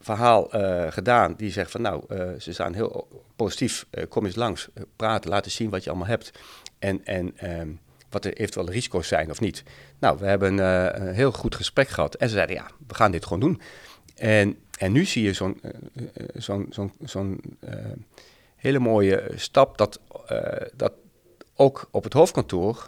verhaal 0.00 0.56
uh, 0.56 0.92
gedaan, 0.92 1.34
die 1.36 1.50
zegt 1.50 1.70
van 1.70 1.82
nou, 1.82 2.04
uh, 2.08 2.30
ze 2.38 2.52
staan 2.52 2.74
heel 2.74 3.08
positief, 3.36 3.86
kom 4.08 4.24
eens 4.24 4.36
langs, 4.36 4.68
praten, 4.96 5.30
laten 5.30 5.50
zien 5.50 5.70
wat 5.70 5.84
je 5.84 5.90
allemaal 5.90 6.08
hebt. 6.08 6.30
En, 6.78 7.04
en 7.04 7.58
um, 7.60 7.80
wat 8.10 8.24
er 8.24 8.32
eventuele 8.32 8.70
risico's 8.70 9.08
zijn 9.08 9.30
of 9.30 9.40
niet. 9.40 9.62
Nou, 9.98 10.18
we 10.18 10.26
hebben 10.26 10.58
een 10.58 11.14
heel 11.14 11.32
goed 11.32 11.54
gesprek 11.54 11.88
gehad 11.88 12.14
en 12.14 12.28
ze 12.28 12.34
zeiden 12.34 12.56
ja, 12.56 12.70
we 12.86 12.94
gaan 12.94 13.10
dit 13.10 13.22
gewoon 13.22 13.40
doen. 13.40 13.60
En 14.14 14.56
en 14.78 14.92
nu 14.92 15.04
zie 15.04 15.24
je 15.24 15.32
zo'n 15.32 15.60
zo'n 16.34 16.92
zo'n 17.04 17.40
uh, 17.60 17.70
hele 18.56 18.78
mooie 18.78 19.30
stap 19.34 19.78
dat, 19.78 20.00
dat 20.76 20.92
ook 21.54 21.88
op 21.90 22.04
het 22.04 22.12
hoofdkantoor 22.12 22.86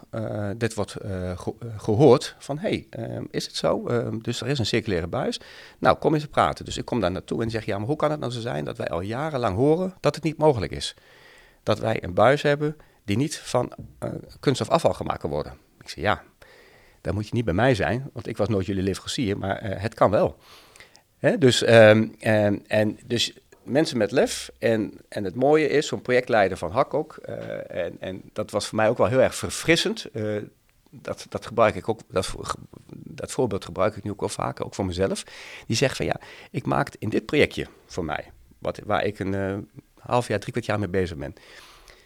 dit 0.57 0.73
wordt 0.73 0.91
ge 0.91 1.53
gehoord 1.77 2.35
van 2.39 2.57
hey, 2.57 2.87
is 3.29 3.45
het 3.45 3.55
zo? 3.55 3.83
dus 4.21 4.41
er 4.41 4.47
is 4.47 4.59
een 4.59 4.65
circulaire 4.65 5.07
buis. 5.07 5.39
Nou, 5.79 5.97
kom 5.97 6.13
eens 6.13 6.25
praten. 6.25 6.65
Dus 6.65 6.77
ik 6.77 6.85
kom 6.85 6.99
daar 6.99 7.11
naartoe 7.11 7.43
en 7.43 7.49
zeg 7.49 7.65
ja, 7.65 7.77
maar 7.77 7.87
hoe 7.87 7.95
kan 7.95 8.11
het 8.11 8.19
nou 8.19 8.31
zo 8.31 8.39
zijn 8.39 8.65
dat 8.65 8.77
wij 8.77 8.89
al 8.89 9.01
jarenlang 9.01 9.55
horen 9.55 9.93
dat 9.99 10.15
het 10.15 10.23
niet 10.23 10.37
mogelijk 10.37 10.71
is? 10.71 10.95
Dat 11.63 11.79
wij 11.79 12.03
een 12.03 12.13
buis 12.13 12.41
hebben 12.41 12.77
die 13.03 13.17
niet 13.17 13.37
van 13.37 13.71
kunststof 14.39 14.69
afval 14.69 14.93
gemaakt 14.93 15.19
kan 15.19 15.29
worden. 15.29 15.53
Ik 15.79 15.89
zeg 15.89 16.03
ja, 16.03 16.23
daar 17.01 17.13
moet 17.13 17.27
je 17.27 17.33
niet 17.33 17.45
bij 17.45 17.53
mij 17.53 17.75
zijn, 17.75 18.09
want 18.13 18.27
ik 18.27 18.37
was 18.37 18.47
nooit 18.47 18.65
jullie 18.65 18.83
leverancier, 18.83 19.37
maar 19.37 19.81
het 19.81 19.93
kan 19.93 20.11
wel. 20.11 20.37
Hè? 21.21 21.37
Dus, 21.37 21.61
um, 21.61 22.15
en, 22.19 22.67
en 22.67 22.99
dus 23.05 23.33
mensen 23.63 23.97
met 23.97 24.11
lef. 24.11 24.51
En, 24.59 24.93
en 25.09 25.23
het 25.23 25.35
mooie 25.35 25.67
is, 25.67 25.87
zo'n 25.87 26.01
projectleider 26.01 26.57
van 26.57 26.71
HAK 26.71 26.93
ook. 26.93 27.19
Uh, 27.29 27.75
en, 27.85 27.95
en 27.99 28.21
dat 28.33 28.51
was 28.51 28.67
voor 28.67 28.75
mij 28.75 28.89
ook 28.89 28.97
wel 28.97 29.07
heel 29.07 29.21
erg 29.21 29.35
verfrissend. 29.35 30.07
Uh, 30.13 30.41
dat, 30.89 31.25
dat 31.29 31.45
gebruik 31.45 31.75
ik 31.75 31.89
ook, 31.89 31.99
dat, 32.07 32.33
dat 32.93 33.31
voorbeeld 33.31 33.65
gebruik 33.65 33.95
ik 33.95 34.03
nu 34.03 34.11
ook 34.11 34.19
wel 34.19 34.29
vaker, 34.29 34.65
ook 34.65 34.75
voor 34.75 34.85
mezelf. 34.85 35.23
Die 35.67 35.75
zegt 35.75 35.97
van 35.97 36.05
ja, 36.05 36.19
ik 36.51 36.65
maak 36.65 36.89
in 36.99 37.09
dit 37.09 37.25
projectje 37.25 37.65
voor 37.85 38.05
mij, 38.05 38.31
wat, 38.57 38.79
waar 38.85 39.05
ik 39.05 39.19
een 39.19 39.33
uh, 39.33 39.57
half 39.97 40.27
jaar, 40.27 40.39
drie 40.39 40.51
kwart 40.51 40.65
jaar 40.65 40.79
mee 40.79 40.87
bezig 40.87 41.17
ben. 41.17 41.33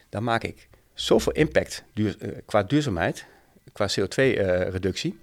Dan 0.09 0.23
maak 0.23 0.43
ik 0.43 0.67
zoveel 0.93 1.31
impact 1.31 1.83
duur, 1.93 2.17
qua 2.45 2.63
duurzaamheid, 2.63 3.25
qua 3.73 3.89
CO2-reductie, 3.89 5.19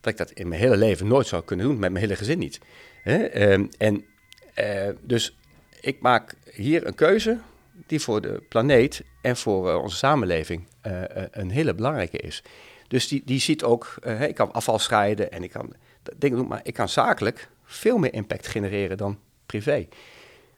dat 0.00 0.12
ik 0.12 0.18
dat 0.18 0.30
in 0.30 0.48
mijn 0.48 0.60
hele 0.60 0.76
leven 0.76 1.06
nooit 1.06 1.26
zou 1.26 1.42
kunnen 1.44 1.66
doen, 1.66 1.78
met 1.78 1.90
mijn 1.90 2.04
hele 2.04 2.16
gezin 2.16 2.38
niet. 2.38 2.60
Hè? 3.08 3.52
Um, 3.52 3.68
en 3.78 4.04
uh, 4.58 4.88
dus 5.00 5.36
ik 5.80 6.00
maak 6.00 6.34
hier 6.52 6.86
een 6.86 6.94
keuze 6.94 7.38
die 7.86 8.00
voor 8.00 8.20
de 8.20 8.42
planeet 8.48 9.02
en 9.22 9.36
voor 9.36 9.68
uh, 9.68 9.82
onze 9.82 9.96
samenleving 9.96 10.66
uh, 10.86 11.02
een 11.30 11.50
hele 11.50 11.74
belangrijke 11.74 12.18
is. 12.18 12.42
Dus 12.88 13.08
die, 13.08 13.22
die 13.24 13.40
ziet 13.40 13.62
ook, 13.62 13.94
ik 14.20 14.34
kan 14.34 14.52
afval 14.52 14.78
scheiden 14.78 15.32
en 15.32 15.42
ik 15.42 15.50
kan 15.50 15.72
dingen 16.16 16.38
doen, 16.38 16.48
maar 16.48 16.60
ik 16.62 16.74
kan 16.74 16.88
zakelijk 16.88 17.48
veel 17.64 17.98
meer 17.98 18.12
impact 18.12 18.46
genereren 18.46 18.96
dan 18.96 19.18
privé. 19.46 19.88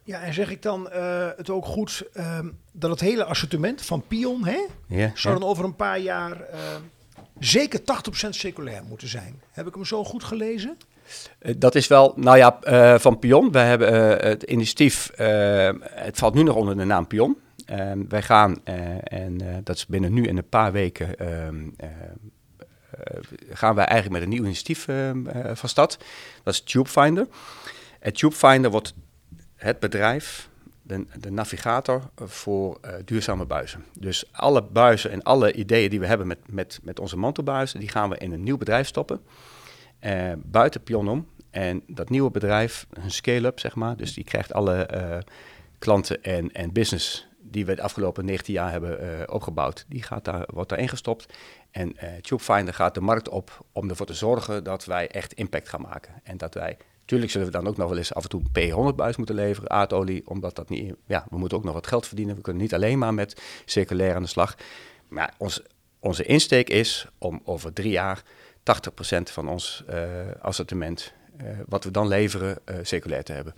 Ja, 0.02 0.22
en 0.22 0.34
zeg 0.34 0.50
ik 0.50 0.62
dan 0.62 0.90
het 1.36 1.50
ook 1.50 1.64
goed 1.64 2.08
dat 2.72 2.90
het 2.90 3.00
hele 3.00 3.24
assortiment 3.24 3.82
van 3.82 4.06
Pion, 4.06 4.44
hè, 4.44 4.66
zou 5.14 5.38
dan 5.38 5.48
over 5.48 5.64
een 5.64 5.76
paar 5.76 5.98
jaar 5.98 6.46
zeker 7.38 7.80
80% 7.80 7.82
circulair 8.30 8.82
moeten 8.84 9.08
zijn. 9.08 9.40
Heb 9.50 9.66
ik 9.66 9.74
hem 9.74 9.84
zo 9.84 10.04
goed 10.04 10.24
gelezen? 10.24 10.76
Uh, 11.42 11.54
dat 11.58 11.74
is 11.74 11.86
wel, 11.86 12.12
nou 12.16 12.36
ja, 12.36 12.58
uh, 12.64 12.98
van 12.98 13.18
Pion. 13.18 13.52
We 13.52 13.58
hebben 13.58 13.94
uh, 13.94 14.30
het 14.30 14.42
initiatief, 14.42 15.10
het 15.14 16.18
valt 16.18 16.34
nu 16.34 16.42
nog 16.42 16.56
onder 16.56 16.76
de 16.76 16.84
naam 16.84 17.06
Pion. 17.06 17.38
Ehm, 17.66 18.04
wij 18.08 18.22
gaan, 18.22 18.64
en 19.04 19.60
dat 19.64 19.76
is 19.76 19.86
binnen 19.86 20.12
nu 20.12 20.24
in 20.24 20.36
een 20.36 20.48
paar 20.48 20.72
weken, 20.72 21.16
ehm, 21.16 21.68
gaan 23.50 23.74
wij 23.74 23.84
eigenlijk 23.84 24.12
met 24.12 24.22
een 24.22 24.34
nieuw 24.34 24.44
initiatief 24.44 24.88
ehm, 24.88 25.54
van 25.54 25.68
stad. 25.68 25.98
Dat 26.42 26.54
is 26.54 26.62
TubeFinder. 26.62 27.26
En 28.00 28.12
TubeFinder 28.12 28.70
wordt 28.70 28.94
het 29.56 29.78
bedrijf 29.78 30.48
de, 30.82 31.30
navigator 31.30 32.02
voor 32.14 32.80
duurzame 33.04 33.44
buizen. 33.44 33.84
Dus 33.98 34.24
alle 34.32 34.62
buizen 34.62 35.10
en 35.10 35.22
alle 35.22 35.52
ideeën 35.52 35.90
die 35.90 36.00
we 36.00 36.06
hebben 36.06 36.26
met, 36.26 36.38
met, 36.46 36.78
met 36.82 37.00
onze 37.00 37.16
mantelbuizen, 37.16 37.80
die 37.80 37.88
gaan 37.88 38.08
we 38.08 38.18
in 38.18 38.32
een 38.32 38.42
nieuw 38.42 38.56
bedrijf 38.56 38.86
stoppen. 38.86 39.20
Uh, 40.00 40.32
buiten 40.36 40.82
Pionom. 40.82 41.26
En 41.50 41.82
dat 41.86 42.10
nieuwe 42.10 42.30
bedrijf, 42.30 42.86
een 42.90 43.10
scale-up 43.10 43.60
zeg 43.60 43.74
maar, 43.74 43.96
dus 43.96 44.14
die 44.14 44.24
krijgt 44.24 44.52
alle 44.52 44.88
uh, 44.94 45.18
klanten 45.78 46.22
en, 46.22 46.52
en 46.52 46.72
business 46.72 47.28
die 47.42 47.66
we 47.66 47.74
de 47.74 47.82
afgelopen 47.82 48.24
19 48.24 48.54
jaar 48.54 48.70
hebben 48.70 49.32
opgebouwd, 49.32 49.84
die 49.88 50.02
gaat 50.02 50.24
daar, 50.24 50.44
wordt 50.52 50.68
daarin 50.68 50.88
gestopt. 50.88 51.34
En 51.70 51.96
TubeFinder 52.20 52.74
gaat 52.74 52.94
de 52.94 53.00
markt 53.00 53.28
op 53.28 53.66
om 53.72 53.88
ervoor 53.88 54.06
te 54.06 54.14
zorgen 54.14 54.64
dat 54.64 54.84
wij 54.84 55.08
echt 55.08 55.32
impact 55.32 55.68
gaan 55.68 55.80
maken. 55.80 56.12
En 56.22 56.36
dat 56.36 56.54
wij 56.54 56.76
Tuurlijk 57.10 57.32
zullen 57.32 57.46
we 57.46 57.52
dan 57.52 57.66
ook 57.66 57.76
nog 57.76 57.88
wel 57.88 57.98
eens 57.98 58.14
af 58.14 58.22
en 58.22 58.28
toe 58.28 58.42
een 58.52 58.70
P100-buis 58.70 59.16
moeten 59.16 59.34
leveren, 59.34 59.70
aardolie, 59.70 60.26
omdat 60.26 60.56
dat 60.56 60.68
niet... 60.68 60.94
Ja, 61.06 61.26
we 61.30 61.38
moeten 61.38 61.58
ook 61.58 61.64
nog 61.64 61.74
wat 61.74 61.86
geld 61.86 62.06
verdienen. 62.06 62.36
We 62.36 62.40
kunnen 62.40 62.62
niet 62.62 62.74
alleen 62.74 62.98
maar 62.98 63.14
met 63.14 63.42
circulair 63.64 64.14
aan 64.14 64.22
de 64.22 64.28
slag. 64.28 64.56
Maar 65.08 65.34
ons, 65.38 65.62
onze 65.98 66.24
insteek 66.24 66.68
is 66.68 67.06
om 67.18 67.40
over 67.44 67.72
drie 67.72 67.90
jaar 67.90 68.22
80% 68.22 68.26
van 69.30 69.48
ons 69.48 69.84
uh, 69.90 69.96
assortiment, 70.40 71.12
uh, 71.42 71.48
wat 71.66 71.84
we 71.84 71.90
dan 71.90 72.08
leveren, 72.08 72.58
uh, 72.64 72.76
circulair 72.82 73.24
te 73.24 73.32
hebben. 73.32 73.54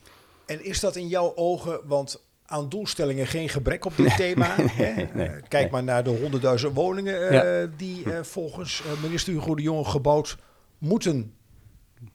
En 0.46 0.64
is 0.64 0.80
dat 0.80 0.96
in 0.96 1.08
jouw 1.08 1.36
ogen, 1.36 1.80
want 1.84 2.22
aan 2.46 2.68
doelstellingen 2.68 3.26
geen 3.26 3.48
gebrek 3.48 3.84
op 3.84 3.96
dit 3.96 4.16
thema. 4.16 4.56
nee, 4.56 4.68
hè? 4.68 5.04
nee, 5.14 5.40
Kijk 5.48 5.70
maar 5.70 5.82
naar 5.82 6.04
de 6.04 6.10
honderdduizend 6.10 6.74
woningen 6.74 7.32
Ja. 7.32 7.66
die 7.76 8.04
volgens 8.22 8.82
minister 9.02 9.32
Hugo 9.32 9.54
de 9.54 9.62
Jonge 9.62 9.84
gebouwd 9.84 10.36
moeten 10.78 11.34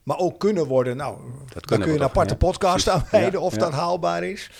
maar 0.02 0.18
ook 0.18 0.38
kunnen 0.38 0.66
worden. 0.66 0.96
Nou, 0.96 1.18
daar 1.48 1.78
kun 1.78 1.92
je 1.92 1.98
een 1.98 2.02
aparte 2.02 2.32
ja. 2.32 2.36
podcast 2.36 2.88
aan 2.88 3.04
wijden 3.10 3.40
Ja, 3.40 3.46
of 3.46 3.54
dat 3.54 3.72
haalbaar 3.72 4.24
is. 4.24 4.50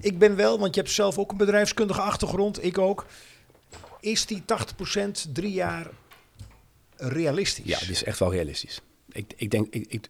Ik 0.00 0.18
ben 0.18 0.36
wel, 0.36 0.58
want 0.58 0.74
je 0.74 0.80
hebt 0.80 0.92
zelf 0.92 1.18
ook 1.18 1.30
een 1.30 1.36
bedrijfskundige 1.36 2.00
achtergrond, 2.00 2.64
ik 2.64 2.78
ook. 2.78 3.06
Is 4.00 4.26
die 4.26 4.42
80% 5.28 5.32
drie 5.32 5.52
jaar 5.52 5.86
realistisch? 7.00 7.64
Ja, 7.64 7.78
dit 7.78 7.90
is 7.90 8.04
echt 8.04 8.18
wel 8.18 8.32
realistisch. 8.32 8.80
Ik, 9.12 9.32
ik 9.36 9.50
denk, 9.50 9.66
ik, 9.74 9.84
ik- 9.88 10.08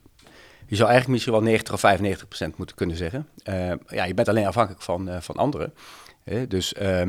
je 0.67 0.77
zou 0.77 0.89
eigenlijk 0.89 1.09
misschien 1.09 1.33
wel 1.33 1.43
90 1.53 1.75
of 1.75 1.81
95 1.81 2.29
procent 2.29 2.57
moeten 2.57 2.77
kunnen 2.77 2.97
zeggen. 2.97 3.29
Eh, 3.43 3.73
ja, 3.87 4.05
je 4.05 4.15
bent 4.15 4.29
alleen 4.29 4.47
afhankelijk 4.47 4.83
van, 4.83 5.09
eh, 5.09 5.21
van 5.21 5.37
anderen. 5.37 5.75
Dus 6.49 6.73
eh, 6.73 7.03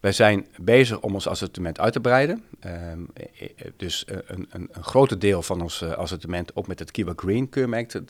wij 0.00 0.12
zijn 0.12 0.46
bezig 0.60 1.00
om 1.00 1.14
ons 1.14 1.26
assortiment 1.26 1.80
uit 1.80 1.92
te 1.92 2.00
breiden. 2.00 2.44
Dus 3.76 4.04
een, 4.06 4.46
een, 4.50 4.68
een 4.72 4.84
groter 4.84 5.18
deel 5.18 5.42
van 5.42 5.60
ons 5.60 5.82
assortiment 5.82 6.56
ook 6.56 6.66
met 6.66 6.78
het 6.78 6.90
Kiwa 6.90 7.12
Green 7.16 7.48
keurmerk 7.48 7.88
te, 7.88 8.04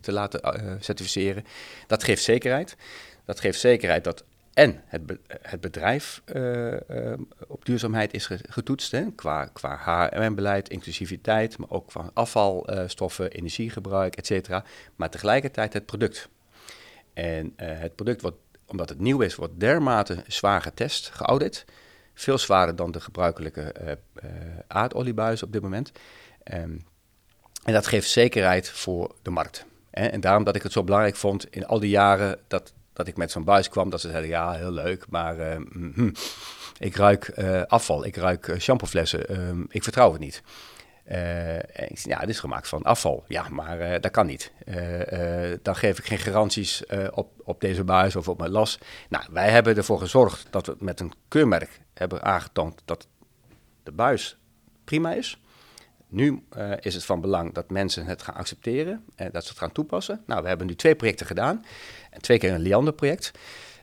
te 0.00 0.12
laten 0.12 0.40
certificeren. 0.80 1.44
Dat 1.86 2.04
geeft 2.04 2.22
zekerheid. 2.22 2.76
Dat 3.24 3.40
geeft 3.40 3.60
zekerheid 3.60 4.04
dat 4.04 4.24
en 4.54 4.82
het, 4.86 5.02
het 5.42 5.60
bedrijf 5.60 6.22
eh, 6.24 7.12
eh, 7.12 7.18
op 7.46 7.64
duurzaamheid 7.64 8.12
is 8.14 8.26
ge- 8.26 8.44
getoetst, 8.48 8.90
hè, 8.90 9.12
qua, 9.14 9.44
qua 9.44 9.76
HRM-beleid, 9.76 10.68
inclusiviteit, 10.68 11.58
maar 11.58 11.70
ook 11.70 11.86
qua 11.88 12.10
afvalstoffen, 12.12 13.30
energiegebruik, 13.30 14.16
et 14.16 14.26
cetera. 14.26 14.64
Maar 14.96 15.10
tegelijkertijd 15.10 15.72
het 15.72 15.86
product. 15.86 16.28
En 17.12 17.52
eh, 17.56 17.78
het 17.78 17.94
product, 17.94 18.22
wordt, 18.22 18.36
omdat 18.66 18.88
het 18.88 18.98
nieuw 18.98 19.20
is, 19.20 19.34
wordt 19.34 19.60
dermate 19.60 20.24
zwaar 20.26 20.60
getest, 20.62 21.10
geaudit. 21.10 21.64
Veel 22.14 22.38
zwaarder 22.38 22.76
dan 22.76 22.90
de 22.90 23.00
gebruikelijke 23.00 23.98
aardoliebuizen 24.66 25.46
op 25.46 25.52
dit 25.52 25.62
moment. 25.62 25.92
Ehm, 26.42 26.78
en 27.64 27.72
dat 27.72 27.86
geeft 27.86 28.10
zekerheid 28.10 28.70
voor 28.70 29.14
de 29.22 29.30
markt. 29.30 29.66
Hè? 29.90 30.06
En 30.06 30.20
daarom 30.20 30.44
dat 30.44 30.56
ik 30.56 30.62
het 30.62 30.72
zo 30.72 30.84
belangrijk 30.84 31.16
vond 31.16 31.50
in 31.50 31.66
al 31.66 31.80
die 31.80 31.90
jaren 31.90 32.38
dat, 32.48 32.72
dat 32.94 33.06
ik 33.06 33.16
met 33.16 33.30
zo'n 33.30 33.44
buis 33.44 33.68
kwam, 33.68 33.90
dat 33.90 34.00
ze 34.00 34.08
zeiden, 34.08 34.30
ja, 34.30 34.52
heel 34.52 34.72
leuk, 34.72 35.04
maar 35.08 35.38
eh, 35.38 35.58
mhm, 35.72 36.10
ik 36.78 36.96
ruik 36.96 37.28
eh, 37.28 37.62
afval, 37.62 38.04
ik 38.04 38.16
ruik 38.16 38.48
eh, 38.48 38.58
shampooflessen, 38.58 39.28
ehm, 39.28 39.62
ik 39.68 39.82
vertrouw 39.82 40.12
het 40.12 40.20
niet. 40.20 40.42
Zei, 41.06 41.60
ja, 41.92 42.18
dit 42.18 42.28
is 42.28 42.40
gemaakt 42.40 42.68
van 42.68 42.82
afval. 42.82 43.24
Ja, 43.28 43.48
maar 43.48 44.00
dat 44.00 44.10
kan 44.10 44.26
niet. 44.26 44.52
Dan 45.62 45.76
geef 45.76 45.98
ik 45.98 46.04
geen 46.04 46.18
garanties 46.18 46.82
op, 47.10 47.32
op 47.42 47.60
deze 47.60 47.84
buis 47.84 48.16
of 48.16 48.28
op 48.28 48.38
mijn 48.38 48.50
las. 48.50 48.78
Nou, 49.08 49.24
wij 49.30 49.50
hebben 49.50 49.76
ervoor 49.76 49.98
gezorgd 49.98 50.46
dat 50.50 50.66
we 50.66 50.76
met 50.78 51.00
een 51.00 51.12
keurmerk 51.28 51.80
hebben 51.94 52.22
aangetoond 52.22 52.82
dat 52.84 53.06
de 53.82 53.92
buis 53.92 54.36
prima 54.84 55.12
is. 55.12 55.40
Nu 56.14 56.42
eh, 56.48 56.70
is 56.80 56.94
het 56.94 57.04
van 57.04 57.20
belang 57.20 57.54
dat 57.54 57.70
mensen 57.70 58.06
het 58.06 58.22
gaan 58.22 58.34
accepteren 58.34 59.04
en 59.14 59.30
dat 59.32 59.42
ze 59.42 59.48
het 59.48 59.58
gaan 59.58 59.72
toepassen. 59.72 60.22
Nou, 60.26 60.42
we 60.42 60.48
hebben 60.48 60.66
nu 60.66 60.74
twee 60.74 60.94
projecten 60.94 61.26
gedaan. 61.26 61.64
Twee 62.20 62.38
keer 62.38 62.52
een 62.52 62.60
Liander-project. 62.60 63.30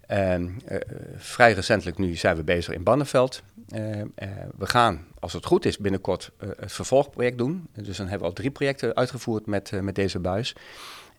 Ehm, 0.08 0.50
eh, 0.66 0.78
vrij 1.16 1.54
recentelijk 1.54 1.98
nu 1.98 2.16
zijn 2.16 2.36
we 2.36 2.44
bezig 2.44 2.74
in 2.74 2.84
Banneveld. 2.84 3.42
Ehm, 3.70 4.08
eh, 4.16 4.30
we 4.58 4.68
gaan, 4.68 5.06
als 5.20 5.34
het 5.34 5.46
goed 5.46 5.66
is, 5.66 5.78
binnenkort 5.78 6.32
eh, 6.38 6.50
het 6.60 6.72
vervolgproject 6.72 7.38
doen. 7.38 7.68
Dus 7.74 7.98
dan 7.98 8.08
hebben 8.08 8.28
we 8.28 8.34
al 8.34 8.40
drie 8.40 8.52
projecten 8.52 8.96
uitgevoerd 8.96 9.46
met, 9.46 9.72
eh, 9.72 9.80
met 9.80 9.96
deze 9.96 10.20
buis. 10.20 10.56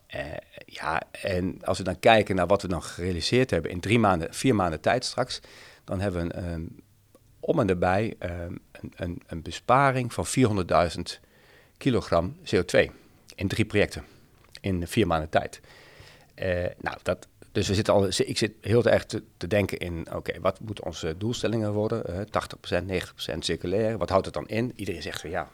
Eh, 0.07 0.20
ja, 0.66 1.03
en 1.11 1.59
als 1.64 1.79
we 1.79 1.85
dan 1.85 1.98
kijken 1.98 2.37
naar 2.37 2.46
wat 2.46 2.62
we 2.62 2.68
dan 2.68 2.83
gerealiseerd 2.83 3.51
hebben 3.51 3.70
in 3.70 3.81
drie 3.81 3.98
maanden, 3.98 4.35
vier 4.35 4.55
maanden 4.55 4.81
tijd 4.81 5.05
straks, 5.05 5.40
dan 5.85 6.01
hebben 6.01 6.29
we 6.29 6.35
een, 6.35 6.44
ehm, 6.44 6.62
om 7.44 7.61
en 7.61 7.68
erbij 7.68 8.14
ehm, 8.18 8.57
een, 8.72 8.92
een, 8.96 9.22
een 9.26 9.42
besparing 9.42 10.12
van 10.12 10.26
400.000 10.26 11.00
kilogram 11.76 12.37
CO2 12.55 12.90
in 13.35 13.48
drie 13.48 13.64
projecten 13.64 14.05
in 14.61 14.87
vier 14.87 15.07
maanden 15.07 15.28
tijd. 15.28 15.61
Eh, 16.35 16.64
nou, 16.78 16.98
dat, 17.02 17.28
dus 17.52 17.68
we 17.68 17.74
zitten 17.74 17.94
al, 17.94 18.07
ik 18.07 18.38
zit 18.38 18.52
heel 18.61 18.85
erg 18.85 19.05
te, 19.05 19.22
te 19.37 19.46
denken 19.46 19.78
in, 19.78 20.14
oké, 20.14 20.40
wat 20.40 20.61
moeten 20.61 20.85
onze 20.85 21.16
doelstellingen 21.18 21.72
worden? 21.72 22.07
Eh 22.07 22.20
80%, 22.81 23.35
90% 23.35 23.38
circulair. 23.38 23.98
Wat 23.98 24.09
houdt 24.09 24.24
het 24.24 24.35
dan 24.35 24.48
in? 24.48 24.72
Iedereen 24.76 25.02
zegt 25.02 25.20
van 25.20 25.31
ja, 25.31 25.48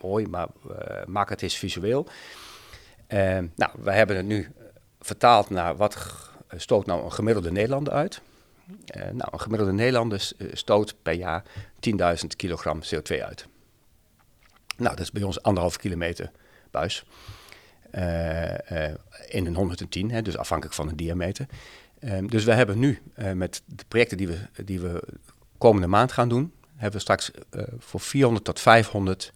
mooi, 0.00 0.26
maar 0.26 0.48
eh, 0.78 1.06
maak 1.06 1.28
het 1.28 1.42
eens 1.42 1.56
visueel. 1.56 2.06
Eh, 3.06 3.38
nou, 3.54 3.70
wij 3.78 3.96
hebben 3.96 4.16
het 4.16 4.26
nu 4.26 4.52
vertaald 5.00 5.50
naar 5.50 5.76
wat 5.76 5.96
stoot 6.56 6.86
nou 6.86 7.04
een 7.04 7.12
gemiddelde 7.12 7.50
Nederlander 7.50 7.92
uit. 7.92 8.20
Eh, 8.86 9.02
nou, 9.02 9.28
een 9.32 9.40
gemiddelde 9.40 9.72
Nederlander 9.72 10.30
eh, 10.38 10.46
stoot 10.52 10.94
per 11.02 11.12
jaar 11.12 11.42
10.000 11.80 12.26
kilogram 12.36 12.80
CO2 12.82 13.22
uit. 13.22 13.46
Nou, 14.76 14.96
dat 14.96 15.00
is 15.00 15.10
bij 15.10 15.22
ons 15.22 15.42
anderhalf 15.42 15.76
kilometer 15.76 16.30
buis. 16.70 17.04
Eh, 17.90 18.88
in 19.28 19.46
een 19.46 19.54
110, 19.54 20.10
hè, 20.10 20.22
dus 20.22 20.36
afhankelijk 20.36 20.76
van 20.76 20.88
de 20.88 20.94
diameter. 20.94 21.46
Ehm, 21.98 22.26
dus 22.26 22.44
we 22.44 22.52
hebben 22.52 22.78
nu 22.78 23.02
met 23.34 23.62
de 23.66 23.84
projecten 23.88 24.16
die 24.16 24.26
we, 24.26 24.38
die 24.64 24.80
we 24.80 25.02
komende 25.58 25.86
maand 25.86 26.12
gaan 26.12 26.28
doen, 26.28 26.52
hebben 26.74 26.92
we 26.92 26.98
straks 26.98 27.30
voor 27.78 28.00
400 28.00 28.44
tot 28.44 28.60
500 28.60 29.32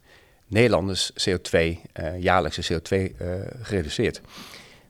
Nederlanders 0.53 1.11
CO2, 1.11 1.79
eh, 1.93 2.21
jaarlijkse 2.21 2.73
CO2 2.73 3.15
eh, 3.17 3.27
gereduceerd. 3.61 4.21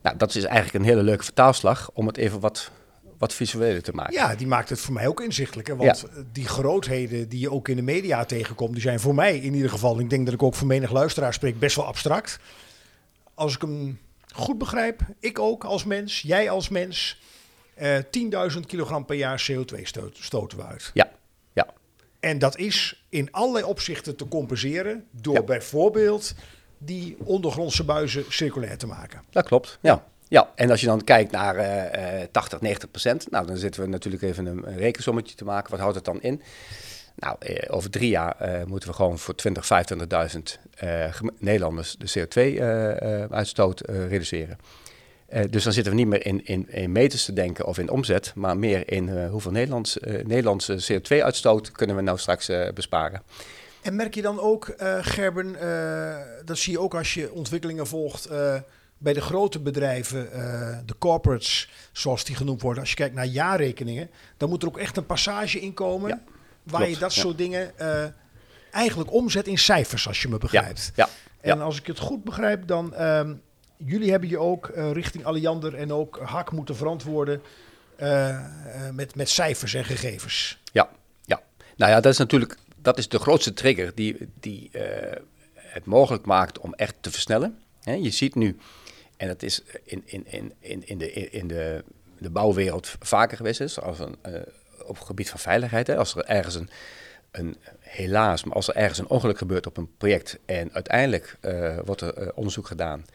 Nou, 0.01 0.17
dat 0.17 0.35
is 0.35 0.43
eigenlijk 0.43 0.75
een 0.75 0.89
hele 0.89 1.03
leuke 1.03 1.23
vertaalslag 1.23 1.89
om 1.93 2.07
het 2.07 2.17
even 2.17 2.39
wat, 2.39 2.71
wat 3.17 3.33
visueler 3.33 3.81
te 3.83 3.91
maken. 3.93 4.13
Ja, 4.13 4.35
die 4.35 4.47
maakt 4.47 4.69
het 4.69 4.79
voor 4.79 4.93
mij 4.93 5.07
ook 5.07 5.21
inzichtelijker. 5.21 5.77
Want 5.77 6.05
die 6.31 6.47
grootheden 6.47 7.29
die 7.29 7.39
je 7.39 7.51
ook 7.51 7.67
in 7.67 7.75
de 7.75 7.81
media 7.81 8.25
tegenkomt, 8.25 8.73
die 8.73 8.81
zijn 8.81 8.99
voor 8.99 9.15
mij 9.15 9.37
in 9.37 9.53
ieder 9.53 9.69
geval, 9.69 9.99
ik 9.99 10.09
denk 10.09 10.25
dat 10.25 10.33
ik 10.33 10.43
ook 10.43 10.55
voor 10.55 10.67
menig 10.67 10.91
luisteraar 10.91 11.33
spreek, 11.33 11.59
best 11.59 11.75
wel 11.75 11.85
abstract. 11.85 12.39
Als 13.33 13.55
ik 13.55 13.61
hem 13.61 13.99
goed 14.33 14.57
begrijp, 14.57 15.01
ik 15.19 15.39
ook 15.39 15.63
als 15.63 15.83
mens, 15.83 16.21
jij 16.21 16.49
als 16.49 16.69
mens, 16.69 17.21
eh 17.73 17.97
10.000 18.53 18.59
kilogram 18.65 19.05
per 19.05 19.15
jaar 19.15 19.45
CO2 19.51 19.81
stoot- 19.83 20.17
stoten 20.17 20.57
we 20.57 20.63
uit. 20.65 20.91
Ja, 20.93 21.11
ja. 21.53 21.67
En 22.19 22.39
dat 22.39 22.57
is 22.57 23.03
in 23.09 23.31
allerlei 23.31 23.65
opzichten 23.65 24.15
te 24.15 24.27
compenseren 24.27 25.05
door 25.11 25.33
Ja. 25.35 25.43
bijvoorbeeld 25.43 26.33
die 26.77 27.17
ondergrondse 27.23 27.83
buizen 27.83 28.23
circulair 28.29 28.77
te 28.77 28.87
maken. 28.87 29.21
Dat 29.29 29.45
klopt, 29.47 29.77
ja. 29.81 30.05
En 30.55 30.69
als 30.69 30.79
je 30.81 30.85
dan 30.87 31.03
kijkt 31.03 31.31
naar 31.31 31.55
eh, 31.55 32.21
eh, 32.21 32.27
80, 32.31 32.61
90 32.61 32.91
procent, 32.91 33.31
nou 33.31 33.45
dan 33.47 33.57
zitten 33.57 33.81
we 33.81 33.87
natuurlijk 33.87 34.23
even 34.23 34.45
een, 34.45 34.77
rekensommetje 34.77 35.35
te 35.35 35.45
maken. 35.45 35.71
Wat 35.71 35.79
houdt 35.79 35.95
het 35.95 36.05
dan 36.05 36.21
in? 36.21 36.41
Nou, 37.15 37.35
eh, 37.39 37.75
over 37.75 37.89
drie 37.89 38.09
jaar 38.09 38.35
eh, 38.39 38.63
moeten 38.63 38.89
we 38.89 38.95
gewoon 38.95 39.19
voor 39.19 39.35
20, 39.35 39.65
25.000 39.65 40.59
eh, 40.75 41.13
gem- 41.13 41.31
Nederlanders 41.39 41.95
de 41.97 42.19
CO2-uitstoot 42.19 43.81
eh, 43.81 44.07
reduceren. 44.07 44.57
Eh, 45.27 45.43
dus 45.49 45.63
dan 45.63 45.73
zitten 45.73 45.91
we 45.93 45.97
niet 45.99 46.07
meer 46.07 46.25
in, 46.25 46.67
in, 46.67 46.91
meters 46.91 47.25
te 47.25 47.33
denken 47.33 47.65
of 47.65 47.77
in 47.77 47.89
omzet, 47.89 48.31
maar 48.35 48.57
meer 48.57 48.91
in 48.91 49.09
eh, 49.17 49.29
hoeveel 49.29 49.51
Nederlands, 49.51 49.99
eh, 49.99 50.25
Nederlandse 50.25 50.93
CO2-uitstoot 50.93 51.71
kunnen 51.71 51.95
we 51.95 52.01
nou 52.01 52.17
straks 52.17 52.49
eh, 52.49 52.67
besparen. 52.73 53.21
En 53.81 53.95
merk 53.95 54.15
je 54.15 54.21
dan 54.21 54.39
ook, 54.39 54.67
eh, 54.67 54.97
Gerben, 55.01 55.55
eh, 55.59 56.15
dat 56.45 56.57
zie 56.57 56.71
je 56.71 56.79
ook 56.79 56.93
als 56.95 57.13
je 57.13 57.31
ontwikkelingen 57.31 57.87
volgt 57.87 58.25
eh, 58.25 58.55
bij 59.03 59.13
de 59.13 59.21
grote 59.21 59.59
bedrijven, 59.59 60.31
eh, 60.31 60.77
de 60.85 60.97
corporates, 60.97 61.69
zoals 61.91 62.23
die 62.23 62.35
genoemd 62.35 62.61
worden. 62.61 62.79
Als 62.79 62.89
je 62.89 62.95
kijkt 62.95 63.15
naar 63.15 63.25
jaarrekeningen, 63.25 64.09
dan 64.37 64.49
moet 64.49 64.61
er 64.61 64.67
ook 64.67 64.77
echt 64.77 64.97
een 64.97 65.05
passage 65.05 65.61
in 65.61 65.73
komen 65.73 66.09
Ja, 66.09 66.21
waar 66.63 66.81
klopt, 66.81 66.93
je 66.93 66.99
dat 66.99 67.15
ja. 67.15 67.21
soort 67.21 67.37
dingen 67.37 67.79
eh, 67.79 68.05
eigenlijk 68.71 69.11
omzet 69.11 69.47
in 69.47 69.57
cijfers, 69.57 70.07
als 70.07 70.21
je 70.21 70.27
me 70.27 70.37
begrijpt. 70.37 70.91
Ja, 70.95 71.09
En 71.41 71.61
als 71.61 71.79
ik 71.79 71.87
het 71.87 71.99
goed 71.99 72.23
begrijp, 72.23 72.67
dan 72.67 72.93
ehm, 72.93 73.33
jullie 73.77 74.11
hebben 74.11 74.29
je 74.29 74.39
ook 74.39 74.67
eh, 74.67 74.91
richting 74.91 75.25
Alliander 75.25 75.75
en 75.75 75.93
ook 75.93 76.19
Hak 76.19 76.51
moeten 76.51 76.75
verantwoorden 76.75 77.41
met, 78.93 79.15
met 79.15 79.29
cijfers 79.29 79.73
en 79.73 79.85
gegevens. 79.85 80.59
Ja, 80.71 80.89
ja. 81.25 81.41
Nou 81.75 81.91
ja, 81.91 81.99
dat 82.01 82.11
is 82.11 82.17
natuurlijk 82.17 82.57
dat 82.75 82.97
is 82.97 83.07
de 83.09 83.19
grootste 83.19 83.53
trigger 83.53 83.91
die, 83.95 84.29
die 84.39 84.71
het 85.55 85.85
mogelijk 85.85 86.25
maakt 86.25 86.59
om 86.59 86.73
echt 86.73 86.95
te 87.01 87.11
versnellen. 87.11 87.57
Je 87.81 88.09
ziet 88.09 88.35
nu, 88.35 88.57
en 89.23 89.29
dat 89.29 89.43
is 89.43 89.61
in, 89.83 90.03
in, 90.05 90.25
in, 90.27 90.53
in, 90.59 90.87
in, 90.87 90.97
de, 90.97 91.11
in 91.13 91.47
de, 91.47 91.83
de 92.17 92.29
bouwwereld 92.29 92.95
vaker 92.99 93.37
geweest, 93.37 93.61
is, 93.61 93.79
als 93.79 93.99
een, 93.99 94.15
eh, 94.21 94.33
op 94.85 94.95
het 94.95 95.05
gebied 95.05 95.29
van 95.29 95.39
veiligheid. 95.39 95.89
Als 95.89 96.15
er 96.15 96.25
ergens 96.25 96.55
een, 96.55 96.69
een, 97.31 97.57
helaas, 97.79 98.43
maar 98.43 98.55
als 98.55 98.67
er 98.67 98.75
ergens 98.75 98.99
een 98.99 99.07
ongeluk 99.07 99.37
gebeurt 99.37 99.67
op 99.67 99.77
een 99.77 99.97
project 99.97 100.39
en 100.45 100.73
uiteindelijk 100.73 101.37
eh, 101.39 101.77
wordt 101.85 102.01
er 102.01 102.17
eh, 102.17 102.27
onderzoek 102.35 102.67
gedaan 102.67 103.05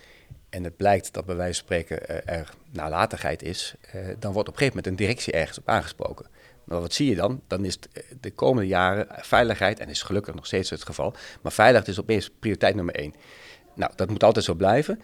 en 0.50 0.64
het 0.64 0.76
blijkt 0.76 1.12
dat 1.12 1.26
bij 1.26 1.36
wijze 1.36 1.54
van 1.54 1.64
spreken 1.64 2.26
er 2.26 2.50
nalatigheid 2.70 3.42
is, 3.42 3.74
dan 4.18 4.32
wordt 4.32 4.48
op 4.48 4.54
een 4.54 4.60
gegeven 4.60 4.66
moment 4.66 4.86
een 4.86 5.06
directie 5.06 5.32
ergens 5.32 5.58
op 5.58 5.68
aangesproken. 5.68 6.26
Maar 6.64 6.80
wat 6.80 6.92
zie 6.92 7.08
je 7.08 7.14
dan? 7.14 7.42
Dan 7.46 7.64
is 7.64 7.78
de 8.20 8.30
komende 8.30 8.68
jaren 8.68 9.06
veiligheid, 9.10 9.80
en 9.80 9.88
is 9.88 10.02
gelukkig 10.02 10.34
nog 10.34 10.46
steeds 10.46 10.70
het 10.70 10.84
geval, 10.84 11.14
maar 11.42 11.52
veiligheid 11.52 11.88
is 11.88 12.00
opeens 12.00 12.30
prioriteit 12.40 12.74
nummer 12.74 12.94
één. 12.94 13.14
Nou, 13.78 13.92
dat 13.96 14.10
moet 14.10 14.24
altijd 14.24 14.44
zo 14.44 14.54
blijven. 14.54 15.00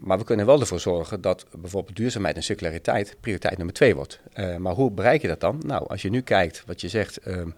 Maar 0.00 0.18
we 0.18 0.24
kunnen 0.24 0.46
wel 0.46 0.60
ervoor 0.60 0.80
zorgen 0.80 1.20
dat 1.20 1.46
bijvoorbeeld 1.56 1.96
duurzaamheid 1.96 2.36
en 2.36 2.42
circulariteit 2.42 3.16
prioriteit 3.20 3.56
nummer 3.56 3.74
twee 3.74 3.94
wordt. 3.94 4.20
Eh, 4.32 4.56
maar 4.56 4.74
hoe 4.74 4.90
bereik 4.90 5.22
je 5.22 5.28
dat 5.28 5.40
dan? 5.40 5.62
Nou, 5.66 5.86
als 5.88 6.02
je 6.02 6.10
nu 6.10 6.20
kijkt 6.20 6.62
wat 6.66 6.80
je 6.80 6.88
zegt, 6.88 7.16
ehm, 7.16 7.50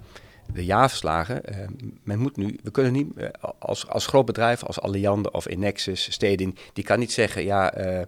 de 0.53 0.65
jaarverslagen. 0.65 1.45
eh, 1.45 1.57
men 2.03 2.19
moet 2.19 2.37
nu, 2.37 2.59
we 2.63 2.71
kunnen 2.71 2.93
niet 2.93 3.17
eh, 3.17 3.29
als, 3.59 3.89
als 3.89 4.07
groot 4.07 4.27
bedrijf, 4.27 4.63
als 4.65 4.81
Alliander 4.81 5.33
of 5.33 5.47
Inexus, 5.47 6.13
Stedin, 6.13 6.57
die 6.73 6.85
kan 6.85 6.99
niet 6.99 7.13
zeggen, 7.13 7.45
ja, 7.45 7.73
eh, 7.75 8.03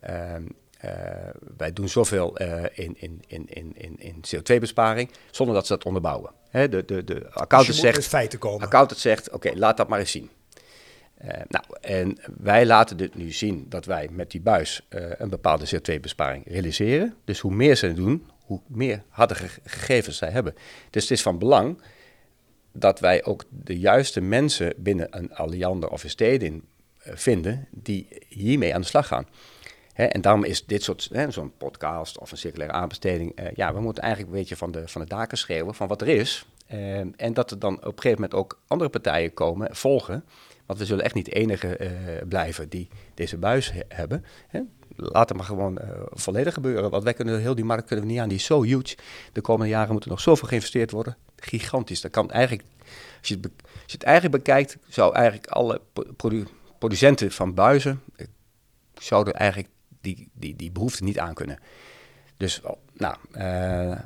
ehm, 0.00 0.42
eh, 0.78 0.90
wij 1.56 1.72
doen 1.72 1.88
zoveel 1.88 2.36
in, 2.74 2.96
in, 2.98 3.22
in, 3.26 3.46
in, 3.48 3.72
in, 3.76 3.96
in 3.98 4.20
CO2-besparing, 4.36 5.10
zonder 5.30 5.54
dat 5.54 5.66
ze 5.66 5.72
dat 5.72 5.84
onderbouwen. 5.84 6.30
Hè, 6.48 6.68
de, 6.68 6.84
de, 6.84 7.04
de 7.04 7.14
Dus 7.14 7.34
accountant 7.34 7.76
zegt, 7.76 7.96
met 7.96 8.06
feiten 8.06 8.38
komen. 8.38 8.60
accountant 8.66 9.00
zegt, 9.00 9.30
oké, 9.30 9.50
laat 9.54 9.76
dat 9.76 9.88
maar 9.88 9.98
eens 9.98 10.10
zien. 10.10 10.30
Eh, 11.22 11.40
nou, 11.48 11.64
en 11.80 12.18
wij 12.38 12.66
laten 12.66 12.96
dit 12.96 13.14
nu 13.14 13.30
zien 13.32 13.66
dat 13.68 13.84
wij 13.84 14.08
met 14.12 14.30
die 14.30 14.40
buis 14.40 14.86
eh, 14.88 15.10
een 15.18 15.28
bepaalde 15.28 15.66
CO2-besparing 15.76 16.44
realiseren. 16.46 17.14
Dus 17.24 17.40
hoe 17.40 17.54
meer 17.54 17.76
ze 17.76 17.92
doen, 17.92 18.26
hoe 18.44 18.60
meer 18.66 19.02
harde 19.08 19.34
ge- 19.34 19.60
gegevens 19.64 20.16
zij 20.16 20.30
hebben. 20.30 20.54
Dus 20.90 21.02
het 21.02 21.10
is 21.10 21.22
van 21.22 21.38
belang 21.38 21.80
dat 22.72 23.00
wij 23.00 23.24
ook 23.24 23.44
de 23.48 23.78
juiste 23.78 24.20
mensen 24.20 24.72
binnen 24.76 25.06
een 25.10 25.34
Alliander 25.34 25.88
of 25.88 26.04
een 26.04 26.10
Stedin 26.10 26.64
eh, 26.98 27.12
vinden 27.16 27.66
die 27.70 28.08
hiermee 28.28 28.74
aan 28.74 28.80
de 28.80 28.86
slag 28.86 29.06
gaan. 29.06 29.26
En 29.94 30.20
daarom 30.20 30.44
is 30.44 30.66
dit 30.66 30.82
soort, 30.82 31.10
zo'n 31.28 31.52
podcast 31.58 32.18
of 32.18 32.30
een 32.30 32.38
circulaire 32.38 32.76
aanbesteding, 32.76 33.38
ja, 33.54 33.74
we 33.74 33.80
moeten 33.80 34.02
eigenlijk 34.02 34.32
een 34.32 34.38
beetje 34.38 34.56
van 34.56 34.70
de, 34.72 34.88
van 34.88 35.00
de 35.02 35.08
daken 35.08 35.38
schreeuwen 35.38 35.74
van 35.74 35.88
wat 35.88 36.00
er 36.00 36.08
is. 36.08 36.46
En 37.16 37.32
dat 37.32 37.50
er 37.50 37.58
dan 37.58 37.74
op 37.76 37.84
een 37.84 37.92
gegeven 38.02 38.20
moment 38.20 38.34
ook 38.34 38.60
andere 38.66 38.90
partijen 38.90 39.34
komen, 39.34 39.76
volgen. 39.76 40.24
Want 40.72 40.84
we 40.84 40.90
zullen 40.90 41.04
echt 41.04 41.14
niet 41.14 41.24
de 41.24 41.30
enige 41.32 41.76
eh, 41.76 41.88
blijven 42.28 42.68
die 42.68 42.88
deze 43.14 43.36
buis 43.36 43.72
he- 43.72 43.80
hebben. 43.88 44.24
Hè. 44.48 44.60
Laat 44.96 45.28
het 45.28 45.38
maar 45.38 45.46
gewoon 45.46 45.78
eh, 45.78 45.88
volledig 46.10 46.54
gebeuren. 46.54 46.90
Want 46.90 47.02
wij 47.02 47.14
kunnen 47.14 47.40
heel 47.40 47.54
die 47.54 47.64
markt 47.64 47.86
kunnen 47.86 48.04
we 48.04 48.10
niet 48.10 48.20
aan. 48.20 48.28
Die 48.28 48.38
is 48.38 48.44
zo 48.44 48.62
huge. 48.62 48.96
De 49.32 49.40
komende 49.40 49.72
jaren 49.72 49.92
moet 49.92 50.04
er 50.04 50.10
nog 50.10 50.20
zoveel 50.20 50.48
geïnvesteerd 50.48 50.90
worden. 50.90 51.16
Gigantisch. 51.36 52.00
Dat 52.00 52.10
kan 52.10 52.30
eigenlijk, 52.30 52.68
als 53.18 53.28
je 53.28 53.34
het, 53.34 53.44
als 53.62 53.82
je 53.86 53.92
het 53.92 54.02
eigenlijk 54.02 54.44
bekijkt, 54.44 54.76
zou 54.88 55.14
eigenlijk 55.14 55.46
alle 55.46 55.80
pro- 55.92 56.12
produ- 56.16 56.46
producenten 56.78 57.32
van 57.32 57.54
buizen 57.54 58.00
eh, 58.16 58.26
zouden 58.94 59.34
eigenlijk 59.34 59.70
die, 60.00 60.28
die, 60.32 60.56
die 60.56 60.70
behoefte 60.70 61.04
niet 61.04 61.18
aankunnen. 61.18 61.58
Dus, 62.36 62.60
oh, 62.62 62.76
nou, 62.94 63.16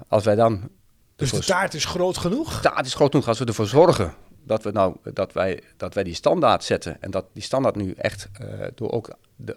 als 0.09 0.25
wij 0.25 0.35
dan 0.35 0.69
Dus 1.17 1.31
de 1.31 1.39
taart 1.45 1.75
is 1.75 1.85
groot 1.85 2.17
genoeg. 2.19 2.61
taart 2.61 2.87
is 2.87 2.95
groot 2.95 3.11
genoeg 3.11 3.29
als 3.29 3.39
we 3.39 3.45
ervoor 3.45 3.67
zorgen 3.67 4.15
dat, 4.47 4.63
we 4.63 4.71
nou, 4.71 4.97
dat, 5.03 5.33
wij, 5.33 5.63
dat 5.77 5.95
wij 5.95 6.05
die 6.05 6.15
standaard 6.15 6.65
zetten. 6.65 7.03
En 7.03 7.11
dat 7.11 7.27
die 7.33 7.43
standaard 7.43 7.77
nu 7.77 7.93
echt 7.93 8.29
eh, 8.33 8.67
door 8.75 8.91
ook 8.91 9.17
de 9.37 9.57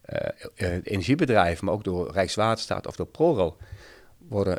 eh, 0.00 0.28
eh, 0.54 0.80
energiebedrijven, 0.82 1.64
maar 1.64 1.74
ook 1.74 1.84
door 1.84 2.12
Rijkswaterstaat 2.12 2.86
of 2.86 2.96
door 2.96 3.06
ProRail 3.06 3.56
worden 4.28 4.58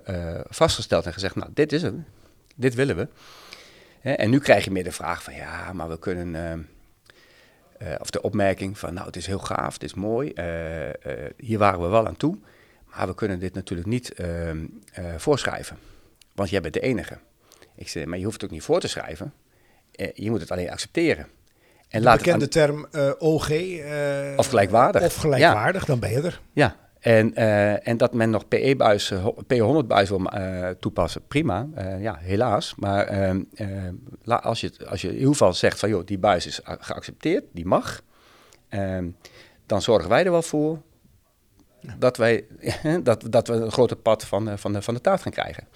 vastgesteld 0.50 1.06
en 1.06 1.14
gezegd, 1.14 1.36
nou, 1.36 1.50
dit 1.54 1.72
is 1.72 1.82
hem, 1.82 2.06
dit 2.56 2.74
willen 2.74 2.96
we. 2.96 3.08
En 4.02 4.30
nu 4.30 4.40
krijg 4.40 4.64
je 4.64 4.72
meer 4.72 4.84
de 4.84 4.92
vraag 4.92 5.24
van, 5.24 5.34
ja, 5.34 5.74
maar 5.74 5.90
we 5.90 6.00
kunnen... 6.00 6.68
of 8.00 8.10
de 8.10 8.22
opmerking 8.22 8.78
van, 8.80 8.94
nou, 8.94 9.06
het 9.06 9.16
is 9.16 9.28
heel 9.28 9.40
gaaf, 9.40 9.74
het 9.74 9.84
is 9.84 9.94
mooi, 9.94 10.34
hier 11.38 11.58
waren 11.58 11.82
we 11.82 11.88
wel 11.88 12.08
aan 12.08 12.18
toe, 12.18 12.38
maar 12.86 13.08
we 13.08 13.16
kunnen 13.16 13.40
dit 13.40 13.54
natuurlijk 13.54 13.88
niet 13.88 14.14
voorschrijven, 15.18 15.78
want 16.36 16.50
jij 16.50 16.62
bent 16.62 16.74
de 16.74 16.80
enige. 16.80 17.18
Ik 17.76 17.88
zei, 17.90 18.06
maar 18.06 18.18
je 18.18 18.24
hoeft 18.24 18.36
het 18.42 18.46
ook 18.50 18.56
niet 18.56 18.64
voor 18.64 18.80
te 18.80 18.88
schrijven, 18.88 19.34
Eh, 19.92 20.08
je 20.14 20.30
moet 20.30 20.42
het 20.42 20.52
alleen 20.52 20.70
accepteren. 20.72 21.28
En 21.90 22.00
De 22.00 22.06
laat 22.06 22.14
het 22.14 22.24
bekende 22.24 22.44
aan- 22.46 22.50
term 22.52 22.88
eh, 22.92 23.12
OG. 23.18 23.50
eh, 23.50 24.34
Of 24.38 24.48
gelijkwaardig. 24.48 25.02
Of 25.04 25.16
gelijkwaardig, 25.16 25.86
dan 25.86 26.00
ben 26.00 26.12
je 26.12 26.22
er. 26.22 26.42
Ja, 26.54 26.76
en, 27.00 27.34
en 27.84 27.98
dat 27.98 28.14
men 28.14 28.30
nog 28.30 28.48
PE-buis, 28.48 29.12
eh, 29.12 29.22
ho- 29.24 29.36
PE100-buis 29.48 30.10
wil 30.10 30.30
toepassen, 30.80 31.28
prima. 31.28 31.68
Ja, 32.00 32.18
helaas. 32.20 32.76
Maar 32.76 33.06
ehm, 33.08 33.44
eh, 33.56 34.38
als, 34.40 34.62
je, 34.62 34.72
als 34.90 35.02
je 35.02 35.08
in 35.08 35.14
ieder 35.14 35.28
geval 35.32 35.54
zegt 35.54 35.80
van, 35.80 35.90
joh, 35.90 36.06
die 36.06 36.18
buis 36.20 36.46
is 36.46 36.60
geaccepteerd, 36.64 37.44
die 37.52 37.66
mag. 37.66 38.02
ehm, 38.70 39.08
dan 39.66 39.82
zorgen 39.82 40.10
wij 40.10 40.26
er 40.26 40.32
wel 40.32 40.42
voor 40.42 40.82
dat, 41.98 42.18
wij, 42.18 42.46
dat, 43.04 43.26
dat 43.30 43.48
we 43.48 43.54
een 43.54 43.72
groter 43.72 43.98
pad 43.98 44.26
van, 44.26 44.58
van, 44.60 44.74
de, 44.74 44.82
van 44.82 44.94
de 44.94 45.02
taart 45.02 45.22
gaan 45.22 45.32
krijgen. 45.32 45.68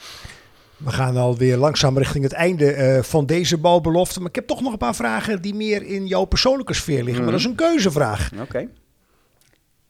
We 0.77 0.91
gaan 0.91 1.17
alweer 1.17 1.57
langzaam 1.57 1.97
richting 1.97 2.23
het 2.23 2.33
einde 2.33 2.71
eh, 2.73 3.03
van 3.03 3.25
deze 3.25 3.57
bouwbelofte. 3.57 4.19
Maar 4.19 4.29
ik 4.29 4.35
heb 4.35 4.47
toch 4.47 4.61
nog 4.61 4.71
een 4.71 4.77
paar 4.77 4.95
vragen 4.95 5.41
die 5.41 5.53
meer 5.55 5.83
in 5.83 6.07
jouw 6.07 6.25
persoonlijke 6.25 6.73
sfeer 6.73 7.03
liggen. 7.03 7.23
Maar 7.23 7.31
dat 7.31 7.39
is 7.41 7.45
een 7.45 7.55
keuzevraag. 7.55 8.31
Oké. 8.41 8.67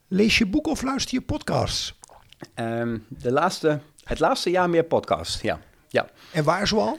Lees 0.07 0.37
je 0.37 0.45
boek 0.45 0.67
of 0.67 0.81
luister 0.81 1.13
je 1.13 1.21
podcasts? 1.21 1.99
Ehm, 2.53 2.97
de 3.07 3.31
laatste, 3.31 3.79
het 4.03 4.19
laatste 4.19 4.49
jaar 4.49 4.69
meer 4.69 4.83
podcast, 4.83 5.41
ja. 5.41 5.59
ja. 5.87 6.07
En 6.33 6.43
waar 6.43 6.67
zoal? 6.67 6.97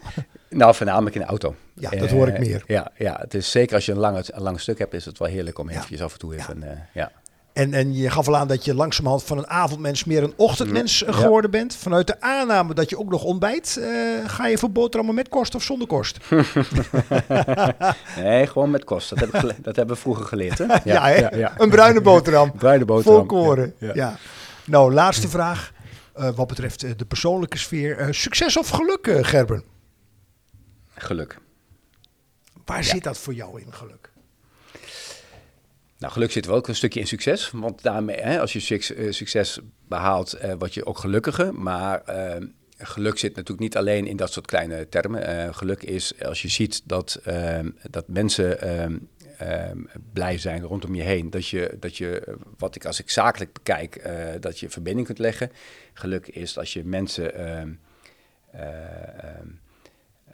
Nou, 0.50 0.74
voornamelijk 0.74 1.14
in 1.14 1.20
de 1.20 1.26
auto. 1.26 1.54
Ja, 1.74 1.90
dat 1.90 2.10
hoor 2.10 2.28
ik 2.28 2.34
Eh, 2.34 2.40
meer. 2.40 2.62
Ja, 2.66 2.90
ja, 2.98 3.16
het 3.20 3.34
is 3.34 3.50
zeker 3.50 3.74
als 3.74 3.86
je 3.86 3.92
een, 3.92 3.98
lange, 3.98 4.24
een 4.26 4.42
lang 4.42 4.60
stuk 4.60 4.78
hebt, 4.78 4.94
is 4.94 5.04
het 5.04 5.18
wel 5.18 5.28
heerlijk 5.28 5.58
om 5.58 5.68
Ja. 5.70 5.74
eventjes 5.76 6.02
af 6.02 6.12
en 6.12 6.18
toe 6.18 6.34
even... 6.34 6.62
eh, 6.62 6.78
ja. 6.94 7.12
En, 7.58 7.74
en 7.74 7.94
je 7.94 8.10
gaf 8.10 8.28
al 8.28 8.36
aan 8.36 8.48
dat 8.48 8.64
je 8.64 8.74
langzamerhand 8.74 9.24
van 9.24 9.38
een 9.38 9.46
avondmens 9.48 10.04
meer 10.04 10.22
een 10.22 10.32
ochtendmens 10.36 11.04
eh, 11.04 11.14
geworden 11.14 11.50
bent. 11.50 11.74
Vanuit 11.76 12.06
de 12.06 12.20
aanname 12.20 12.74
dat 12.74 12.90
je 12.90 12.98
ook 12.98 13.10
nog 13.10 13.24
ontbijt. 13.24 13.76
eh, 13.76 13.88
ga 14.28 14.46
je 14.46 14.58
voor 14.58 14.70
boterhammen 14.70 15.14
met 15.14 15.28
korst 15.28 15.54
of 15.54 15.62
zonder 15.62 15.86
korst? 15.86 16.18
Nee, 18.16 18.46
gewoon 18.46 18.70
met 18.70 18.84
kost. 18.84 19.08
Dat, 19.08 19.18
heb 19.18 19.28
ik 19.28 19.36
gele- 19.40 19.56
dat 19.62 19.76
hebben 19.76 19.94
we 19.94 20.00
vroeger 20.00 20.24
geleerd, 20.24 20.58
hè? 20.58 20.64
Ja, 20.84 21.06
hè? 21.08 21.46
een 21.62 21.70
bruine 21.70 22.00
boterham. 22.00 22.52
Bruine 22.52 22.84
boterham. 22.84 23.18
Volkoren. 23.28 23.74
Ja, 23.78 23.86
Ja, 23.86 23.92
ja. 23.94 24.16
Nou, 24.64 24.92
laatste 24.92 25.28
vraag. 25.28 25.72
eh, 26.14 26.30
wat 26.34 26.46
betreft 26.46 26.98
de 26.98 27.04
persoonlijke 27.04 27.58
sfeer. 27.58 27.98
Eh, 27.98 28.06
succes 28.10 28.56
of 28.58 28.68
geluk, 28.68 29.18
Gerben? 29.26 29.62
Geluk. 30.94 31.38
Waar 32.64 32.84
zit 32.84 33.02
dat 33.04 33.18
voor 33.18 33.34
jou 33.34 33.60
in, 33.60 33.66
geluk? 33.72 34.07
Nou, 35.98 36.12
geluk 36.12 36.30
zit 36.30 36.46
wel 36.46 36.56
ook 36.56 36.68
een 36.68 36.74
stukje 36.74 37.00
in 37.00 37.06
succes. 37.06 37.50
Want 37.50 37.82
daarmee, 37.82 38.16
hè, 38.16 38.40
als 38.40 38.52
je 38.52 38.94
eh, 38.94 39.12
succes 39.12 39.58
behaalt, 39.88 40.32
eh, 40.32 40.54
word 40.58 40.74
je 40.74 40.86
ook 40.86 40.98
gelukkiger. 40.98 41.54
Maar 41.54 42.02
eh, 42.04 42.46
geluk 42.78 43.18
zit 43.18 43.36
natuurlijk 43.36 43.60
niet 43.60 43.76
alleen 43.76 44.06
in 44.06 44.16
dat 44.16 44.32
soort 44.32 44.46
kleine 44.46 44.88
termen. 44.88 45.26
Eh, 45.26 45.54
geluk 45.54 45.82
is 45.82 46.22
als 46.24 46.42
je 46.42 46.48
ziet 46.48 46.82
dat, 46.84 47.20
eh, 47.24 47.58
dat 47.90 48.08
mensen 48.08 48.60
eh, 48.60 48.84
eh, 49.38 49.76
blij 50.12 50.38
zijn 50.38 50.62
rondom 50.62 50.94
je 50.94 51.02
heen. 51.02 51.30
Dat 51.30 51.48
je, 51.48 51.76
dat 51.80 51.96
je 51.96 52.36
wat 52.58 52.74
ik 52.74 52.84
als 52.84 53.00
ik 53.00 53.10
zakelijk 53.10 53.52
bekijk, 53.52 54.08
dat 54.40 54.60
je 54.60 54.70
verbinding 54.70 55.06
kunt 55.06 55.18
leggen. 55.18 55.50
Geluk 55.92 56.26
is 56.26 56.58
als 56.58 56.72
je 56.72 56.84
mensen... 56.84 57.78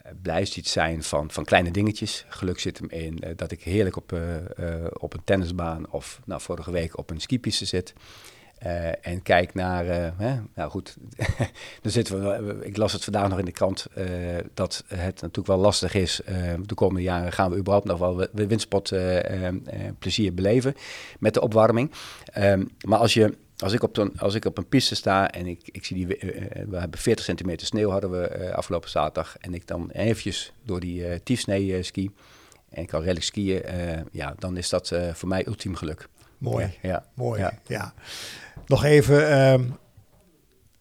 eh, 0.05 0.11
eh, 0.11 0.11
eh, 0.11 0.21
blij 0.21 0.45
ziet 0.45 0.67
zijn 0.67 1.03
van, 1.03 1.31
van 1.31 1.45
kleine 1.45 1.71
dingetjes. 1.71 2.25
Geluk 2.27 2.59
zit 2.59 2.77
hem 2.77 2.89
in 2.89 3.19
eh, 3.19 3.31
dat 3.35 3.51
ik 3.51 3.63
heerlijk 3.63 3.95
op, 3.95 4.11
eh, 4.11 4.85
op 4.99 5.13
een 5.13 5.23
tennisbaan 5.23 5.91
of 5.91 6.19
nou, 6.25 6.41
vorige 6.41 6.71
week 6.71 6.97
op 6.97 7.09
een 7.09 7.21
skipiste 7.21 7.65
zit. 7.65 7.93
En 9.01 9.21
kijk 9.21 9.53
naar, 9.53 9.85
hè, 10.17 10.39
nou 10.55 10.69
goed, 10.69 10.97
zitten 11.83 12.45
we, 12.45 12.65
ik 12.65 12.77
las 12.77 12.93
het 12.93 13.03
vandaag 13.03 13.29
nog 13.29 13.39
in 13.39 13.45
de 13.45 13.51
krant, 13.51 13.87
dat 14.53 14.83
het 14.87 15.21
natuurlijk 15.21 15.47
wel 15.47 15.57
lastig 15.57 15.93
is. 15.93 16.21
de 16.65 16.73
komende 16.75 17.01
jaren 17.01 17.31
gaan 17.31 17.51
we 17.51 17.57
überhaupt 17.57 17.87
nog 17.87 17.99
wel 17.99 18.21
eh, 18.21 19.87
plezier 19.99 20.33
beleven 20.33 20.75
met 21.19 21.33
de 21.33 21.41
opwarming. 21.41 21.91
Ehm, 22.25 22.63
maar 22.85 22.99
als 22.99 23.13
je 23.13 23.37
als 23.65 23.73
ik, 23.73 23.83
op 23.83 23.97
een, 23.97 24.19
als 24.19 24.33
ik 24.33 24.45
op 24.45 24.57
een 24.57 24.67
piste 24.67 24.95
sta 24.95 25.31
en 25.31 25.45
ik, 25.45 25.59
ik 25.71 25.85
zie 25.85 25.95
die, 25.95 26.17
eh, 26.17 26.61
eh, 26.61 26.67
we 26.69 26.77
hebben 26.77 26.99
40 26.99 27.25
centimeter 27.25 27.67
sneeuw 27.67 27.89
hadden 27.89 28.11
we 28.11 28.27
eh, 28.27 28.53
afgelopen 28.53 28.89
zaterdag. 28.89 29.37
En 29.37 29.53
ik 29.53 29.67
dan 29.67 29.89
eventjes 29.91 30.53
door 30.63 30.79
die 30.79 31.07
eh 31.07 31.19
tiefsnee 31.23 31.83
ski 31.83 32.11
en 32.69 32.81
ik 32.81 32.87
kan 32.87 32.99
redelijk 32.99 33.25
skiën, 33.25 33.61
ja, 34.11 34.35
dan 34.39 34.57
is 34.57 34.69
dat 34.69 34.91
voor 35.13 35.27
mij 35.29 35.47
ultiem 35.47 35.75
geluk. 35.75 36.07
Mooi. 36.37 36.77
Ja. 36.81 37.05
Mooi. 37.13 37.39
Ja. 37.39 37.59
Ja. 37.67 37.93
Nog 38.65 38.83
even 38.83 39.29
ehm, 39.29 39.63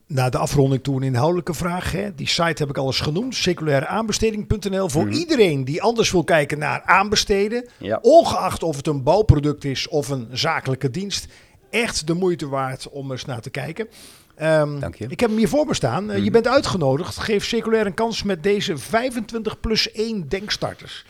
naar 0.06 0.30
de 0.30 0.38
afronding 0.38 0.82
toe 0.82 0.96
een 0.96 1.02
inhoudelijke 1.02 1.54
vraag. 1.54 1.92
Hè. 1.92 2.14
Die 2.14 2.28
site 2.28 2.62
heb 2.62 2.68
ik 2.68 2.78
al 2.78 2.86
eens 2.86 3.00
genoemd. 3.00 3.34
Circulaireaanbesteding.nl. 3.34 4.88
Voor 4.88 5.04
Mhm. 5.04 5.14
iedereen 5.14 5.64
die 5.64 5.82
anders 5.82 6.10
wil 6.10 6.24
kijken 6.24 6.58
naar 6.58 6.82
aanbesteden. 6.82 7.68
Ja. 7.78 7.98
Ongeacht 8.02 8.62
of 8.62 8.76
het 8.76 8.86
een 8.86 9.02
bouwproduct 9.02 9.64
is 9.64 9.88
of 9.88 10.08
een 10.08 10.28
zakelijke 10.32 10.90
dienst. 10.90 11.26
Echt 11.74 12.06
de 12.06 12.14
moeite 12.14 12.48
waard 12.48 12.88
om 12.88 13.10
eens 13.10 13.24
naar 13.24 13.40
te 13.40 13.50
kijken. 13.50 13.88
Ehm, 14.34 14.78
Dank 14.80 14.94
je. 14.94 15.06
Ik 15.08 15.20
heb 15.20 15.28
hem 15.28 15.38
hier 15.38 15.48
voor 15.48 15.66
me 15.66 15.74
staan. 15.74 16.10
Eh, 16.10 16.16
Je 16.16 16.22
Mhm. 16.22 16.32
bent 16.32 16.48
uitgenodigd. 16.48 17.16
Geef 17.18 17.44
Circulair 17.44 17.86
een 17.86 17.94
kans 17.94 18.22
met 18.22 18.42
deze 18.42 18.76
25 18.78 19.60
plus 19.60 19.88
1 19.92 20.28
denkstarters. 20.28 21.04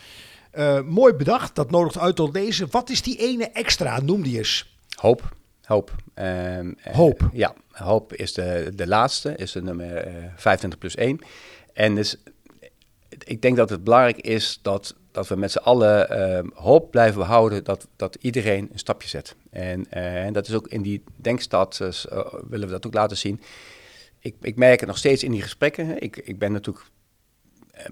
Eh, 0.50 0.80
mooi 0.80 1.12
bedacht. 1.12 1.54
Dat 1.54 1.70
nodigt 1.70 1.98
uit 1.98 2.16
tot 2.16 2.34
deze. 2.34 2.66
Wat 2.70 2.90
is 2.90 3.02
die 3.02 3.16
ene 3.18 3.44
extra? 3.50 4.00
Noem 4.00 4.22
die 4.22 4.38
eens. 4.38 4.76
Hoop. 5.00 5.36
Hoop. 5.64 5.92
Ehm, 6.14 6.72
eh, 6.82 6.94
Hoop. 6.94 7.28
ja, 7.32 7.54
hoop 7.70 8.12
is 8.14 8.32
de, 8.32 8.72
de 8.74 8.86
laatste, 8.86 9.34
is 9.36 9.52
de 9.52 9.62
nummer 9.62 9.96
eh 9.96 10.12
25 10.36 10.78
plus 10.78 10.96
1. 10.96 11.18
En 11.72 11.94
dus, 11.94 12.16
ik 13.24 13.42
denk 13.42 13.56
dat 13.56 13.70
het 13.70 13.84
belangrijk 13.84 14.16
is 14.16 14.58
dat, 14.62 14.94
dat 15.14 15.28
we 15.28 15.36
met 15.36 15.50
z'n 15.50 15.58
allen 15.58 16.08
ehm, 16.08 16.46
hoop 16.54 16.90
blijven 16.90 17.18
behouden 17.18 17.64
dat, 17.64 17.88
dat 17.96 18.16
iedereen 18.20 18.68
een 18.72 18.78
stapje 18.78 19.08
zet. 19.08 19.36
En, 19.50 19.86
eh, 19.90 20.24
en 20.24 20.32
dat 20.32 20.48
is 20.48 20.54
ook 20.54 20.68
in 20.68 20.82
die 20.82 21.02
denkstad, 21.16 21.80
eh, 21.80 21.88
eh, 21.88 22.34
willen 22.48 22.66
we 22.66 22.72
dat 22.72 22.86
ook 22.86 22.94
laten 22.94 23.16
zien. 23.16 23.40
Ik, 24.18 24.34
ik 24.40 24.56
merk 24.56 24.80
het 24.80 24.88
nog 24.88 24.98
steeds 24.98 25.22
in 25.22 25.30
die 25.30 25.42
gesprekken. 25.42 26.02
Ik, 26.02 26.16
ik 26.16 26.38
ben 26.38 26.52
natuurlijk 26.52 26.86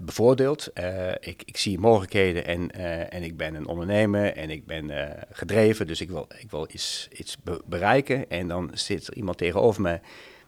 bevoordeeld. 0.01 0.71
Ik, 1.19 1.43
ik 1.45 1.57
zie 1.57 1.79
mogelijkheden 1.79 2.45
en, 2.45 2.71
en 3.11 3.23
ik 3.23 3.37
ben 3.37 3.55
een 3.55 3.67
ondernemer 3.67 4.33
en 4.35 4.49
ik 4.49 4.65
ben 4.65 4.91
gedreven. 5.31 5.87
Dus 5.87 6.01
ik 6.01 6.09
wil, 6.09 6.27
ik 6.39 6.51
wil 6.51 6.67
iets, 6.71 7.07
iets 7.11 7.37
be- 7.43 7.61
bereiken. 7.65 8.29
En 8.29 8.47
dan 8.47 8.71
zit 8.73 9.07
er 9.07 9.15
iemand 9.15 9.37
tegenover 9.37 9.81
me 9.81 9.99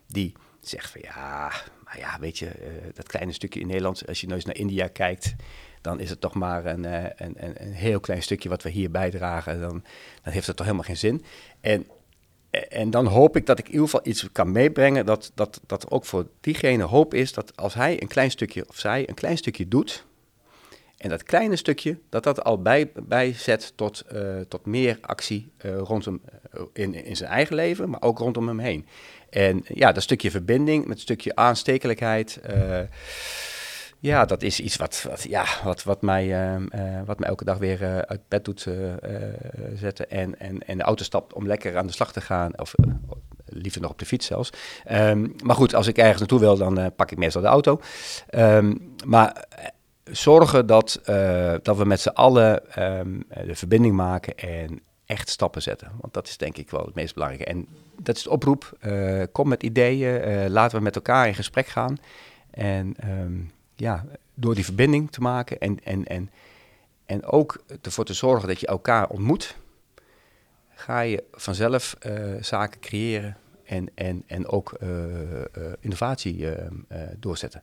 die 0.07 0.33
zegt 0.61 0.89
van 0.89 1.01
ja, 1.03 1.51
maar 1.83 1.97
ja, 1.99 2.19
weet 2.19 2.37
je, 2.37 2.49
dat 2.93 3.07
kleine 3.07 3.31
stukje 3.31 3.59
in 3.59 3.67
Nederland, 3.67 4.07
als 4.07 4.21
je 4.21 4.31
eens 4.31 4.45
naar 4.45 4.55
India 4.55 4.87
kijkt, 4.87 5.35
dan 5.85 5.99
is 5.99 6.09
het 6.09 6.21
toch 6.21 6.33
maar 6.33 6.65
een, 6.65 6.85
eh, 6.85 7.03
een, 7.15 7.35
een, 7.37 7.53
een 7.61 7.73
heel 7.73 7.99
klein 7.99 8.23
stukje 8.23 8.49
wat 8.49 8.63
we 8.63 8.69
hier 8.69 8.91
bijdragen. 8.91 9.59
Dan, 9.59 9.83
heeft 10.21 10.47
het 10.47 10.55
toch 10.55 10.65
helemaal 10.65 10.87
geen 10.87 10.97
zin. 10.97 11.23
En 11.61 11.87
en 12.69 12.89
dan 12.89 13.05
hoop 13.05 13.35
ik 13.35 13.45
dat 13.45 13.59
ik 13.59 13.65
in 13.65 13.71
ieder 13.71 13.87
geval 13.87 14.07
iets 14.07 14.31
kan 14.31 14.51
meebrengen. 14.51 15.05
Dat, 15.05 15.31
dat, 15.33 15.61
dat 15.67 15.91
ook 15.91 16.05
voor 16.05 16.27
diegene 16.41 16.83
hoop 16.83 17.13
is 17.13 17.33
dat 17.33 17.57
als 17.57 17.73
hij 17.73 18.01
een 18.01 18.07
klein 18.07 18.31
stukje 18.31 18.67
of 18.67 18.79
zij 18.79 19.09
een 19.09 19.15
klein 19.15 19.37
stukje 19.37 19.67
doet. 19.67 20.05
En 20.97 21.09
dat 21.09 21.23
kleine 21.23 21.55
stukje, 21.55 21.97
dat 22.09 22.23
dat 22.23 22.43
al 22.43 22.61
bij, 22.61 22.91
bijzet 23.03 23.73
tot, 23.75 24.01
eh, 24.01 24.39
tot 24.47 24.65
meer 24.65 24.97
actie 25.01 25.51
eh, 25.57 25.77
rondom 25.77 26.21
in, 26.73 26.93
in 27.05 27.15
zijn 27.15 27.29
eigen 27.29 27.55
leven, 27.55 27.89
maar 27.89 28.01
ook 28.01 28.17
rondom 28.17 28.47
hem 28.47 28.59
heen. 28.59 28.87
En 29.29 29.63
ja, 29.67 29.91
dat 29.91 30.03
stukje 30.03 30.31
verbinding, 30.31 30.85
met 30.85 30.99
stukje 30.99 31.35
aanstekelijkheid. 31.35 32.39
Ja, 34.05 34.25
dat 34.25 34.41
is 34.41 34.59
iets 34.59 34.75
wat, 34.75 35.05
wat, 35.09 35.23
ja, 35.23 35.45
wat, 35.63 35.83
wat, 35.83 36.01
mij, 36.01 36.23
eh, 36.23 36.55
eh, 36.55 37.05
wat 37.05 37.19
mij 37.19 37.29
elke 37.29 37.43
dag 37.43 37.57
weer 37.57 37.83
eh, 37.83 37.97
uit 37.97 38.21
bed 38.27 38.45
doet 38.45 38.65
eh, 38.65 38.73
zetten. 39.75 40.09
En, 40.09 40.39
en, 40.39 40.67
en 40.67 40.77
de 40.77 40.83
auto 40.83 41.03
stapt 41.03 41.33
om 41.33 41.47
lekker 41.47 41.77
aan 41.77 41.87
de 41.87 41.93
slag 41.93 42.11
te 42.11 42.21
gaan. 42.21 42.59
Of 42.59 42.73
liever 43.45 43.81
nog 43.81 43.91
op 43.91 43.99
de 43.99 44.05
fiets 44.05 44.25
zelfs. 44.25 44.49
Ehm, 44.83 45.27
maar 45.43 45.55
goed, 45.55 45.75
als 45.75 45.87
ik 45.87 45.97
ergens 45.97 46.19
naartoe 46.19 46.39
wil, 46.39 46.57
dan 46.57 46.91
pak 46.95 47.11
ik 47.11 47.17
meestal 47.17 47.41
de 47.41 47.47
auto. 47.47 47.79
Ehm, 48.29 48.75
maar 49.05 49.45
zorgen 50.03 50.65
dat, 50.65 51.01
dat 51.61 51.77
we 51.77 51.85
met 51.85 51.99
z'n 51.99 52.09
allen 52.09 52.71
ehm, 52.71 53.19
de 53.45 53.55
verbinding 53.55 53.95
maken 53.95 54.37
en 54.37 54.81
echt 55.05 55.29
stappen 55.29 55.61
zetten. 55.61 55.91
Want 56.01 56.13
dat 56.13 56.27
is 56.27 56.37
denk 56.37 56.57
ik 56.57 56.69
wel 56.69 56.85
het 56.85 56.95
meest 56.95 57.13
belangrijke. 57.13 57.51
En 57.51 57.67
dat 58.01 58.15
is 58.15 58.23
de 58.23 58.29
oproep. 58.29 58.77
kom 59.31 59.47
met 59.47 59.63
ideeën. 59.63 60.49
laten 60.51 60.77
we 60.77 60.83
met 60.83 60.95
elkaar 60.95 61.27
in 61.27 61.35
gesprek 61.35 61.67
gaan. 61.67 61.97
En 62.51 62.93
ehm, 62.99 63.41
ja, 63.75 64.05
door 64.33 64.55
die 64.55 64.65
verbinding 64.65 65.11
te 65.11 65.21
maken 65.21 65.59
en, 65.59 65.79
en, 65.83 66.05
en, 66.05 66.29
en 67.05 67.25
ook 67.25 67.63
ervoor 67.81 68.05
te 68.05 68.13
zorgen 68.13 68.47
dat 68.47 68.59
je 68.59 68.67
elkaar 68.67 69.09
ontmoet, 69.09 69.55
ga 70.75 70.99
je 70.99 71.23
vanzelf 71.31 71.95
eh, 71.99 72.13
zaken 72.41 72.79
creëren 72.79 73.37
en, 73.63 73.89
en, 73.95 74.23
en 74.27 74.47
ook 74.47 74.73
eh, 74.73 75.41
eh, 75.41 75.45
innovatie 75.79 76.47
doorzetten. 77.19 77.61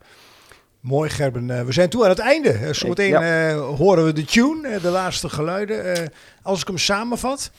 Mooi 0.80 1.10
Gerben. 1.10 1.66
We 1.66 1.72
zijn 1.72 1.88
toe 1.88 2.02
aan 2.02 2.08
het 2.08 2.18
einde. 2.18 2.74
Zometeen 2.74 3.10
Ja. 3.10 3.54
horen 3.54 4.04
we 4.04 4.12
de 4.12 4.24
tune, 4.24 4.80
de 4.80 4.88
laatste 4.88 5.28
geluiden. 5.28 6.10
Als 6.42 6.60
ik 6.60 6.66
hem 6.66 6.78
samenvat. 6.78 7.50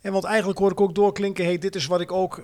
En 0.00 0.12
want 0.12 0.24
eigenlijk 0.24 0.58
hoor 0.58 0.70
ik 0.70 0.80
ook 0.80 0.94
doorklinken. 0.94 1.44
Hey, 1.44 1.58
dit 1.58 1.74
is 1.74 1.86
wat 1.86 2.00
ik 2.00 2.12
ook 2.12 2.40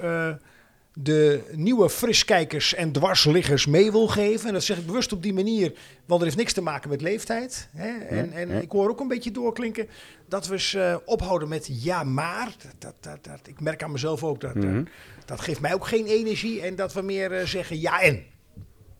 de 1.02 1.42
nieuwe 1.52 1.90
friskijkers 1.90 2.74
en 2.74 2.92
dwarsliggers 2.92 3.66
mee 3.66 3.90
wil 3.90 4.06
geven. 4.06 4.46
En 4.46 4.52
dat 4.52 4.64
zeg 4.64 4.78
ik 4.78 4.86
bewust 4.86 5.12
op 5.12 5.22
die 5.22 5.32
manier. 5.32 5.72
Want 6.06 6.20
er 6.20 6.26
heeft 6.26 6.38
niks 6.38 6.52
te 6.52 6.60
maken 6.60 6.90
met 6.90 7.00
leeftijd. 7.00 7.68
Hè? 7.76 7.98
En, 7.98 8.32
en 8.32 8.50
ik 8.62 8.70
hoor 8.70 8.88
ook 8.90 9.00
een 9.00 9.08
beetje 9.08 9.30
doorklinken. 9.30 9.88
Dat 10.28 10.46
we 10.46 10.52
eens 10.52 10.74
eh, 10.74 10.96
ophouden 11.04 11.48
met 11.48 11.68
ja 11.82 12.04
maar. 12.04 12.54
Dat, 12.78 12.94
dat, 13.00 13.24
dat, 13.24 13.40
ik 13.46 13.60
merk 13.60 13.82
aan 13.82 13.92
mezelf 13.92 14.24
ook. 14.24 14.40
Dat, 14.40 14.54
Mhm. 14.54 14.74
dat, 14.76 14.86
dat 15.24 15.40
geeft 15.40 15.60
mij 15.60 15.74
ook 15.74 15.86
geen 15.86 16.06
energie. 16.06 16.60
En 16.62 16.76
dat 16.76 16.92
we 16.92 17.02
meer 17.02 17.32
eh, 17.32 17.44
zeggen 17.46 17.80
ja 17.80 18.00
en. 18.00 18.22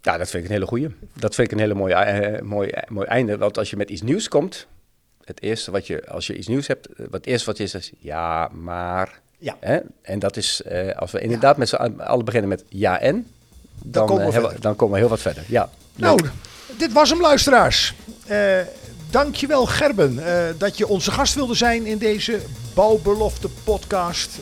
Ja, 0.03 0.17
dat 0.19 0.31
vind 0.31 0.43
ik 0.43 0.49
een 0.49 0.55
hele 0.55 0.67
goeie. 0.67 0.89
Dat 1.15 1.35
vind 1.35 1.47
ik 1.49 1.53
een 1.53 1.63
hele 1.63 1.75
mooie, 1.75 1.95
eh, 1.95 2.43
mooi, 2.43 2.69
eh, 2.71 2.91
mooi 2.91 3.07
einde. 3.07 3.37
Want 3.39 3.59
als 3.59 3.71
je 3.71 3.77
met 3.77 3.91
iets 3.91 4.03
nieuws 4.03 4.29
komt, 4.29 4.67
het 5.25 5.43
eerste 5.43 5.71
wat 5.71 5.87
je, 5.87 6.07
als 6.09 6.27
je 6.27 6.37
iets 6.37 6.47
nieuws 6.47 6.67
hebt, 6.67 6.87
eh, 6.87 6.97
wat 6.99 7.13
het 7.13 7.27
eerste 7.27 7.47
wat 7.47 7.57
je 7.57 7.63
is, 7.65 7.75
is 7.75 7.93
ja, 7.99 8.49
maar. 8.49 9.21
Ja. 9.39 9.57
Hè? 9.61 9.79
En 10.03 10.19
dat 10.19 10.37
is, 10.37 10.63
eh, 10.63 10.97
als 10.97 11.11
we 11.11 11.21
inderdaad 11.21 11.57
met 11.57 11.69
z'n 11.69 11.95
allen 11.99 12.25
beginnen 12.25 12.49
met 12.49 12.65
ja 12.69 13.01
en, 13.01 13.27
dan, 13.83 14.07
komen 14.07 14.33
we 14.33 14.49
eh, 14.49 14.61
dan 14.61 14.77
komen 14.77 14.95
we 14.95 15.01
heel 15.01 15.09
wat 15.09 15.21
verder. 15.21 15.45
Ja, 15.47 15.71
Nou, 15.95 16.21
leuk. 16.23 16.31
dit 16.77 16.93
was 16.93 17.11
hem, 17.11 17.21
luisteraars. 17.21 17.95
Eh 18.27 18.61
dankjewel, 19.11 19.67
Gerben, 19.67 20.21
dat 20.59 20.79
je 20.79 20.89
onze 20.89 21.11
gast 21.11 21.35
wilde 21.35 21.55
zijn 21.55 21.87
in 21.87 21.99
deze 21.99 22.41
Bouwbelofte 22.75 23.49
podcast. 23.65 24.39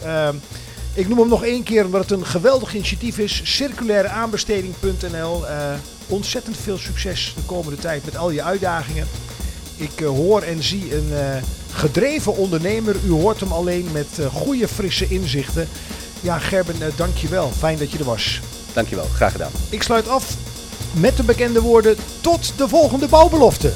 Ik 0.94 1.08
noem 1.08 1.18
hem 1.18 1.28
nog 1.28 1.44
één 1.44 1.62
keer 1.62 1.84
omdat 1.84 2.00
het 2.00 2.10
een 2.10 2.26
geweldig 2.26 2.74
initiatief 2.74 3.18
is. 3.18 3.40
Circulaireaanbesteding.nl. 3.56 5.44
Ontzettend 6.08 6.56
veel 6.56 6.78
succes 6.78 7.32
de 7.36 7.42
komende 7.42 7.78
tijd 7.78 8.04
met 8.04 8.16
al 8.16 8.30
je 8.30 8.42
uitdagingen. 8.42 9.06
Ik 9.76 9.98
hoor 9.98 10.42
en 10.42 10.62
zie 10.62 10.94
een 10.94 11.08
gedreven 11.76 12.36
ondernemer. 12.36 12.96
U 13.06 13.10
hoort 13.10 13.40
hem 13.40 13.52
alleen 13.52 13.88
met 13.92 14.18
eh, 14.18 14.26
goede, 14.26 14.68
frisse 14.68 15.08
inzichten. 15.08 15.68
Ja, 16.20 16.38
Gerben, 16.38 16.82
eh, 16.82 16.88
dankjewel. 16.96 17.50
Fijn 17.58 17.78
dat 17.78 17.92
je 17.92 17.98
er 17.98 18.04
was. 18.04 18.40
Dankjewel, 18.72 19.04
graag 19.04 19.32
gedaan. 19.32 19.52
Ik 19.70 19.82
sluit 19.82 20.08
af 20.08 20.34
met 20.92 21.16
de 21.16 21.22
bekende 21.22 21.60
woorden 21.60 21.96
tot 22.20 22.52
de 22.56 22.68
volgende 22.68 23.08
bouwbelofte. 23.08 23.72